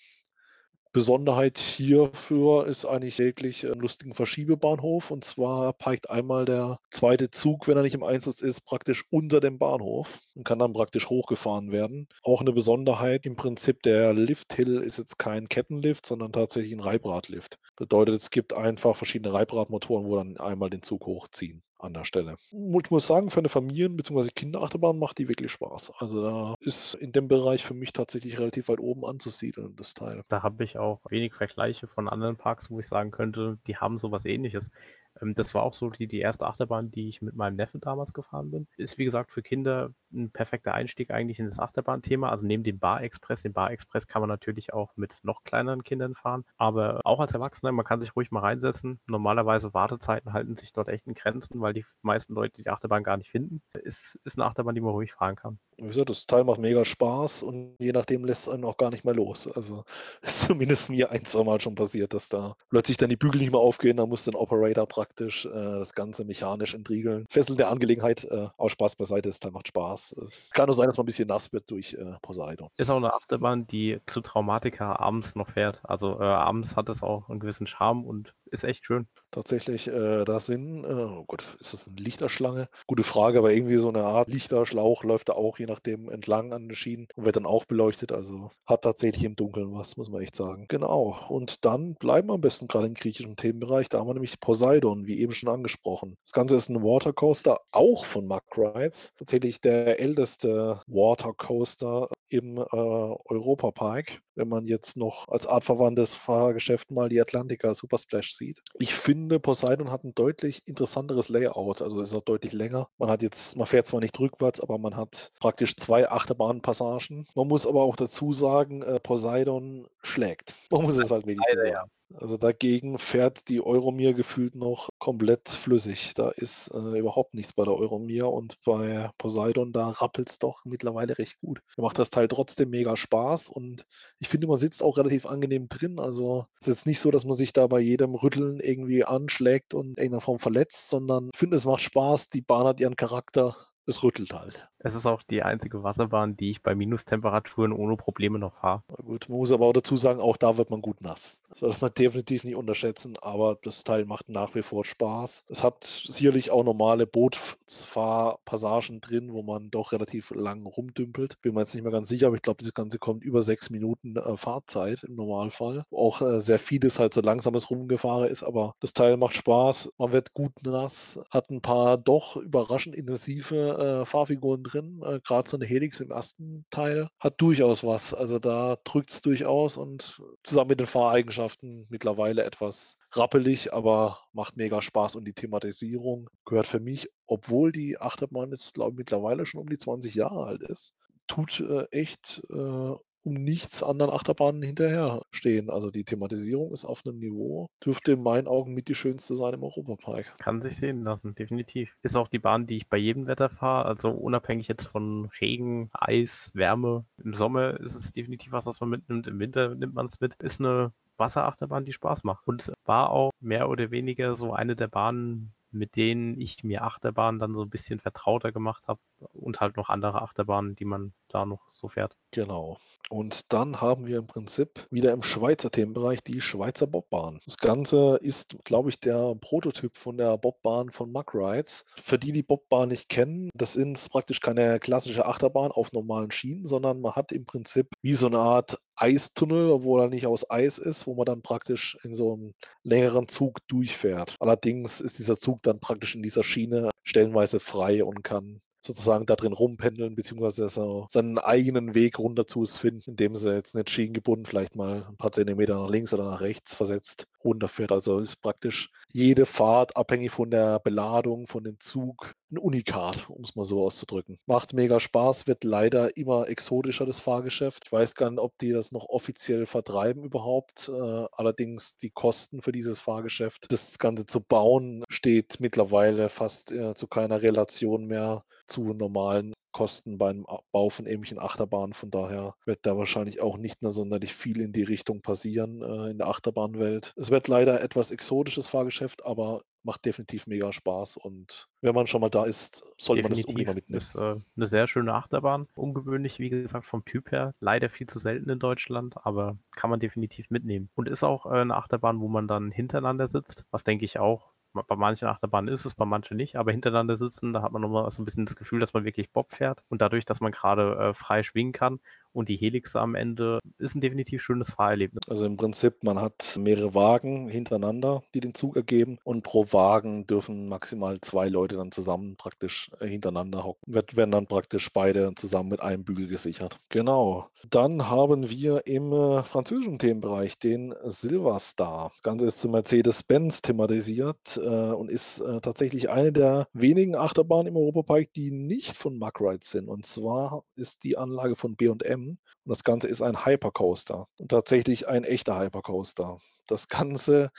Besonderheit 0.95 1.59
hierfür 1.59 2.67
ist 2.67 2.85
eigentlich 2.85 3.17
täglich 3.17 3.65
einen 3.65 3.81
lustigen 3.81 4.15
Verschiebebahnhof. 4.15 5.11
Und 5.11 5.25
zwar 5.25 5.73
parkt 5.73 6.11
einmal 6.11 6.45
der 6.45 6.79
zweite 6.91 7.31
Zug, 7.31 7.67
wenn 7.67 7.79
er 7.79 7.83
nicht 7.83 7.95
im 7.95 8.03
Einsatz 8.03 8.43
ist, 8.43 8.61
praktisch 8.67 9.07
unter 9.11 9.41
dem 9.41 9.59
Bahnhof 9.59 10.21
und 10.35 10.45
kann 10.45 10.59
dann 10.59 10.75
praktisch 10.75 11.09
hochgefahren 11.09 11.73
werden. 11.73 12.09
Auch 12.23 12.43
eine 12.43 12.53
Besonderheit 12.53 13.25
im 13.25 13.37
Prinzip, 13.37 13.83
der 13.83 14.13
Lift-Hill 14.13 14.83
ist 14.83 14.99
jetzt 14.99 15.19
kein 15.19 15.49
Kettenlift, 15.49 16.05
sondern 16.05 16.31
tatsächlich 16.31 16.75
ein 16.75 16.81
Reibradlift. 16.81 17.59
Bedeutet, 17.77 18.17
es 18.17 18.31
gibt 18.31 18.53
einfach 18.53 18.95
verschiedene 18.95 19.33
Reibradmotoren, 19.33 20.05
wo 20.05 20.17
dann 20.17 20.37
einmal 20.37 20.69
den 20.69 20.83
Zug 20.83 21.07
hochziehen 21.07 21.63
an 21.83 21.95
der 21.95 22.05
Stelle. 22.05 22.37
Ich 22.53 22.91
muss 22.91 23.07
sagen, 23.07 23.31
für 23.31 23.41
eine 23.41 23.49
Familien- 23.49 23.97
bzw. 23.97 24.31
Kinderachterbahn 24.35 24.99
macht 24.99 25.19
die 25.19 25.29
wirklich 25.29 25.53
Spaß. 25.53 25.93
Also 25.99 26.23
da 26.23 26.55
ist 26.61 26.95
in 26.95 27.13
dem 27.13 27.29
Bereich 27.29 27.65
für 27.65 27.75
mich 27.75 27.93
tatsächlich 27.93 28.39
relativ 28.39 28.69
weit 28.69 28.81
oben 28.81 29.05
anzusiedeln, 29.05 29.75
das 29.77 29.95
Teil. 29.95 30.23
Da 30.29 30.43
habe 30.43 30.65
ich 30.65 30.79
auch 30.79 31.01
wenig 31.09 31.35
Vergleiche 31.35 31.87
von 31.87 32.09
anderen 32.09 32.37
Parks, 32.37 32.71
wo 32.71 32.79
ich 32.81 32.89
sagen 32.89 33.11
könnte, 33.11 33.59
die 33.67 33.77
haben 33.77 33.99
sowas 33.99 34.25
ähnliches. 34.25 34.71
Ähm, 35.21 35.35
das 35.35 35.55
war 35.55 35.63
auch 35.63 35.75
so 35.75 35.91
die, 35.91 36.07
die 36.07 36.21
erste 36.21 36.47
Achterbahn, 36.47 36.91
die 36.91 37.09
ich 37.09 37.23
mit 37.23 37.35
meinem 37.35 37.57
Neffen 37.57 37.81
damals 37.81 38.13
gefahren 38.13 38.51
bin. 38.51 38.67
Ist 38.77 38.99
wie 38.99 39.05
gesagt 39.05 39.33
für 39.33 39.43
Kinder 39.43 39.91
ein 40.13 40.31
perfekter 40.31 40.75
Einstieg 40.75 41.11
eigentlich 41.11 41.39
in 41.39 41.47
das 41.47 41.59
Achterbahn-Thema. 41.59 42.31
Also 42.31 42.47
neben 42.47 42.63
dem 42.63 42.79
Bar 42.79 43.03
Express, 43.03 43.43
den 43.43 43.53
Bar 43.53 43.71
Express 43.71 44.07
kann 44.07 44.21
man 44.21 44.29
natürlich 44.29 44.73
auch 44.73 44.97
mit 44.97 45.19
noch 45.23 45.45
kleineren 45.45 45.83
Kindern 45.83 46.15
fahren. 46.15 46.45
Aber 46.57 47.01
auch 47.05 47.21
als 47.21 47.33
Erwachsener, 47.35 47.73
man 47.73 47.85
kann 47.85 48.01
sich 48.01 48.15
ruhig 48.15 48.31
mal 48.31 48.41
reinsetzen. 48.41 49.01
Normalerweise 49.09 49.75
Wartezeiten 49.75 50.33
halten 50.33 50.57
sich 50.57 50.73
dort 50.73 50.89
echt 50.89 51.07
in 51.07 51.15
Grenzen, 51.15 51.61
weil 51.61 51.73
die 51.73 51.85
meisten 52.03 52.35
Leute 52.35 52.63
die 52.63 52.69
Achterbahn 52.69 53.03
gar 53.03 53.17
nicht 53.17 53.31
finden. 53.31 53.63
Ist, 53.73 54.19
ist 54.25 54.39
eine 54.39 54.47
Achterbahn, 54.47 54.75
die 54.75 54.81
man 54.81 54.93
ruhig 54.93 55.13
fahren 55.13 55.37
kann. 55.37 55.59
Das 55.79 56.27
Teil 56.27 56.45
macht 56.45 56.61
mega 56.61 56.85
Spaß 56.85 57.43
und 57.43 57.77
je 57.79 57.93
nachdem 57.93 58.25
lässt 58.25 58.47
es 58.47 58.53
einen 58.53 58.65
auch 58.65 58.77
gar 58.77 58.91
nicht 58.91 59.05
mehr 59.05 59.15
los. 59.15 59.49
Also 59.49 59.85
ist 60.23 60.43
zumindest 60.43 60.91
mir 60.91 61.11
ein, 61.11 61.25
zwei 61.25 61.43
Mal 61.43 61.61
schon 61.61 61.75
passiert, 61.75 62.13
dass 62.15 62.29
da 62.29 62.57
plötzlich 62.71 62.97
dann 62.97 63.11
die 63.11 63.17
Bügel 63.17 63.41
nicht 63.41 63.53
mehr 63.53 63.61
aufgehen, 63.61 63.97
da 63.97 64.07
muss 64.07 64.29
ein 64.29 64.35
Operator 64.35 64.87
praktisch 65.03 65.47
äh, 65.47 65.51
das 65.51 65.95
Ganze 65.95 66.25
mechanisch 66.25 66.75
entriegeln. 66.75 67.27
Fesselnde 67.29 67.67
Angelegenheit, 67.67 68.23
äh, 68.25 68.47
auch 68.57 68.69
Spaß 68.69 68.95
beiseite, 68.95 69.29
das 69.29 69.41
macht 69.51 69.67
Spaß. 69.67 70.15
Es 70.25 70.51
kann 70.53 70.67
nur 70.67 70.77
sein, 70.77 70.87
dass 70.87 70.97
man 70.97 71.03
ein 71.03 71.07
bisschen 71.07 71.27
nass 71.27 71.53
wird 71.53 71.69
durch 71.73 71.95
äh, 71.95 72.15
Poseidon. 72.23 72.69
Ist 72.77 72.89
auch 72.89 72.99
eine 72.99 73.13
Achterbahn, 73.13 73.67
die 73.67 74.01
zu 74.07 74.21
Traumatika 74.21 74.95
abends 74.95 75.35
noch 75.35 75.49
fährt. 75.49 75.81
Also 75.83 76.21
abends 76.21 76.77
hat 76.77 76.89
es 76.89 77.03
auch 77.03 77.29
einen 77.29 77.41
gewissen 77.41 77.67
Charme 77.67 78.05
und 78.05 78.33
ist 78.53 78.65
echt 78.65 78.85
schön. 78.87 79.07
Tatsächlich, 79.31 79.89
äh, 79.89 80.25
da 80.25 80.41
sind, 80.41 80.85
äh, 80.85 80.89
oh 80.89 81.25
Gott, 81.27 81.57
ist 81.59 81.73
das 81.73 81.89
eine 81.89 81.97
Lichterschlange? 81.97 82.69
Gute 82.87 83.03
Frage, 83.03 83.39
aber 83.39 83.53
irgendwie 83.53 83.79
so 83.79 83.89
eine 83.89 84.05
Art 84.05 84.29
Lichterschlauch 84.29 85.05
läuft 85.05 85.31
da 85.31 85.33
auch 85.33 85.59
je 85.59 85.67
nachdem 85.67 86.11
entlang 86.11 86.53
an 86.53 86.69
den 86.69 86.77
Schienen 86.77 87.09
und 87.17 87.25
wird 87.25 87.37
dann 87.37 87.47
auch 87.47 87.65
beleuchtet. 87.65 88.13
Also 88.13 88.51
hat 88.67 88.83
tatsächlich 88.83 89.25
im 89.25 89.37
Dunkeln 89.37 89.73
was, 89.73 89.97
muss 89.97 90.11
man 90.11 90.21
echt 90.21 90.37
sagen. 90.37 90.67
Genau. 90.69 91.19
Und 91.29 91.65
dann 91.65 91.95
bleiben 91.95 92.29
wir 92.29 92.35
am 92.35 92.41
besten 92.43 92.69
gerade 92.69 92.87
im 92.87 92.95
griechischen 92.95 93.37
Themenbereich. 93.37 93.89
Da 93.89 93.99
haben 93.99 94.09
wir 94.09 94.15
nämlich 94.15 94.39
Poseidon, 94.41 95.07
wie 95.07 95.21
eben 95.21 95.33
schon 95.33 95.49
angesprochen. 95.49 96.17
Das 96.23 96.33
Ganze 96.33 96.57
ist 96.57 96.69
ein 96.69 96.83
Watercoaster, 96.83 97.59
auch 97.71 98.05
von 98.05 98.27
Mack 98.27 98.45
Rides. 98.57 99.13
Tatsächlich 99.17 99.61
der 99.61 99.99
älteste 99.99 100.83
Watercoaster 100.87 102.09
im 102.29 102.57
äh, 102.57 102.65
Europapark, 102.71 104.21
wenn 104.35 104.49
man 104.49 104.65
jetzt 104.67 104.97
noch 104.97 105.29
als 105.29 105.47
artverwandtes 105.47 106.15
Fahrgeschäft 106.15 106.91
mal 106.91 107.09
die 107.09 107.21
Atlantica 107.21 107.75
Super 107.75 107.99
Splash 107.99 108.35
sieht. 108.35 108.63
Ich 108.79 108.95
finde, 108.95 109.41
Poseidon 109.41 109.91
hat 109.91 110.05
ein 110.05 110.15
deutlich 110.15 110.67
interessanteres 110.67 111.29
Layout, 111.29 111.83
also 111.83 112.01
ist 112.01 112.15
auch 112.15 112.23
deutlich 112.23 112.53
länger. 112.53 112.89
Man 112.99 113.11
hat 113.11 113.23
jetzt, 113.23 113.57
man 113.57 113.67
fährt 113.67 113.87
zwar 113.87 114.01
nicht 114.01 114.19
rückwärts, 114.19 114.61
aber 114.61 114.79
man 114.79 114.97
hat 114.97 115.33
praktisch 115.41 115.77
zwei 115.77 116.09
Achterbahnpassagen. 116.09 117.27
Man 117.35 117.49
muss 117.49 117.67
aber 117.67 117.83
auch 117.83 117.97
dazu 117.97 118.33
sagen, 118.33 118.83
äh, 118.83 119.01
Poseidon 119.01 119.87
schlägt. 120.03 120.55
Man 120.71 120.83
muss 120.83 120.97
es 120.97 121.11
halt 121.11 121.27
wirklich 121.27 121.47
sagen. 121.55 121.69
Ja. 121.73 121.85
Also 122.19 122.37
dagegen 122.37 122.99
fährt 122.99 123.49
die 123.49 123.65
Euromir 123.65 124.15
gefühlt 124.15 124.55
noch 124.55 124.89
komplett 124.99 125.49
flüssig. 125.49 126.15
Da 126.15 126.31
ist 126.31 126.69
äh, 126.75 126.99
überhaupt 126.99 127.35
nichts 127.35 127.53
bei 127.53 127.65
der 127.65 127.75
Euromir 127.75 128.29
und 128.29 128.59
bei 128.65 129.11
Poseidon, 129.19 129.73
da 129.73 129.91
rappelt 129.91 130.31
es 130.31 130.39
doch 130.39 130.65
mittlerweile 130.65 131.19
recht 131.19 131.41
gut. 131.41 131.61
Da 131.77 131.83
macht 131.83 131.99
das 131.99 132.11
Teil 132.11 132.29
trotzdem 132.29 132.71
mega 132.71 132.97
Spaß 132.97 133.49
und 133.49 133.87
ich 134.19 134.29
finde, 134.29 134.47
man 134.47 134.57
sitzt 134.57 134.83
auch 134.83 134.99
relativ 134.99 135.27
angenehm 135.27 135.69
drin. 135.69 135.99
Also 135.99 136.47
es 136.61 136.69
ist 136.69 136.75
jetzt 136.79 136.87
nicht 136.87 137.01
so, 137.01 137.11
dass 137.11 137.25
man 137.25 137.35
sich 137.35 137.53
da 137.53 137.67
bei 137.67 137.81
jedem 137.81 138.15
Rütteln 138.15 138.61
irgendwie 138.61 139.05
anschlägt 139.05 139.75
und 139.75 139.87
in 139.87 139.97
irgendeiner 139.97 140.21
Form 140.21 140.39
verletzt, 140.39 140.89
sondern 140.89 141.31
ich 141.33 141.39
finde, 141.39 141.57
es 141.57 141.67
macht 141.67 141.83
Spaß. 141.83 142.31
Die 142.31 142.43
Bahn 142.43 142.67
hat 142.67 142.81
ihren 142.81 142.97
Charakter 142.97 143.57
es 143.87 144.03
rüttelt 144.03 144.33
halt. 144.33 144.69
Es 144.79 144.95
ist 144.95 145.07
auch 145.07 145.23
die 145.23 145.43
einzige 145.43 145.83
Wasserbahn, 145.83 146.37
die 146.37 146.51
ich 146.51 146.63
bei 146.63 146.75
Minustemperaturen 146.75 147.73
ohne 147.73 147.97
Probleme 147.97 148.39
noch 148.39 148.55
fahre. 148.55 148.83
Gut, 149.05 149.29
man 149.29 149.39
muss 149.39 149.53
aber 149.53 149.67
auch 149.67 149.73
dazu 149.73 149.97
sagen, 149.97 150.21
auch 150.21 150.37
da 150.37 150.57
wird 150.57 150.71
man 150.71 150.83
gut 150.83 151.01
nass. 151.01 151.41
Das 151.51 151.61
sollte 151.61 151.79
man 151.81 151.95
definitiv 151.99 152.45
nicht 152.45 152.57
unterschätzen, 152.57 153.17
aber 153.21 153.59
das 153.63 153.85
Teil 153.85 154.05
macht 154.05 154.29
nach 154.29 154.55
wie 154.55 154.63
vor 154.63 154.85
Spaß. 154.85 155.45
Es 155.49 155.63
hat 155.63 155.85
sicherlich 155.85 156.51
auch 156.51 156.65
normale 156.65 157.07
Bootsfahrpassagen 157.07 159.01
drin, 159.01 159.33
wo 159.33 159.43
man 159.43 159.71
doch 159.71 159.93
relativ 159.93 160.31
lang 160.31 160.67
rumdümpelt. 160.67 161.41
Bin 161.43 161.55
mir 161.55 161.61
jetzt 161.61 161.75
nicht 161.75 161.85
mehr 161.85 161.93
ganz 161.93 162.09
sicher, 162.09 162.29
aber 162.29 162.37
ich 162.37 162.43
glaube, 162.43 162.63
das 162.63 162.75
Ganze 162.75 162.99
kommt 162.99 163.25
über 163.25 163.43
sechs 163.43 163.71
Minuten 163.71 164.17
äh, 164.17 164.37
Fahrzeit 164.37 165.05
im 165.05 165.15
Normalfall. 165.15 165.85
Auch 165.91 166.23
äh, 166.23 166.41
sehr 166.41 166.59
vieles 166.59 166.99
halt 166.99 167.15
so 167.15 167.21
langsames 167.21 167.71
Rumgefahren 167.71 168.29
ist, 168.29 168.43
aber 168.43 168.75
das 168.81 168.95
Teil 168.95 169.17
macht 169.17 169.37
Spaß. 169.37 169.93
Man 169.99 170.13
wird 170.13 170.35
gut 170.35 170.53
nass, 170.63 171.21
hat 171.31 171.51
ein 171.51 171.61
paar 171.61 171.99
doch 171.99 172.37
überraschend 172.37 172.97
intensive 172.97 173.72
äh, 173.79 174.07
Fahrfiguren 174.07 174.63
drin. 174.63 175.01
Äh, 175.05 175.21
Gerade 175.21 175.49
so 175.49 175.57
eine 175.57 175.67
Helix 175.67 176.01
im 176.01 176.11
ersten 176.11 176.65
Teil 176.71 177.09
hat 177.19 177.41
durchaus 177.41 177.85
was. 177.85 178.15
Also 178.15 178.39
da 178.39 178.77
drückt 178.85 179.11
es 179.11 179.21
durchaus 179.21 179.77
und 179.77 180.23
zusammen 180.43 180.69
mit 180.69 180.81
den 180.81 180.87
Fahreigenschaften 180.87 181.87
mittlerweile 181.89 182.45
etwas 182.45 182.99
rappelig, 183.13 183.73
aber 183.73 184.21
macht 184.33 184.57
mega 184.57 184.83
Spaß. 184.83 185.17
Und 185.17 185.27
die 185.27 185.35
Thematisierung 185.35 186.31
gehört 186.45 186.67
für 186.67 186.81
mich, 186.81 187.09
obwohl 187.27 187.73
die 187.73 188.01
Achterbahn 188.01 188.51
jetzt, 188.51 188.75
glaube 188.75 188.93
ich, 188.93 188.99
mittlerweile 188.99 189.47
schon 189.47 189.61
um 189.61 189.69
die 189.69 189.79
20 189.79 190.15
Jahre 190.15 190.47
alt 190.47 190.63
ist, 190.63 190.95
tut 191.27 191.61
äh, 191.61 191.87
echt 191.91 192.43
äh, 192.51 192.95
um 193.25 193.35
nichts 193.35 193.83
anderen 193.83 194.11
Achterbahnen 194.11 194.63
hinterherstehen. 194.63 195.71
Also 195.71 195.91
die 195.91 196.05
Thematisierung 196.05 196.73
ist 196.73 196.85
auf 196.85 197.03
einem 197.05 197.19
Niveau, 197.19 197.69
dürfte 197.85 198.13
in 198.13 198.23
meinen 198.23 198.49
Augen 198.49 198.75
mit 198.75 198.89
die 198.89 198.95
schönste 198.95 199.37
sein 199.37 199.55
im 199.55 199.63
Europapark. 199.63 200.37
Kann 200.39 200.63
sich 200.63 200.77
sehen 200.77 201.05
lassen, 201.05 201.35
definitiv. 201.35 201.97
Ist 202.03 202.17
auch 202.17 202.29
die 202.29 202.39
Bahn, 202.39 202.67
die 202.67 202.77
ich 202.77 202.89
bei 202.89 202.97
jedem 202.97 203.27
Wetter 203.27 203.49
fahre, 203.49 203.87
also 203.87 204.11
unabhängig 204.11 204.69
jetzt 204.69 204.85
von 204.85 205.31
Regen, 205.41 205.91
Eis, 205.93 206.51
Wärme. 206.55 207.05
Im 207.23 207.35
Sommer 207.35 207.79
ist 207.81 207.95
es 207.95 208.11
definitiv 208.11 208.53
was, 208.53 208.67
was 208.67 208.81
man 208.81 208.91
mitnimmt, 208.91 209.27
im 209.27 209.39
Winter 209.39 209.75
nimmt 209.75 209.95
man 209.95 210.07
es 210.07 210.21
mit. 210.21 210.35
Ist 210.35 210.61
eine 210.61 210.93
Wasserachterbahn, 211.17 211.85
die 211.85 211.93
Spaß 211.93 212.25
macht. 212.25 212.47
Und 212.47 212.73
war 212.85 213.11
auch 213.11 213.31
mehr 213.41 213.69
oder 213.69 213.91
weniger 213.91 214.35
so 214.35 214.53
eine 214.53 214.75
der 214.75 214.89
Bahnen, 214.89 215.55
mit 215.71 215.97
denen 215.97 216.39
ich 216.39 216.63
mir 216.65 216.83
Achterbahnen 216.85 217.39
dann 217.39 217.55
so 217.55 217.63
ein 217.63 217.71
bisschen 217.71 217.99
vertrauter 217.99 218.53
gemacht 218.53 218.89
habe 218.89 219.01
und 219.33 219.61
halt 219.61 219.77
noch 219.77 219.89
andere 219.89 220.21
Achterbahnen, 220.21 220.77
die 220.77 220.85
man 220.85 221.15
da 221.33 221.45
noch 221.45 221.61
so 221.73 221.89
fährt. 221.89 222.17
Genau. 222.31 222.79
Und 223.11 223.53
dann 223.53 223.81
haben 223.81 224.07
wir 224.07 224.19
im 224.19 224.27
Prinzip 224.27 224.87
wieder 224.91 225.13
im 225.13 225.23
Schweizer 225.23 225.71
Themenbereich 225.71 226.23
die 226.23 226.41
Schweizer 226.41 226.87
Bobbahn. 226.87 227.41
Das 227.45 227.59
Ganze 227.59 228.17
ist, 228.23 228.57
glaube 228.65 228.89
ich, 228.89 229.01
der 229.01 229.35
Prototyp 229.35 229.99
von 229.99 230.17
der 230.17 230.39
Bobbahn 230.39 230.91
von 230.91 231.13
Muck 231.13 231.35
Rides. 231.35 231.85
Für 231.97 232.19
die, 232.19 232.33
die 232.33 232.43
Bobbahn 232.43 232.89
nicht 232.89 233.11
kennen, 233.11 233.51
das 233.55 233.77
ist 233.77 234.09
praktisch 234.11 234.41
keine 234.41 234.79
klassische 234.79 235.27
Achterbahn 235.27 235.73
auf 235.73 235.93
normalen 235.93 236.31
Schienen, 236.31 236.67
sondern 236.67 237.01
man 237.01 237.15
hat 237.15 237.33
im 237.33 237.45
Prinzip 237.45 237.89
wie 238.01 238.15
so 238.15 238.29
eine 238.29 238.39
Art 238.39 238.79
Eistunnel, 238.95 239.71
obwohl 239.71 240.03
er 240.03 240.09
nicht 240.09 240.27
aus 240.27 240.49
Eis 240.51 240.79
ist, 240.79 241.07
wo 241.07 241.15
man 241.15 241.27
dann 241.27 241.43
praktisch 241.43 241.99
in 242.05 242.15
so 242.15 242.35
einem 242.35 242.55
längeren 242.83 243.29
Zug 243.29 243.59
durchfährt. 243.69 244.37
Allerdings 244.39 245.01
ist 245.01 245.19
dieser 245.19 245.37
Zug 245.37 245.63
dann 245.63 245.81
praktisch 245.81 246.15
in 246.15 246.23
dieser 246.23 246.45
Schiene 246.45 246.91
stellenweise 247.03 247.61
frei 247.61 248.05
und 248.05 248.23
kann 248.23 248.63
sozusagen 248.85 249.27
da 249.27 249.37
drin 249.37 249.53
rumpendeln, 249.53 250.15
beziehungsweise 250.15 250.69
so 250.69 251.07
seinen 251.09 251.39
eigenen 251.39 251.95
Weg 251.95 252.19
runter 252.19 252.47
zu 252.47 252.63
es 252.63 252.79
finden, 252.79 253.11
indem 253.11 253.37
sie 253.37 253.55
jetzt 253.55 253.75
nicht 253.75 253.91
schienengebunden 253.91 254.47
vielleicht 254.47 254.77
mal 254.77 255.07
ein 255.09 255.17
paar 255.17 255.33
Zentimeter 255.33 255.75
nach 255.75 255.91
links 255.91 256.13
oder 256.13 256.25
nach 256.25 256.41
rechts 256.41 256.75
versetzt 256.75 257.27
runterfährt. 257.45 257.93
Also 257.93 258.19
ist 258.19 258.37
praktisch 258.37 258.91
jede 259.13 259.47
Fahrt 259.47 259.97
abhängig 259.97 260.31
von 260.31 260.51
der 260.51 260.81
Beladung, 260.81 261.47
von 261.47 261.65
dem 261.65 261.79
Zug, 261.81 262.35
ein 262.51 262.59
Unikat, 262.59 263.29
um 263.31 263.43
es 263.43 263.55
mal 263.55 263.65
so 263.65 263.85
auszudrücken. 263.85 264.39
Macht 264.47 264.75
mega 264.75 265.01
Spaß, 265.01 265.47
wird 265.47 265.65
leider 265.65 266.17
immer 266.17 266.49
exotischer, 266.49 267.07
das 267.07 267.21
Fahrgeschäft. 267.21 267.85
Ich 267.87 267.93
weiß 267.93 268.15
gar 268.15 268.31
nicht, 268.31 268.41
ob 268.41 268.57
die 268.59 268.71
das 268.71 268.93
noch 268.93 269.09
offiziell 269.09 269.67
vertreiben 269.67 270.25
überhaupt. 270.25 270.89
Äh, 270.89 271.27
allerdings 271.33 271.97
die 271.97 272.11
Kosten 272.11 272.63
für 272.63 272.73
dieses 272.73 273.01
Fahrgeschäft, 273.01 273.71
das 273.73 273.99
Ganze 273.99 274.27
zu 274.27 274.41
bauen, 274.41 275.05
steht 275.09 275.61
mittlerweile 275.61 276.29
fast 276.29 276.73
äh, 276.73 276.95
zu 276.95 277.07
keiner 277.07 277.43
Relation 277.43 278.07
mehr 278.07 278.45
zu 278.67 278.93
normalen 278.93 279.55
Kosten 279.73 280.19
beim 280.19 280.47
Bau 280.71 280.91
von 280.91 281.07
ähnlichen 281.07 281.39
Achterbahnen. 281.39 281.95
Von 281.95 282.11
daher 282.11 282.55
wird 282.67 282.81
da 282.83 282.97
wahrscheinlich 282.97 283.41
auch 283.41 283.57
nicht 283.57 283.83
mehr 283.83 283.91
sonderlich 283.91 284.35
viel 284.35 284.61
in 284.61 284.73
die 284.73 284.83
Richtung 284.83 285.23
passieren 285.23 285.83
äh, 285.83 286.11
in 286.11 286.19
der 286.19 286.29
Achterbahnwelt. 286.29 287.15
Es 287.17 287.31
wird 287.31 287.49
leider 287.49 287.81
etwas 287.81 288.11
exotisches 288.11 288.69
Fahrgeschäft, 288.69 289.25
aber 289.25 289.63
macht 289.83 290.05
definitiv 290.05 290.47
mega 290.47 290.73
Spaß. 290.73 291.17
Und 291.17 291.69
wenn 291.81 291.95
man 291.95 292.07
schon 292.07 292.21
mal 292.21 292.29
da 292.29 292.45
ist, 292.45 292.85
sollte 292.99 293.23
man 293.23 293.33
das 293.33 293.45
unbedingt 293.45 293.67
mal 293.67 293.75
mitnehmen. 293.75 293.99
Ist 293.99 294.15
äh, 294.15 294.37
eine 294.57 294.67
sehr 294.67 294.87
schöne 294.87 295.15
Achterbahn. 295.15 295.67
Ungewöhnlich, 295.75 296.39
wie 296.39 296.51
gesagt, 296.51 296.87
vom 296.87 297.05
Typ 297.05 297.33
her. 297.33 297.55
Leider 297.61 297.89
viel 297.89 298.07
zu 298.07 298.19
selten 298.19 298.49
in 298.51 298.59
Deutschland, 298.59 299.17
aber 299.27 299.57
kann 299.75 299.91
man 299.91 300.01
definitiv 300.01 300.51
mitnehmen. 300.51 300.91
Und 300.95 301.09
ist 301.09 301.25
auch 301.25 301.47
äh, 301.47 301.61
eine 301.61 301.75
Achterbahn, 301.75 302.21
wo 302.21 302.29
man 302.29 302.47
dann 302.47 302.71
hintereinander 302.71 303.27
sitzt, 303.27 303.65
was 303.71 303.85
denke 303.85 304.05
ich 304.05 304.19
auch 304.19 304.52
bei 304.73 304.97
manchen 304.97 305.29
Achterbahnen 305.29 305.73
ist 305.73 305.85
es, 305.85 305.95
bei 305.95 306.05
manchen 306.05 306.37
nicht, 306.37 306.57
aber 306.57 306.73
hintereinander 306.73 307.17
sitzen, 307.17 307.53
da 307.53 307.63
hat 307.63 307.73
man 307.73 307.83
nochmal 307.83 308.11
so 308.11 308.23
ein 308.23 308.25
bisschen 308.25 308.47
das 308.47 308.57
Gefühl, 308.57 308.81
dass 308.81 308.95
man 308.95 309.05
wirklich 309.05 309.31
Bob 309.31 309.53
fährt. 309.53 309.85
Und 309.89 310.01
dadurch, 310.01 310.25
dass 310.25 310.41
man 310.41 310.53
gerade 310.53 310.97
äh, 310.97 311.15
frei 311.15 311.43
schwingen 311.43 311.73
kann 311.73 312.01
und 312.33 312.49
die 312.49 312.57
Helix 312.57 312.97
am 312.97 313.15
Ende, 313.15 313.61
ist 313.79 313.95
ein 313.95 314.01
definitiv 314.01 314.43
schönes 314.43 314.73
Fahrerlebnis. 314.73 315.23
Also 315.29 315.47
im 315.47 315.57
Prinzip, 315.57 316.03
man 316.03 316.21
hat 316.21 316.57
mehrere 316.59 316.95
Wagen 316.95 317.49
hintereinander, 317.49 318.23
die 318.35 318.41
den 318.41 318.55
Zug 318.55 318.77
ergeben 318.77 319.19
und 319.25 319.43
pro 319.43 319.65
Wagen 319.73 320.27
dürfen 320.27 320.69
maximal 320.69 321.21
zwei 321.21 321.49
Leute 321.49 321.77
dann 321.77 321.93
zusammen 321.93 322.37
praktisch 322.37 322.91
äh, 323.01 323.07
hintereinander 323.07 323.65
hocken. 323.65 323.83
Wird, 323.87 324.17
werden 324.17 324.31
dann 324.31 324.47
praktisch 324.47 324.93
beide 324.93 325.33
zusammen 325.35 325.69
mit 325.71 325.81
einem 325.81 326.05
Bügel 326.05 326.27
gesichert. 326.27 326.79
Genau. 326.89 327.49
Dann 327.71 328.09
haben 328.09 328.49
wir 328.51 328.87
im 328.87 329.13
äh, 329.13 329.43
französischen 329.43 329.99
Themenbereich 329.99 330.59
den 330.59 330.95
Silver 331.05 331.59
Star. 331.59 332.11
Das 332.15 332.23
Ganze 332.23 332.47
ist 332.47 332.61
zu 332.61 332.69
Mercedes-Benz 332.69 333.63
thematisiert 333.63 334.61
äh, 334.63 334.69
und 334.69 335.11
ist 335.11 335.41
äh, 335.41 335.61
tatsächlich 335.61 336.11
eine 336.11 336.33
der 336.33 336.67
wenigen 336.73 337.15
Achterbahnen 337.15 337.69
im 337.69 337.77
Europapark, 337.77 338.33
die 338.35 338.51
nicht 338.51 338.97
von 338.97 339.19
Muck 339.19 339.41
Rides 339.41 339.71
sind. 339.71 339.89
Und 339.89 340.07
zwar 340.07 340.65
ist 340.77 341.05
die 341.05 341.17
Anlage 341.17 341.57
von 341.57 341.77
B&M 341.77 342.22
und 342.31 342.39
das 342.65 342.85
Ganze 342.85 343.09
ist 343.09 343.23
ein 343.23 343.45
Hypercoaster 343.45 344.27
und 344.39 344.51
tatsächlich 344.51 345.09
ein 345.09 345.25
echter 345.25 345.59
Hypercoaster. 345.59 346.39
Das 346.69 346.89
Ganze 346.89 347.51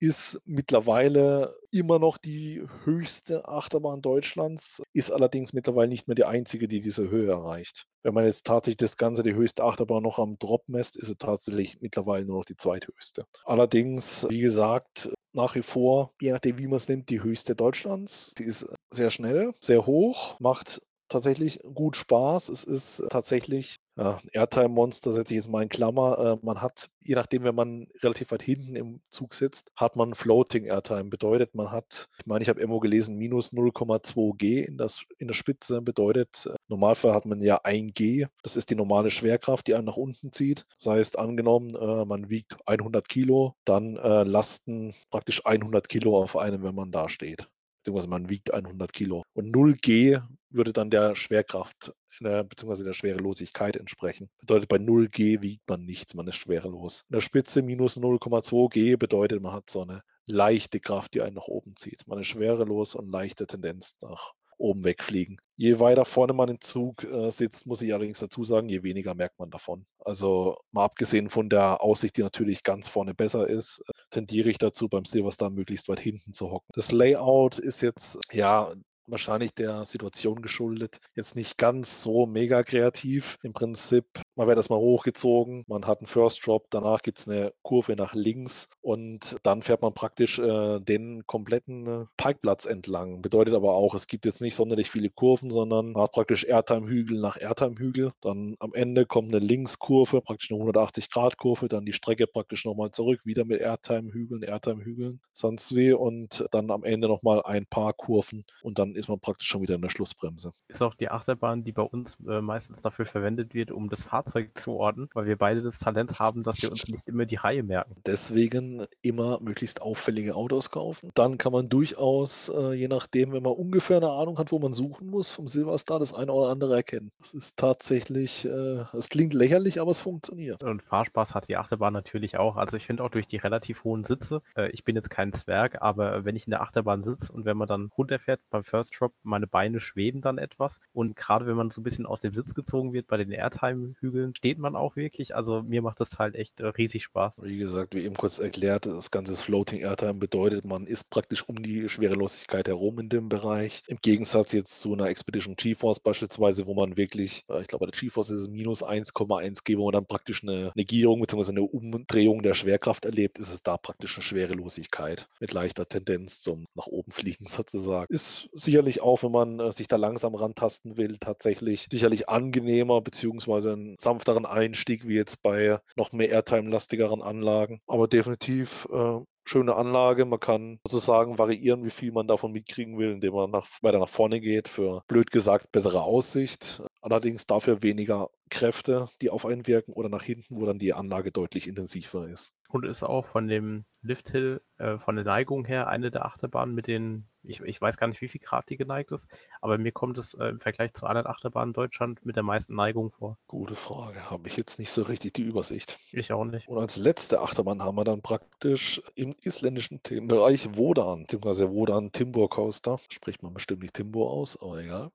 ist 0.00 0.40
mittlerweile 0.44 1.54
immer 1.70 1.98
noch 1.98 2.18
die 2.18 2.62
höchste 2.84 3.46
Achterbahn 3.48 4.02
Deutschlands, 4.02 4.82
ist 4.92 5.12
allerdings 5.12 5.52
mittlerweile 5.52 5.88
nicht 5.88 6.08
mehr 6.08 6.16
die 6.16 6.24
einzige, 6.24 6.66
die 6.66 6.80
diese 6.80 7.08
Höhe 7.08 7.30
erreicht. 7.30 7.86
Wenn 8.02 8.14
man 8.14 8.24
jetzt 8.24 8.46
tatsächlich 8.46 8.78
das 8.78 8.96
Ganze, 8.96 9.22
die 9.22 9.34
höchste 9.34 9.64
Achterbahn 9.64 10.02
noch 10.02 10.18
am 10.18 10.38
Drop 10.38 10.68
messt, 10.68 10.96
ist 10.96 11.06
sie 11.06 11.16
tatsächlich 11.16 11.80
mittlerweile 11.80 12.24
nur 12.24 12.38
noch 12.38 12.44
die 12.44 12.56
zweithöchste. 12.56 13.26
Allerdings, 13.44 14.26
wie 14.28 14.40
gesagt, 14.40 15.10
nach 15.32 15.54
wie 15.54 15.62
vor, 15.62 16.12
je 16.20 16.32
nachdem, 16.32 16.58
wie 16.58 16.66
man 16.66 16.76
es 16.76 16.88
nimmt, 16.88 17.10
die 17.10 17.22
höchste 17.22 17.54
Deutschlands. 17.54 18.32
Sie 18.36 18.44
ist 18.44 18.68
sehr 18.88 19.10
schnell, 19.10 19.52
sehr 19.60 19.86
hoch, 19.86 20.38
macht 20.40 20.80
tatsächlich 21.08 21.60
gut 21.74 21.96
Spaß. 21.96 22.48
Es 22.48 22.64
ist 22.64 23.02
tatsächlich 23.10 23.80
ja, 23.98 24.20
Airtime-Monster 24.32 25.12
setze 25.12 25.34
ich 25.34 25.38
jetzt 25.38 25.48
mal 25.48 25.62
in 25.62 25.68
Klammer. 25.68 26.38
Äh, 26.40 26.46
man 26.46 26.62
hat, 26.62 26.88
je 27.02 27.16
nachdem, 27.16 27.42
wenn 27.42 27.56
man 27.56 27.88
relativ 28.00 28.30
weit 28.30 28.42
hinten 28.42 28.76
im 28.76 29.00
Zug 29.10 29.34
sitzt, 29.34 29.72
hat 29.74 29.96
man 29.96 30.14
Floating 30.14 30.66
Airtime. 30.66 31.06
Bedeutet, 31.06 31.52
man 31.56 31.72
hat, 31.72 32.08
ich 32.20 32.26
meine, 32.26 32.42
ich 32.42 32.48
habe 32.48 32.60
irgendwo 32.60 32.78
gelesen, 32.78 33.16
minus 33.16 33.52
0,2 33.52 34.36
G 34.36 34.62
in, 34.62 34.76
das, 34.76 35.04
in 35.18 35.26
der 35.26 35.34
Spitze. 35.34 35.82
Bedeutet, 35.82 36.46
äh, 36.46 36.54
Normalfall 36.68 37.12
hat 37.12 37.26
man 37.26 37.40
ja 37.40 37.60
1 37.64 37.92
G. 37.94 38.26
Das 38.44 38.56
ist 38.56 38.70
die 38.70 38.76
normale 38.76 39.10
Schwerkraft, 39.10 39.66
die 39.66 39.74
einen 39.74 39.86
nach 39.86 39.96
unten 39.96 40.30
zieht. 40.30 40.64
Das 40.76 40.86
heißt, 40.86 41.18
angenommen, 41.18 41.74
äh, 41.74 42.04
man 42.04 42.30
wiegt 42.30 42.56
100 42.66 43.08
Kilo, 43.08 43.56
dann 43.64 43.96
äh, 43.96 44.22
lasten 44.22 44.94
praktisch 45.10 45.44
100 45.44 45.88
Kilo 45.88 46.22
auf 46.22 46.36
einem, 46.36 46.62
wenn 46.62 46.76
man 46.76 46.92
da 46.92 47.08
steht 47.08 47.48
beziehungsweise 47.88 48.10
man 48.10 48.28
wiegt 48.28 48.52
100 48.52 48.92
Kilo. 48.92 49.22
Und 49.32 49.50
0 49.50 49.74
G 49.74 50.18
würde 50.50 50.72
dann 50.72 50.90
der 50.90 51.14
Schwerkraft 51.14 51.92
der, 52.20 52.44
beziehungsweise 52.44 52.84
der 52.84 52.92
Schwerelosigkeit 52.92 53.76
entsprechen. 53.76 54.28
Bedeutet, 54.40 54.68
bei 54.68 54.78
0 54.78 55.08
G 55.08 55.40
wiegt 55.40 55.68
man 55.68 55.84
nichts, 55.84 56.14
man 56.14 56.26
ist 56.26 56.36
schwerelos. 56.36 57.04
In 57.08 57.14
der 57.14 57.20
Spitze 57.20 57.62
minus 57.62 57.96
0,2 57.96 58.70
G 58.70 58.96
bedeutet, 58.96 59.40
man 59.40 59.52
hat 59.52 59.70
so 59.70 59.82
eine 59.82 60.02
leichte 60.26 60.80
Kraft, 60.80 61.14
die 61.14 61.22
einen 61.22 61.36
nach 61.36 61.46
oben 61.46 61.76
zieht. 61.76 62.06
Man 62.06 62.18
ist 62.18 62.26
schwerelos 62.26 62.94
und 62.94 63.10
leichte 63.10 63.46
Tendenz 63.46 63.96
nach 64.02 64.32
oben 64.58 64.84
wegfliegen. 64.84 65.40
Je 65.56 65.80
weiter 65.80 66.04
vorne 66.04 66.32
man 66.34 66.48
im 66.48 66.60
Zug 66.60 67.04
äh, 67.04 67.30
sitzt, 67.30 67.66
muss 67.66 67.82
ich 67.82 67.92
allerdings 67.92 68.20
dazu 68.20 68.44
sagen, 68.44 68.68
je 68.68 68.82
weniger 68.82 69.14
merkt 69.14 69.38
man 69.38 69.50
davon. 69.50 69.86
Also 69.98 70.56
mal 70.70 70.84
abgesehen 70.84 71.28
von 71.28 71.48
der 71.48 71.82
Aussicht, 71.82 72.16
die 72.16 72.22
natürlich 72.22 72.62
ganz 72.62 72.86
vorne 72.88 73.14
besser 73.14 73.48
ist, 73.48 73.82
tendiere 74.10 74.50
ich 74.50 74.58
dazu, 74.58 74.88
beim 74.88 75.04
Silverstar 75.04 75.50
möglichst 75.50 75.88
weit 75.88 76.00
hinten 76.00 76.32
zu 76.32 76.50
hocken. 76.50 76.68
Das 76.74 76.92
Layout 76.92 77.58
ist 77.58 77.80
jetzt, 77.80 78.18
ja, 78.32 78.72
wahrscheinlich 79.10 79.54
der 79.54 79.84
Situation 79.84 80.42
geschuldet. 80.42 80.98
Jetzt 81.14 81.36
nicht 81.36 81.58
ganz 81.58 82.02
so 82.02 82.26
mega 82.26 82.62
kreativ. 82.62 83.38
Im 83.42 83.52
Prinzip, 83.52 84.04
man 84.36 84.46
wird 84.46 84.56
erstmal 84.56 84.78
hochgezogen, 84.78 85.64
man 85.66 85.86
hat 85.86 85.98
einen 85.98 86.06
First 86.06 86.46
Drop, 86.46 86.66
danach 86.70 87.02
gibt 87.02 87.18
es 87.18 87.28
eine 87.28 87.52
Kurve 87.62 87.96
nach 87.96 88.14
links 88.14 88.68
und 88.80 89.36
dann 89.42 89.62
fährt 89.62 89.82
man 89.82 89.94
praktisch 89.94 90.38
äh, 90.38 90.80
den 90.80 91.26
kompletten 91.26 92.08
Parkplatz 92.16 92.66
entlang. 92.66 93.22
Bedeutet 93.22 93.54
aber 93.54 93.74
auch, 93.74 93.94
es 93.94 94.06
gibt 94.06 94.24
jetzt 94.24 94.40
nicht 94.40 94.54
sonderlich 94.54 94.90
viele 94.90 95.10
Kurven, 95.10 95.50
sondern 95.50 95.92
man 95.92 96.02
hat 96.02 96.12
praktisch 96.12 96.44
Airtime-Hügel 96.44 97.20
nach 97.20 97.40
Airtime-Hügel. 97.40 98.12
Dann 98.20 98.56
am 98.60 98.74
Ende 98.74 99.06
kommt 99.06 99.34
eine 99.34 99.44
Linkskurve, 99.44 100.20
praktisch 100.20 100.50
eine 100.50 100.60
180-Grad-Kurve, 100.60 101.68
dann 101.68 101.84
die 101.84 101.92
Strecke 101.92 102.26
praktisch 102.26 102.64
nochmal 102.64 102.90
zurück, 102.90 103.20
wieder 103.24 103.44
mit 103.44 103.60
Airtime-Hügeln, 103.60 104.42
Airtime-Hügeln, 104.42 105.20
sonst 105.32 105.74
wie 105.74 105.92
und 105.92 106.46
dann 106.50 106.70
am 106.70 106.84
Ende 106.84 107.08
nochmal 107.08 107.42
ein 107.42 107.66
paar 107.66 107.92
Kurven 107.92 108.44
und 108.62 108.78
dann 108.78 108.94
ist 108.98 109.08
man 109.08 109.20
praktisch 109.20 109.48
schon 109.48 109.62
wieder 109.62 109.76
in 109.76 109.82
der 109.82 109.88
Schlussbremse. 109.88 110.52
Ist 110.66 110.82
auch 110.82 110.94
die 110.94 111.08
Achterbahn, 111.08 111.64
die 111.64 111.72
bei 111.72 111.82
uns 111.82 112.16
äh, 112.28 112.40
meistens 112.40 112.82
dafür 112.82 113.06
verwendet 113.06 113.54
wird, 113.54 113.70
um 113.70 113.88
das 113.88 114.02
Fahrzeug 114.02 114.58
zu 114.58 114.72
ordnen, 114.72 115.08
weil 115.14 115.26
wir 115.26 115.36
beide 115.36 115.62
das 115.62 115.78
Talent 115.78 116.18
haben, 116.18 116.42
dass 116.42 116.60
wir 116.62 116.70
uns 116.70 116.86
nicht 116.88 117.06
immer 117.06 117.24
die 117.24 117.36
Reihe 117.36 117.62
merken. 117.62 117.96
Deswegen 118.04 118.86
immer 119.02 119.40
möglichst 119.40 119.80
auffällige 119.80 120.34
Autos 120.34 120.70
kaufen. 120.70 121.10
Dann 121.14 121.38
kann 121.38 121.52
man 121.52 121.68
durchaus, 121.68 122.48
äh, 122.48 122.72
je 122.72 122.88
nachdem, 122.88 123.32
wenn 123.32 123.42
man 123.42 123.52
ungefähr 123.52 123.98
eine 123.98 124.10
Ahnung 124.10 124.38
hat, 124.38 124.52
wo 124.52 124.58
man 124.58 124.72
suchen 124.72 125.08
muss, 125.08 125.30
vom 125.30 125.46
Silverstar 125.46 125.98
das 125.98 126.12
eine 126.12 126.32
oder 126.32 126.50
andere 126.50 126.76
erkennen. 126.76 127.12
Das 127.20 127.34
ist 127.34 127.56
tatsächlich, 127.56 128.44
äh, 128.44 128.84
es 128.92 129.06
äh, 129.06 129.08
klingt 129.08 129.34
lächerlich, 129.34 129.80
aber 129.80 129.92
es 129.92 130.00
funktioniert. 130.00 130.62
Und 130.62 130.82
Fahrspaß 130.82 131.34
hat 131.34 131.48
die 131.48 131.56
Achterbahn 131.56 131.92
natürlich 131.92 132.36
auch. 132.36 132.56
Also 132.56 132.76
ich 132.76 132.86
finde 132.86 133.04
auch 133.04 133.10
durch 133.10 133.26
die 133.26 133.36
relativ 133.36 133.84
hohen 133.84 134.04
Sitze, 134.04 134.42
äh, 134.56 134.70
ich 134.70 134.84
bin 134.84 134.96
jetzt 134.96 135.10
kein 135.10 135.32
Zwerg, 135.32 135.80
aber 135.80 136.24
wenn 136.24 136.36
ich 136.36 136.46
in 136.46 136.50
der 136.50 136.62
Achterbahn 136.62 137.02
sitze 137.02 137.32
und 137.32 137.44
wenn 137.44 137.56
man 137.56 137.68
dann 137.68 137.90
runterfährt 137.96 138.40
beim 138.50 138.64
First 138.64 138.87
First 138.87 138.87
Drop, 138.90 139.14
meine 139.22 139.46
Beine 139.46 139.80
schweben 139.80 140.20
dann 140.20 140.38
etwas. 140.38 140.80
Und 140.92 141.16
gerade 141.16 141.46
wenn 141.46 141.56
man 141.56 141.70
so 141.70 141.80
ein 141.80 141.84
bisschen 141.84 142.06
aus 142.06 142.20
dem 142.20 142.34
Sitz 142.34 142.54
gezogen 142.54 142.92
wird 142.92 143.06
bei 143.06 143.16
den 143.16 143.30
Airtime-Hügeln, 143.30 144.34
steht 144.34 144.58
man 144.58 144.76
auch 144.76 144.96
wirklich. 144.96 145.34
Also 145.34 145.62
mir 145.62 145.82
macht 145.82 146.00
das 146.00 146.18
halt 146.18 146.34
echt 146.34 146.60
äh, 146.60 146.66
riesig 146.66 147.04
Spaß. 147.04 147.40
Wie 147.42 147.58
gesagt, 147.58 147.94
wie 147.94 148.04
eben 148.04 148.14
kurz 148.14 148.38
erklärt, 148.38 148.86
das 148.86 149.10
ganze 149.10 149.36
Floating 149.36 149.80
Airtime 149.80 150.14
bedeutet, 150.14 150.64
man 150.64 150.86
ist 150.86 151.10
praktisch 151.10 151.48
um 151.48 151.56
die 151.56 151.88
Schwerelosigkeit 151.88 152.68
herum 152.68 152.98
in 152.98 153.08
dem 153.08 153.28
Bereich. 153.28 153.82
Im 153.86 153.98
Gegensatz 153.98 154.52
jetzt 154.52 154.80
zu 154.80 154.92
einer 154.92 155.06
Expedition 155.06 155.56
GeForce 155.56 156.00
beispielsweise, 156.00 156.66
wo 156.66 156.74
man 156.74 156.96
wirklich, 156.96 157.44
äh, 157.48 157.60
ich 157.60 157.68
glaube, 157.68 157.86
bei 157.86 157.90
der 157.90 158.00
GeForce 158.00 158.30
ist 158.30 158.40
es 158.42 158.48
minus 158.48 158.82
1,1 158.82 159.64
G, 159.64 159.76
wo 159.76 159.84
man 159.84 159.92
dann 159.92 160.06
praktisch 160.06 160.42
eine 160.42 160.72
Negierung 160.74 161.20
bzw. 161.20 161.50
eine 161.50 161.62
Umdrehung 161.62 162.42
der 162.42 162.54
Schwerkraft 162.54 163.04
erlebt, 163.04 163.38
ist 163.38 163.52
es 163.52 163.62
da 163.62 163.76
praktisch 163.76 164.16
eine 164.16 164.22
Schwerelosigkeit 164.22 165.28
mit 165.40 165.52
leichter 165.52 165.88
Tendenz 165.88 166.40
zum 166.40 166.66
nach 166.74 166.86
oben 166.86 167.12
fliegen 167.12 167.46
sozusagen. 167.48 168.12
Ist 168.12 168.48
sicherlich 168.78 169.02
auch, 169.02 169.24
wenn 169.24 169.32
man 169.32 169.58
äh, 169.58 169.72
sich 169.72 169.88
da 169.88 169.96
langsam 169.96 170.36
rantasten 170.36 170.96
will, 170.96 171.18
tatsächlich 171.18 171.88
sicherlich 171.90 172.28
angenehmer 172.28 173.00
bzw. 173.00 173.72
einen 173.72 173.96
sanfteren 173.98 174.46
Einstieg 174.46 175.08
wie 175.08 175.16
jetzt 175.16 175.42
bei 175.42 175.80
noch 175.96 176.12
mehr 176.12 176.28
Airtime-lastigeren 176.28 177.20
Anlagen. 177.20 177.80
Aber 177.88 178.06
definitiv 178.06 178.86
äh, 178.92 179.18
schöne 179.48 179.74
Anlage. 179.74 180.26
Man 180.26 180.38
kann 180.38 180.78
sozusagen 180.86 181.38
variieren, 181.38 181.84
wie 181.84 181.90
viel 181.90 182.12
man 182.12 182.28
davon 182.28 182.52
mitkriegen 182.52 182.98
will, 182.98 183.12
indem 183.12 183.34
man 183.34 183.50
nach, 183.50 183.66
weiter 183.82 183.98
nach 183.98 184.08
vorne 184.08 184.40
geht 184.40 184.68
für, 184.68 185.02
blöd 185.08 185.30
gesagt, 185.30 185.72
bessere 185.72 186.02
Aussicht. 186.02 186.82
Allerdings 187.00 187.46
dafür 187.46 187.82
weniger 187.82 188.30
Kräfte, 188.50 189.08
die 189.20 189.30
auf 189.30 189.46
einen 189.46 189.66
wirken 189.66 189.92
oder 189.92 190.08
nach 190.08 190.22
hinten, 190.22 190.56
wo 190.56 190.66
dann 190.66 190.78
die 190.78 190.92
Anlage 190.92 191.32
deutlich 191.32 191.66
intensiver 191.66 192.28
ist. 192.28 192.52
Und 192.68 192.84
ist 192.84 193.02
auch 193.02 193.24
von 193.24 193.48
dem 193.48 193.84
Lifthill, 194.02 194.60
äh, 194.76 194.98
von 194.98 195.16
der 195.16 195.24
Neigung 195.24 195.64
her, 195.64 195.88
eine 195.88 196.10
der 196.10 196.26
Achterbahnen 196.26 196.74
mit 196.74 196.86
den, 196.86 197.28
ich, 197.48 197.60
ich 197.60 197.80
weiß 197.80 197.96
gar 197.96 198.06
nicht, 198.06 198.20
wie 198.20 198.28
viel 198.28 198.40
Grad 198.40 198.68
die 198.68 198.76
geneigt 198.76 199.10
ist, 199.10 199.28
aber 199.60 199.78
mir 199.78 199.92
kommt 199.92 200.18
es 200.18 200.34
äh, 200.34 200.46
im 200.46 200.60
Vergleich 200.60 200.92
zu 200.92 201.06
anderen 201.06 201.26
Achterbahnen 201.26 201.70
in 201.70 201.72
Deutschland 201.74 202.24
mit 202.24 202.36
der 202.36 202.42
meisten 202.42 202.74
Neigung 202.74 203.10
vor. 203.10 203.38
Gute 203.46 203.74
Frage, 203.74 204.30
habe 204.30 204.48
ich 204.48 204.56
jetzt 204.56 204.78
nicht 204.78 204.90
so 204.90 205.02
richtig 205.02 205.34
die 205.34 205.42
Übersicht. 205.42 205.98
Ich 206.12 206.32
auch 206.32 206.44
nicht. 206.44 206.68
Und 206.68 206.78
als 206.78 206.96
letzte 206.96 207.40
Achterbahn 207.40 207.82
haben 207.82 207.96
wir 207.96 208.04
dann 208.04 208.22
praktisch 208.22 209.02
im 209.14 209.34
isländischen 209.42 210.02
Themenbereich 210.02 210.76
Wodan, 210.76 211.22
beziehungsweise 211.22 211.70
Wodan 211.72 212.12
Timbur 212.12 212.48
Coaster. 212.48 212.98
Spricht 213.08 213.42
man 213.42 213.54
bestimmt 213.54 213.82
nicht 213.82 213.94
Timbur 213.94 214.30
aus, 214.30 214.60
aber 214.60 214.78
egal. 214.78 215.10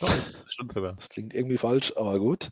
Oh, 0.00 0.08
stimmt 0.46 0.72
sogar. 0.72 0.94
Das 0.94 1.10
klingt 1.10 1.34
irgendwie 1.34 1.58
falsch, 1.58 1.92
aber 1.96 2.18
gut. 2.18 2.50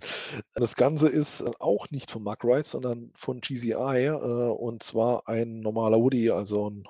Das 0.55 0.77
Ganze 0.77 1.09
ist 1.09 1.43
auch 1.61 1.91
nicht 1.91 2.11
von 2.11 2.23
Mark 2.23 2.45
Wright, 2.45 2.67
sondern 2.67 3.11
von 3.15 3.41
GCI 3.41 3.73
äh, 3.73 4.11
und 4.13 4.83
zwar 4.83 5.27
ein 5.27 5.61
normaler 5.61 5.99
Woody, 5.99 6.31
also 6.31 6.69
ein 6.69 6.85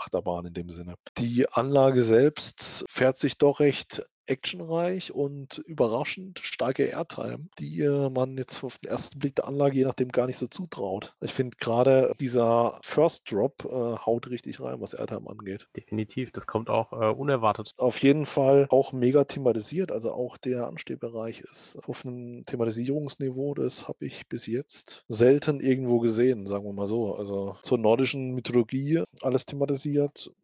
Holzachterbahn 0.00 0.46
in 0.46 0.54
dem 0.54 0.70
Sinne. 0.70 0.94
Die 1.18 1.48
Anlage 1.48 2.02
selbst 2.02 2.84
fährt 2.88 3.18
sich 3.18 3.38
doch 3.38 3.60
recht 3.60 4.02
actionreich 4.30 5.12
und 5.12 5.58
überraschend 5.66 6.38
starke 6.38 6.84
Airtime, 6.84 7.48
die 7.58 7.80
äh, 7.80 8.08
man 8.08 8.38
jetzt 8.38 8.62
auf 8.62 8.78
den 8.78 8.90
ersten 8.90 9.18
Blick 9.18 9.34
der 9.34 9.48
Anlage 9.48 9.76
je 9.76 9.84
nachdem 9.84 10.08
gar 10.08 10.26
nicht 10.26 10.38
so 10.38 10.46
zutraut. 10.46 11.14
Ich 11.20 11.32
finde 11.32 11.56
gerade 11.60 12.14
dieser 12.20 12.78
First 12.82 13.30
Drop 13.30 13.64
äh, 13.64 13.68
haut 13.68 14.30
richtig 14.30 14.60
rein, 14.60 14.80
was 14.80 14.94
Airtime 14.94 15.28
angeht. 15.28 15.66
Definitiv, 15.76 16.30
das 16.30 16.46
kommt 16.46 16.70
auch 16.70 16.92
äh, 16.92 17.12
unerwartet. 17.12 17.72
Auf 17.76 18.00
jeden 18.02 18.24
Fall 18.24 18.66
auch 18.70 18.92
mega 18.92 19.24
thematisiert, 19.24 19.90
also 19.90 20.12
auch 20.12 20.36
der 20.36 20.68
Anstehbereich 20.68 21.40
ist 21.40 21.78
auf 21.88 22.06
einem 22.06 22.44
Thematisierungsniveau, 22.44 23.54
das 23.54 23.88
habe 23.88 24.06
ich 24.06 24.28
bis 24.28 24.46
jetzt 24.46 25.04
selten 25.08 25.58
irgendwo 25.58 25.98
gesehen, 25.98 26.46
sagen 26.46 26.64
wir 26.64 26.72
mal 26.72 26.86
so. 26.86 27.16
Also 27.16 27.56
zur 27.62 27.78
nordischen 27.78 28.30
Mythologie 28.32 29.02
alles 29.22 29.44
thematisiert, 29.46 29.89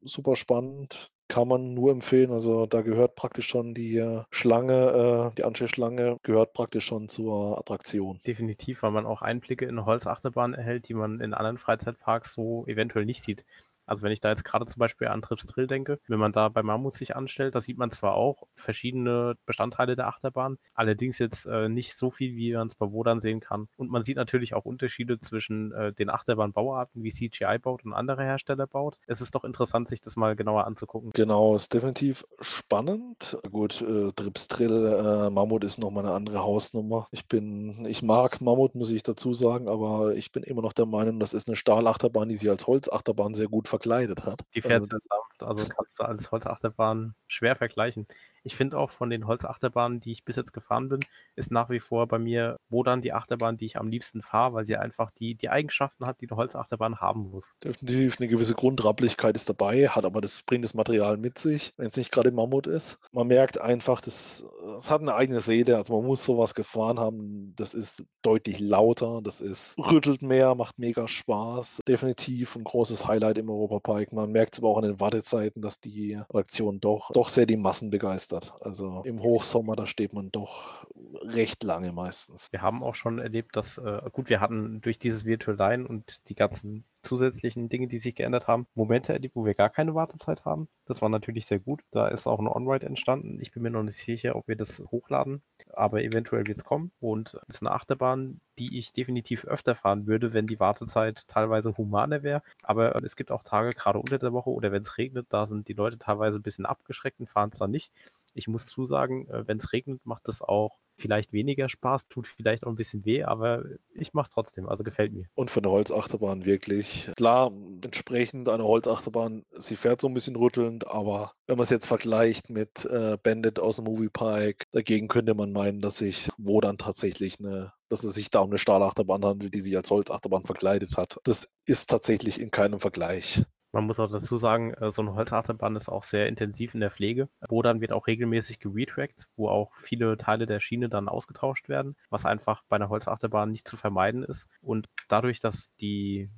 super 0.02 0.36
spannend, 0.36 1.10
kann 1.28 1.48
man 1.48 1.74
nur 1.74 1.90
empfehlen. 1.90 2.30
Also 2.30 2.66
da 2.66 2.82
gehört 2.82 3.14
praktisch 3.16 3.48
schon 3.48 3.74
die 3.74 3.96
äh, 3.96 4.22
Schlange, 4.30 5.30
äh, 5.32 5.34
die 5.36 5.44
Anstehschlange 5.44 6.18
gehört 6.22 6.52
praktisch 6.52 6.86
schon 6.86 7.08
zur 7.08 7.58
Attraktion. 7.58 8.20
Definitiv, 8.26 8.82
weil 8.82 8.92
man 8.92 9.06
auch 9.06 9.22
Einblicke 9.22 9.64
in 9.64 9.84
Holzachterbahnen 9.84 10.54
erhält, 10.54 10.88
die 10.88 10.94
man 10.94 11.20
in 11.20 11.34
anderen 11.34 11.58
Freizeitparks 11.58 12.34
so 12.34 12.64
eventuell 12.66 13.04
nicht 13.04 13.22
sieht. 13.22 13.44
Also 13.86 14.02
wenn 14.02 14.12
ich 14.12 14.20
da 14.20 14.30
jetzt 14.30 14.44
gerade 14.44 14.66
zum 14.66 14.80
Beispiel 14.80 15.08
an 15.08 15.22
Trips 15.22 15.46
Drill 15.46 15.66
denke, 15.66 15.98
wenn 16.08 16.18
man 16.18 16.32
da 16.32 16.48
bei 16.48 16.62
Mammut 16.62 16.94
sich 16.94 17.16
anstellt, 17.16 17.54
da 17.54 17.60
sieht 17.60 17.78
man 17.78 17.90
zwar 17.90 18.14
auch 18.14 18.44
verschiedene 18.54 19.36
Bestandteile 19.46 19.96
der 19.96 20.08
Achterbahn, 20.08 20.58
allerdings 20.74 21.18
jetzt 21.18 21.46
äh, 21.46 21.68
nicht 21.68 21.94
so 21.94 22.10
viel, 22.10 22.36
wie 22.36 22.54
man 22.54 22.66
es 22.66 22.74
bei 22.74 22.90
Wodan 22.90 23.20
sehen 23.20 23.40
kann. 23.40 23.68
Und 23.76 23.90
man 23.90 24.02
sieht 24.02 24.16
natürlich 24.16 24.54
auch 24.54 24.64
Unterschiede 24.64 25.18
zwischen 25.18 25.72
äh, 25.72 25.92
den 25.92 26.10
Achterbahnbauarten, 26.10 27.02
wie 27.02 27.10
CGI 27.10 27.58
baut 27.58 27.84
und 27.84 27.92
andere 27.92 28.24
Hersteller 28.24 28.66
baut. 28.66 28.98
Es 29.06 29.20
ist 29.20 29.34
doch 29.34 29.44
interessant, 29.44 29.88
sich 29.88 30.00
das 30.00 30.16
mal 30.16 30.36
genauer 30.36 30.66
anzugucken. 30.66 31.10
Genau, 31.12 31.54
ist 31.54 31.72
definitiv 31.72 32.24
spannend. 32.40 33.38
Gut, 33.50 33.82
äh, 33.82 34.12
Trips 34.12 34.48
Drill, 34.48 34.86
äh, 34.86 35.30
Mammut 35.30 35.64
ist 35.64 35.78
nochmal 35.78 36.04
eine 36.04 36.14
andere 36.14 36.40
Hausnummer. 36.40 37.08
Ich 37.10 37.26
bin, 37.26 37.86
ich 37.86 38.02
mag 38.02 38.40
Mammut, 38.40 38.74
muss 38.74 38.90
ich 38.90 39.02
dazu 39.02 39.34
sagen, 39.34 39.68
aber 39.68 40.14
ich 40.14 40.32
bin 40.32 40.42
immer 40.42 40.62
noch 40.62 40.72
der 40.72 40.86
Meinung, 40.86 41.20
das 41.20 41.34
ist 41.34 41.48
eine 41.48 41.56
Stahlachterbahn, 41.56 42.28
die 42.28 42.36
sich 42.36 42.50
als 42.50 42.66
Holzachterbahn 42.66 43.34
sehr 43.34 43.48
gut 43.48 43.68
verkleidet 43.76 44.24
hat. 44.26 44.40
Die 44.54 44.62
fährt 44.62 44.82
also, 44.82 44.86
sehr 44.90 45.00
sanft, 45.00 45.42
also 45.42 45.66
kannst 45.68 45.98
du 46.00 46.04
als 46.04 46.30
Holzachterbahn 46.30 47.14
schwer 47.26 47.56
vergleichen. 47.56 48.06
Ich 48.46 48.54
finde 48.54 48.78
auch 48.78 48.90
von 48.90 49.10
den 49.10 49.26
Holzachterbahnen, 49.26 49.98
die 49.98 50.12
ich 50.12 50.24
bis 50.24 50.36
jetzt 50.36 50.52
gefahren 50.52 50.88
bin, 50.88 51.00
ist 51.34 51.50
nach 51.50 51.68
wie 51.68 51.80
vor 51.80 52.06
bei 52.06 52.20
mir 52.20 52.60
Wodan 52.68 53.02
die 53.02 53.12
Achterbahn, 53.12 53.56
die 53.56 53.66
ich 53.66 53.76
am 53.76 53.88
liebsten 53.88 54.22
fahre, 54.22 54.54
weil 54.54 54.64
sie 54.64 54.76
einfach 54.76 55.10
die, 55.10 55.34
die 55.34 55.50
Eigenschaften 55.50 56.06
hat, 56.06 56.20
die 56.20 56.30
eine 56.30 56.36
Holzachterbahn 56.36 57.00
haben 57.00 57.28
muss. 57.32 57.56
Definitiv 57.64 58.20
eine 58.20 58.28
gewisse 58.28 58.54
Grundrappeligkeit 58.54 59.34
ist 59.34 59.48
dabei, 59.48 59.88
hat 59.88 60.04
aber 60.04 60.20
das 60.20 60.44
bringt 60.44 60.62
das 60.62 60.74
Material 60.74 61.16
mit 61.16 61.40
sich, 61.40 61.72
wenn 61.76 61.88
es 61.88 61.96
nicht 61.96 62.12
gerade 62.12 62.30
Mammut 62.30 62.68
ist. 62.68 63.00
Man 63.10 63.26
merkt 63.26 63.60
einfach, 63.60 64.00
das, 64.00 64.44
das 64.64 64.90
hat 64.92 65.00
eine 65.00 65.16
eigene 65.16 65.40
Seele, 65.40 65.76
also 65.76 65.96
man 65.96 66.06
muss 66.06 66.24
sowas 66.24 66.54
gefahren 66.54 67.00
haben, 67.00 67.52
das 67.56 67.74
ist 67.74 68.04
deutlich 68.22 68.60
lauter, 68.60 69.22
das 69.24 69.40
ist 69.40 69.76
rüttelt 69.76 70.22
mehr, 70.22 70.54
macht 70.54 70.78
mega 70.78 71.08
Spaß. 71.08 71.80
Definitiv 71.88 72.54
ein 72.54 72.62
großes 72.62 73.08
Highlight 73.08 73.38
im 73.38 73.50
Europapark. 73.50 74.12
Man 74.12 74.30
merkt 74.30 74.54
es 74.54 74.60
aber 74.60 74.68
auch 74.68 74.78
an 74.78 74.84
den 74.84 75.00
Wartezeiten, 75.00 75.62
dass 75.62 75.80
die 75.80 76.16
Attraktion 76.16 76.78
doch, 76.78 77.10
doch 77.10 77.28
sehr 77.28 77.46
die 77.46 77.56
Massen 77.56 77.90
begeistert 77.90 78.35
begeistert. 78.36 78.52
Also 78.62 79.02
im 79.04 79.20
Hochsommer, 79.20 79.76
da 79.76 79.86
steht 79.86 80.12
man 80.12 80.30
doch 80.30 80.86
recht 81.22 81.62
lange 81.64 81.92
meistens. 81.92 82.48
Wir 82.52 82.62
haben 82.62 82.82
auch 82.82 82.94
schon 82.94 83.18
erlebt, 83.18 83.56
dass, 83.56 83.78
äh, 83.78 84.00
gut, 84.12 84.28
wir 84.28 84.40
hatten 84.40 84.80
durch 84.80 84.98
dieses 84.98 85.24
Virtual 85.24 85.56
Line 85.56 85.86
und 85.86 86.28
die 86.28 86.34
ganzen 86.34 86.84
zusätzlichen 87.02 87.68
Dinge, 87.68 87.86
die 87.86 87.98
sich 87.98 88.14
geändert 88.14 88.48
haben, 88.48 88.66
Momente 88.74 89.12
erlebt, 89.12 89.36
wo 89.36 89.46
wir 89.46 89.54
gar 89.54 89.70
keine 89.70 89.94
Wartezeit 89.94 90.44
haben. 90.44 90.68
Das 90.86 91.02
war 91.02 91.08
natürlich 91.08 91.46
sehr 91.46 91.60
gut. 91.60 91.82
Da 91.90 92.08
ist 92.08 92.26
auch 92.26 92.40
ein 92.40 92.48
On-Ride 92.48 92.86
entstanden. 92.86 93.38
Ich 93.40 93.52
bin 93.52 93.62
mir 93.62 93.70
noch 93.70 93.82
nicht 93.82 93.96
sicher, 93.96 94.34
ob 94.34 94.48
wir 94.48 94.56
das 94.56 94.82
hochladen, 94.90 95.42
aber 95.72 96.02
eventuell 96.02 96.46
wird 96.46 96.58
es 96.58 96.64
kommen. 96.64 96.90
Und 97.00 97.38
es 97.48 97.56
ist 97.56 97.62
eine 97.62 97.72
Achterbahn, 97.72 98.40
die 98.58 98.78
ich 98.78 98.92
definitiv 98.92 99.44
öfter 99.44 99.74
fahren 99.74 100.06
würde, 100.06 100.32
wenn 100.32 100.46
die 100.46 100.58
Wartezeit 100.58 101.28
teilweise 101.28 101.76
humaner 101.76 102.22
wäre. 102.22 102.42
Aber 102.62 102.96
es 103.04 103.14
gibt 103.16 103.30
auch 103.30 103.42
Tage, 103.42 103.70
gerade 103.70 103.98
unter 103.98 104.18
der 104.18 104.32
Woche 104.32 104.50
oder 104.50 104.72
wenn 104.72 104.82
es 104.82 104.98
regnet, 104.98 105.26
da 105.28 105.46
sind 105.46 105.68
die 105.68 105.74
Leute 105.74 105.98
teilweise 105.98 106.38
ein 106.38 106.42
bisschen 106.42 106.66
abgeschreckt 106.66 107.20
und 107.20 107.28
fahren 107.28 107.50
es 107.52 107.58
dann 107.58 107.70
nicht. 107.70 107.92
Ich 108.36 108.48
muss 108.48 108.66
zusagen, 108.66 109.28
äh, 109.28 109.46
wenn 109.46 109.56
es 109.58 109.72
regnet, 109.72 110.04
macht 110.04 110.28
das 110.28 110.42
auch 110.42 110.78
vielleicht 110.96 111.32
weniger 111.32 111.68
Spaß, 111.68 112.08
tut 112.08 112.26
vielleicht 112.26 112.64
auch 112.64 112.70
ein 112.70 112.76
bisschen 112.76 113.04
weh, 113.04 113.24
aber 113.24 113.64
ich 113.94 114.14
mache 114.14 114.24
es 114.24 114.30
trotzdem, 114.30 114.68
also 114.68 114.84
gefällt 114.84 115.12
mir. 115.12 115.26
Und 115.34 115.50
für 115.50 115.60
eine 115.60 115.70
Holzachterbahn 115.70 116.44
wirklich. 116.44 117.10
Klar, 117.16 117.52
entsprechend 117.82 118.48
eine 118.48 118.64
Holzachterbahn, 118.64 119.44
sie 119.58 119.76
fährt 119.76 120.00
so 120.00 120.08
ein 120.08 120.14
bisschen 120.14 120.36
rüttelnd, 120.36 120.86
aber 120.86 121.32
wenn 121.46 121.56
man 121.56 121.64
es 121.64 121.70
jetzt 121.70 121.86
vergleicht 121.86 122.50
mit 122.50 122.84
äh, 122.86 123.18
Bandit 123.22 123.58
aus 123.58 123.76
dem 123.76 123.86
Moviepark, 123.86 124.64
dagegen 124.72 125.08
könnte 125.08 125.34
man 125.34 125.52
meinen, 125.52 125.80
dass 125.80 125.98
sich 125.98 126.28
wo 126.38 126.60
dann 126.60 126.78
tatsächlich 126.78 127.38
eine 127.38 127.72
dass 127.88 128.04
es 128.04 128.14
sich 128.14 128.30
da 128.30 128.40
um 128.40 128.50
eine 128.50 128.58
Stahlachterbahn 128.58 129.24
handelt, 129.24 129.54
die 129.54 129.60
sich 129.60 129.76
als 129.76 129.90
Holzachterbahn 129.90 130.44
verkleidet 130.44 130.96
hat. 130.96 131.18
Das 131.24 131.48
ist 131.66 131.88
tatsächlich 131.88 132.40
in 132.40 132.50
keinem 132.50 132.80
Vergleich. 132.80 133.42
Man 133.76 133.84
muss 133.84 134.00
auch 134.00 134.10
dazu 134.10 134.38
sagen, 134.38 134.72
äh, 134.72 134.90
so 134.90 135.02
eine 135.02 135.14
Holzachterbahn 135.14 135.76
ist 135.76 135.90
auch 135.90 136.02
sehr 136.02 136.28
intensiv 136.28 136.72
in 136.72 136.80
der 136.80 136.90
Pflege. 136.90 137.28
Wodan 137.46 137.82
wird 137.82 137.92
auch 137.92 138.06
regelmäßig 138.06 138.58
geretrackt, 138.58 139.28
wo 139.36 139.50
auch 139.50 139.70
viele 139.74 140.16
Teile 140.16 140.46
der 140.46 140.60
Schiene 140.60 140.88
dann 140.88 141.10
ausgetauscht 141.10 141.68
werden, 141.68 141.94
was 142.08 142.24
einfach 142.24 142.64
bei 142.70 142.76
einer 142.76 142.88
Holzachterbahn 142.88 143.50
nicht 143.50 143.68
zu 143.68 143.76
vermeiden 143.76 144.22
ist. 144.22 144.48
Und 144.62 144.88
dadurch, 145.08 145.40
dass 145.40 145.74
die 145.76 146.30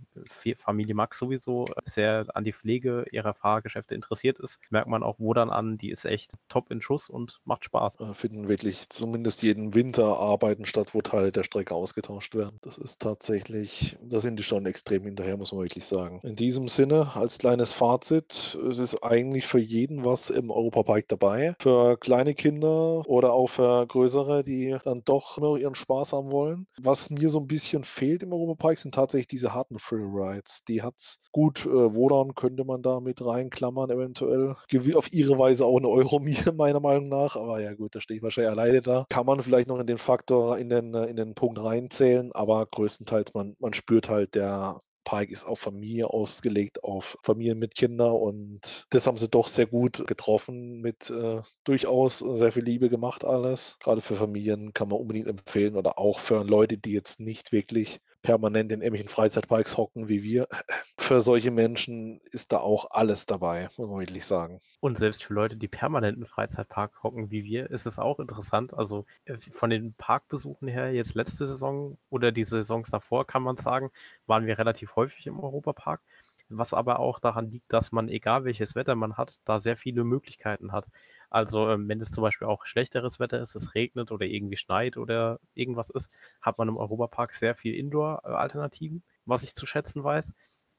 Familie 0.56 0.96
Max 0.96 1.16
sowieso 1.18 1.66
sehr 1.84 2.26
an 2.34 2.42
die 2.42 2.52
Pflege 2.52 3.04
ihrer 3.12 3.34
Fahrgeschäfte 3.34 3.94
interessiert 3.94 4.40
ist, 4.40 4.58
merkt 4.70 4.88
man 4.88 5.04
auch 5.04 5.20
Wodan 5.20 5.50
an, 5.50 5.78
die 5.78 5.90
ist 5.90 6.06
echt 6.06 6.32
top 6.48 6.72
in 6.72 6.82
Schuss 6.82 7.08
und 7.08 7.38
macht 7.44 7.64
Spaß. 7.64 8.00
Äh, 8.00 8.14
finden 8.14 8.48
wirklich 8.48 8.88
zumindest 8.88 9.44
jeden 9.44 9.74
Winter 9.74 10.18
Arbeiten 10.18 10.64
statt, 10.64 10.88
wo 10.92 11.02
Teile 11.02 11.30
der 11.30 11.44
Strecke 11.44 11.76
ausgetauscht 11.76 12.34
werden. 12.34 12.58
Das 12.62 12.78
ist 12.78 13.00
tatsächlich, 13.00 13.96
da 14.02 14.18
sind 14.18 14.40
die 14.40 14.42
schon 14.42 14.66
extrem 14.66 15.04
hinterher, 15.04 15.36
muss 15.36 15.52
man 15.52 15.62
wirklich 15.62 15.86
sagen. 15.86 16.18
In 16.24 16.34
diesem 16.34 16.66
Sinne, 16.66 17.14
als 17.14 17.27
als 17.28 17.36
kleines 17.36 17.74
Fazit, 17.74 18.56
es 18.70 18.78
ist 18.78 19.02
eigentlich 19.02 19.44
für 19.46 19.58
jeden 19.58 20.02
was 20.02 20.30
im 20.30 20.50
Europapark 20.50 21.08
dabei. 21.08 21.54
Für 21.60 21.98
kleine 21.98 22.32
Kinder 22.32 23.06
oder 23.06 23.34
auch 23.34 23.48
für 23.48 23.86
größere, 23.86 24.42
die 24.44 24.74
dann 24.82 25.02
doch 25.04 25.36
nur 25.36 25.58
ihren 25.58 25.74
Spaß 25.74 26.14
haben 26.14 26.32
wollen. 26.32 26.66
Was 26.80 27.10
mir 27.10 27.28
so 27.28 27.38
ein 27.38 27.46
bisschen 27.46 27.84
fehlt 27.84 28.22
im 28.22 28.32
Europapark, 28.32 28.78
sind 28.78 28.94
tatsächlich 28.94 29.26
diese 29.26 29.52
harten 29.52 29.76
Thrill 29.76 30.06
Rides. 30.10 30.64
Die 30.64 30.80
hat's 30.80 31.20
gut, 31.30 31.66
äh, 31.66 31.94
Wodan 31.94 32.34
könnte 32.34 32.64
man 32.64 32.80
da 32.80 32.98
mit 33.00 33.22
reinklammern 33.22 33.90
eventuell. 33.90 34.56
Auf 34.94 35.12
ihre 35.12 35.38
Weise 35.38 35.66
auch 35.66 35.76
eine 35.76 35.88
Euromir 35.88 36.52
meiner 36.56 36.80
Meinung 36.80 37.10
nach, 37.10 37.36
aber 37.36 37.60
ja 37.60 37.74
gut, 37.74 37.94
da 37.94 38.00
stehe 38.00 38.16
ich 38.16 38.22
wahrscheinlich 38.22 38.52
alleine 38.52 38.80
da. 38.80 39.04
Kann 39.10 39.26
man 39.26 39.42
vielleicht 39.42 39.68
noch 39.68 39.80
in 39.80 39.86
den 39.86 39.98
Faktor, 39.98 40.56
in 40.56 40.70
den, 40.70 40.94
äh, 40.94 41.04
in 41.04 41.16
den 41.16 41.34
Punkt 41.34 41.62
reinzählen, 41.62 42.32
aber 42.32 42.64
größtenteils 42.64 43.34
man, 43.34 43.54
man 43.58 43.74
spürt 43.74 44.08
halt, 44.08 44.34
der 44.34 44.80
Park 45.04 45.30
ist 45.30 45.44
auf 45.44 45.60
Familie 45.60 46.08
ausgelegt, 46.10 46.84
auf 46.84 47.18
Familien 47.22 47.58
mit 47.58 47.74
Kindern 47.74 48.12
und 48.12 48.86
das 48.90 49.06
haben 49.06 49.16
sie 49.16 49.28
doch 49.28 49.48
sehr 49.48 49.66
gut 49.66 50.06
getroffen, 50.06 50.80
mit 50.80 51.10
äh, 51.10 51.42
durchaus 51.64 52.18
sehr 52.18 52.52
viel 52.52 52.64
Liebe 52.64 52.88
gemacht 52.90 53.24
alles. 53.24 53.78
Gerade 53.80 54.00
für 54.00 54.16
Familien 54.16 54.72
kann 54.74 54.88
man 54.88 54.98
unbedingt 54.98 55.28
empfehlen 55.28 55.76
oder 55.76 55.98
auch 55.98 56.20
für 56.20 56.44
Leute, 56.44 56.78
die 56.78 56.92
jetzt 56.92 57.20
nicht 57.20 57.52
wirklich 57.52 58.00
permanent 58.22 58.72
in 58.72 58.80
irgendwelchen 58.80 59.08
Freizeitparks 59.08 59.76
hocken 59.76 60.08
wie 60.08 60.22
wir. 60.22 60.48
Für 60.98 61.20
solche 61.20 61.50
Menschen 61.50 62.20
ist 62.32 62.52
da 62.52 62.58
auch 62.58 62.90
alles 62.90 63.26
dabei, 63.26 63.68
muss 63.76 63.88
man 63.88 64.00
wirklich 64.00 64.26
sagen. 64.26 64.60
Und 64.80 64.98
selbst 64.98 65.24
für 65.24 65.32
Leute, 65.32 65.56
die 65.56 65.68
permanent 65.68 66.18
im 66.18 66.26
Freizeitpark 66.26 67.02
hocken 67.02 67.30
wie 67.30 67.44
wir, 67.44 67.70
ist 67.70 67.86
es 67.86 67.98
auch 67.98 68.20
interessant. 68.20 68.74
Also 68.74 69.06
äh, 69.24 69.38
von 69.38 69.70
den 69.70 69.94
Parkbesuchen 69.94 70.68
her, 70.68 70.92
jetzt 70.92 71.14
letzte 71.14 71.46
Saison 71.46 71.96
oder 72.10 72.32
die 72.32 72.44
Saisons 72.44 72.90
davor, 72.90 73.26
kann 73.26 73.42
man 73.42 73.56
sagen, 73.56 73.90
waren 74.26 74.46
wir 74.46 74.58
relativ 74.58 74.96
häufig 74.96 75.26
im 75.26 75.40
Europapark 75.40 76.00
was 76.48 76.74
aber 76.74 76.98
auch 76.98 77.18
daran 77.18 77.50
liegt, 77.50 77.72
dass 77.72 77.92
man, 77.92 78.08
egal 78.08 78.44
welches 78.44 78.74
Wetter 78.74 78.94
man 78.94 79.16
hat, 79.16 79.36
da 79.44 79.60
sehr 79.60 79.76
viele 79.76 80.04
Möglichkeiten 80.04 80.72
hat. 80.72 80.88
Also 81.30 81.68
ähm, 81.70 81.88
wenn 81.88 82.00
es 82.00 82.10
zum 82.10 82.22
Beispiel 82.22 82.48
auch 82.48 82.64
schlechteres 82.66 83.20
Wetter 83.20 83.40
ist, 83.40 83.54
es 83.54 83.74
regnet 83.74 84.10
oder 84.12 84.26
irgendwie 84.26 84.56
schneit 84.56 84.96
oder 84.96 85.40
irgendwas 85.54 85.90
ist, 85.90 86.10
hat 86.40 86.58
man 86.58 86.68
im 86.68 86.76
Europapark 86.76 87.34
sehr 87.34 87.54
viel 87.54 87.74
Indoor-Alternativen, 87.74 89.02
was 89.26 89.42
ich 89.42 89.54
zu 89.54 89.66
schätzen 89.66 90.04
weiß. 90.04 90.32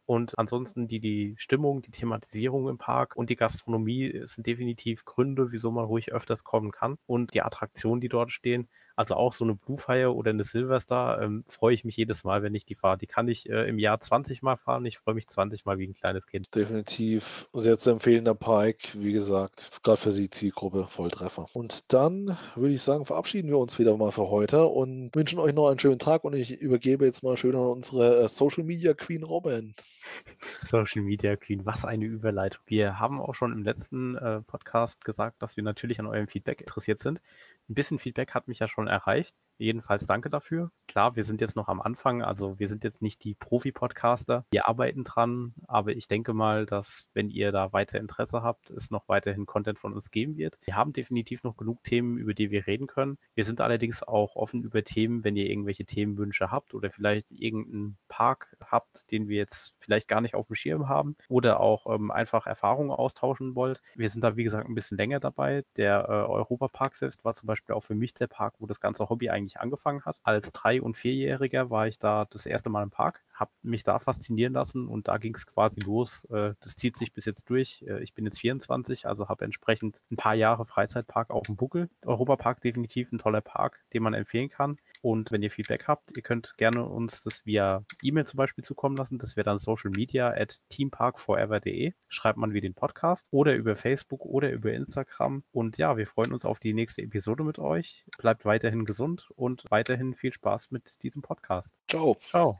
Und 0.09 0.39
ansonsten 0.39 0.87
die, 0.87 0.99
die 0.99 1.35
Stimmung, 1.37 1.83
die 1.83 1.91
Thematisierung 1.91 2.67
im 2.67 2.79
Park 2.79 3.15
und 3.15 3.29
die 3.29 3.35
Gastronomie 3.35 4.23
sind 4.25 4.47
definitiv 4.47 5.05
Gründe, 5.05 5.51
wieso 5.51 5.69
man 5.69 5.85
ruhig 5.85 6.11
öfters 6.11 6.43
kommen 6.43 6.71
kann. 6.71 6.97
Und 7.05 7.35
die 7.35 7.43
Attraktionen, 7.43 8.01
die 8.01 8.09
dort 8.09 8.31
stehen, 8.31 8.69
also 8.99 9.15
auch 9.15 9.31
so 9.31 9.45
eine 9.45 9.55
Blue 9.55 9.77
Fire 9.77 10.13
oder 10.13 10.31
eine 10.31 10.43
Silverstar, 10.43 11.21
ähm, 11.21 11.45
freue 11.47 11.73
ich 11.73 11.85
mich 11.85 11.95
jedes 11.95 12.25
Mal, 12.25 12.43
wenn 12.43 12.53
ich 12.53 12.65
die 12.65 12.75
fahre. 12.75 12.97
Die 12.97 13.07
kann 13.07 13.29
ich 13.29 13.49
äh, 13.49 13.69
im 13.69 13.79
Jahr 13.79 14.01
20 14.01 14.41
Mal 14.41 14.57
fahren. 14.57 14.85
Ich 14.85 14.97
freue 14.97 15.15
mich 15.15 15.25
20 15.25 15.63
Mal 15.63 15.77
wie 15.77 15.87
ein 15.87 15.93
kleines 15.93 16.27
Kind. 16.27 16.53
Definitiv 16.53 17.47
sehr 17.53 17.79
zu 17.79 17.91
empfehlender 17.91 18.35
Park. 18.35 18.75
Wie 18.95 19.13
gesagt, 19.13 19.79
gerade 19.83 20.01
für 20.01 20.11
die 20.11 20.29
Zielgruppe 20.29 20.85
Volltreffer. 20.89 21.45
Und 21.53 21.93
dann 21.93 22.37
würde 22.55 22.73
ich 22.73 22.81
sagen, 22.81 23.05
verabschieden 23.05 23.47
wir 23.47 23.57
uns 23.57 23.79
wieder 23.79 23.95
mal 23.95 24.11
für 24.11 24.29
heute 24.29 24.65
und 24.65 25.15
wünschen 25.15 25.39
euch 25.39 25.53
noch 25.53 25.69
einen 25.69 25.79
schönen 25.79 25.99
Tag. 25.99 26.25
Und 26.25 26.33
ich 26.33 26.59
übergebe 26.59 27.05
jetzt 27.05 27.23
mal 27.23 27.37
schön 27.37 27.55
an 27.55 27.67
unsere 27.67 28.23
äh, 28.23 28.27
Social 28.27 28.65
Media 28.65 28.93
Queen 28.93 29.23
Robin. 29.23 29.75
Social 30.61 31.03
Media 31.03 31.37
Queen, 31.37 31.65
was 31.65 31.85
eine 31.85 32.03
Überleitung. 32.03 32.61
Wir 32.65 32.99
haben 32.99 33.21
auch 33.21 33.33
schon 33.33 33.53
im 33.53 33.63
letzten 33.63 34.17
äh, 34.17 34.41
Podcast 34.41 35.05
gesagt, 35.05 35.41
dass 35.41 35.55
wir 35.55 35.63
natürlich 35.63 36.01
an 36.01 36.07
eurem 36.07 36.27
Feedback 36.27 36.59
interessiert 36.59 36.99
sind. 36.99 37.21
Ein 37.69 37.75
bisschen 37.75 37.99
Feedback 37.99 38.33
hat 38.33 38.47
mich 38.47 38.59
ja 38.59 38.67
schon 38.67 38.88
erreicht. 38.89 39.35
Jedenfalls 39.59 40.05
danke 40.05 40.29
dafür. 40.29 40.71
Klar, 40.87 41.15
wir 41.15 41.23
sind 41.23 41.41
jetzt 41.41 41.55
noch 41.55 41.67
am 41.67 41.81
Anfang, 41.81 42.23
also 42.23 42.57
wir 42.57 42.67
sind 42.67 42.83
jetzt 42.83 43.01
nicht 43.01 43.23
die 43.23 43.35
Profi-Podcaster. 43.35 44.45
Wir 44.51 44.67
arbeiten 44.67 45.03
dran, 45.03 45.53
aber 45.67 45.91
ich 45.91 46.07
denke 46.07 46.33
mal, 46.33 46.65
dass 46.65 47.05
wenn 47.13 47.29
ihr 47.29 47.51
da 47.51 47.73
weiter 47.73 47.99
Interesse 47.99 48.41
habt, 48.41 48.71
es 48.71 48.89
noch 48.89 49.07
weiterhin 49.07 49.45
Content 49.45 49.77
von 49.77 49.93
uns 49.93 50.11
geben 50.11 50.37
wird. 50.37 50.57
Wir 50.63 50.75
haben 50.75 50.93
definitiv 50.93 51.43
noch 51.43 51.57
genug 51.57 51.83
Themen, 51.83 52.17
über 52.17 52.33
die 52.33 52.51
wir 52.51 52.65
reden 52.67 52.87
können. 52.87 53.17
Wir 53.35 53.43
sind 53.43 53.61
allerdings 53.61 54.01
auch 54.01 54.35
offen 54.35 54.63
über 54.63 54.83
Themen, 54.83 55.23
wenn 55.23 55.35
ihr 55.35 55.47
irgendwelche 55.47 55.85
Themenwünsche 55.85 56.51
habt 56.51 56.73
oder 56.73 56.89
vielleicht 56.89 57.31
irgendeinen 57.31 57.97
Park 58.07 58.55
habt, 58.65 59.11
den 59.11 59.27
wir 59.27 59.37
jetzt 59.37 59.75
vielleicht 59.77 60.07
gar 60.07 60.21
nicht 60.21 60.35
auf 60.35 60.47
dem 60.47 60.55
Schirm 60.55 60.87
haben 60.87 61.17
oder 61.27 61.59
auch 61.59 61.93
ähm, 61.93 62.11
einfach 62.11 62.47
Erfahrungen 62.47 62.91
austauschen 62.91 63.55
wollt. 63.55 63.81
Wir 63.95 64.09
sind 64.09 64.23
da, 64.23 64.37
wie 64.37 64.43
gesagt, 64.43 64.67
ein 64.67 64.75
bisschen 64.75 64.97
länger 64.97 65.19
dabei. 65.19 65.65
Der 65.75 66.05
äh, 66.07 66.11
Europapark 66.11 66.95
selbst 66.95 67.25
war 67.25 67.33
zum 67.33 67.47
Beispiel 67.47 67.75
auch 67.75 67.83
für 67.83 67.95
mich 67.95 68.13
der 68.13 68.27
Park, 68.27 68.55
wo 68.59 68.65
das 68.65 68.79
ganze 68.79 69.09
Hobby 69.09 69.29
eigentlich 69.29 69.48
eigentlich 69.49 69.59
angefangen 69.59 70.05
hat. 70.05 70.19
Als 70.23 70.51
Drei- 70.51 70.81
und 70.81 70.95
Vierjähriger 70.97 71.69
war 71.69 71.87
ich 71.87 71.97
da 71.99 72.25
das 72.29 72.45
erste 72.45 72.69
Mal 72.69 72.83
im 72.83 72.91
Park, 72.91 73.23
habe 73.39 73.51
mich 73.61 73.83
da 73.83 73.99
faszinieren 73.99 74.53
lassen 74.53 74.87
und 74.87 75.07
da 75.07 75.17
ging 75.17 75.33
es 75.33 75.47
quasi 75.47 75.79
los. 75.81 76.25
Äh, 76.25 76.53
das 76.59 76.75
zieht 76.75 76.97
sich 76.97 77.13
bis 77.13 77.25
jetzt 77.25 77.49
durch. 77.49 77.83
Äh, 77.87 78.03
ich 78.03 78.13
bin 78.13 78.25
jetzt 78.25 78.39
24, 78.39 79.07
also 79.07 79.29
habe 79.29 79.45
entsprechend 79.45 80.01
ein 80.11 80.17
paar 80.17 80.35
Jahre 80.35 80.65
Freizeitpark 80.65 81.29
auf 81.29 81.43
dem 81.43 81.55
Buckel. 81.55 81.89
Europapark 82.05 82.59
definitiv 82.61 83.11
ein 83.11 83.19
toller 83.19 83.41
Park, 83.41 83.79
den 83.93 84.03
man 84.03 84.13
empfehlen 84.13 84.49
kann. 84.49 84.77
Und 85.01 85.31
wenn 85.31 85.41
ihr 85.41 85.51
Feedback 85.51 85.87
habt, 85.87 86.17
ihr 86.17 86.21
könnt 86.21 86.57
gerne 86.57 86.85
uns 86.85 87.21
das 87.21 87.45
via 87.45 87.83
E-Mail 88.03 88.25
zum 88.25 88.37
Beispiel 88.37 88.63
zukommen 88.63 88.97
lassen. 88.97 89.17
Das 89.17 89.37
wäre 89.37 89.45
dann 89.45 89.57
social 89.57 89.91
media 89.91 90.29
at 90.29 90.57
teamparkforever.de. 90.69 91.93
Schreibt 92.09 92.37
man 92.37 92.53
wie 92.53 92.61
den 92.61 92.73
Podcast 92.73 93.27
oder 93.31 93.55
über 93.55 93.77
Facebook 93.77 94.25
oder 94.25 94.51
über 94.51 94.73
Instagram. 94.73 95.43
Und 95.51 95.77
ja, 95.77 95.95
wir 95.95 96.07
freuen 96.07 96.33
uns 96.33 96.43
auf 96.43 96.59
die 96.59 96.73
nächste 96.73 97.01
Episode 97.01 97.43
mit 97.43 97.57
euch. 97.57 98.03
Bleibt 98.17 98.43
weiterhin 98.43 98.83
gesund 98.83 99.29
und 99.35 99.63
weiterhin 99.69 100.13
viel 100.13 100.33
Spaß 100.33 100.71
mit 100.71 101.03
diesem 101.03 101.21
Podcast. 101.21 101.73
Ciao. 101.87 102.17
Ciao. 102.19 102.59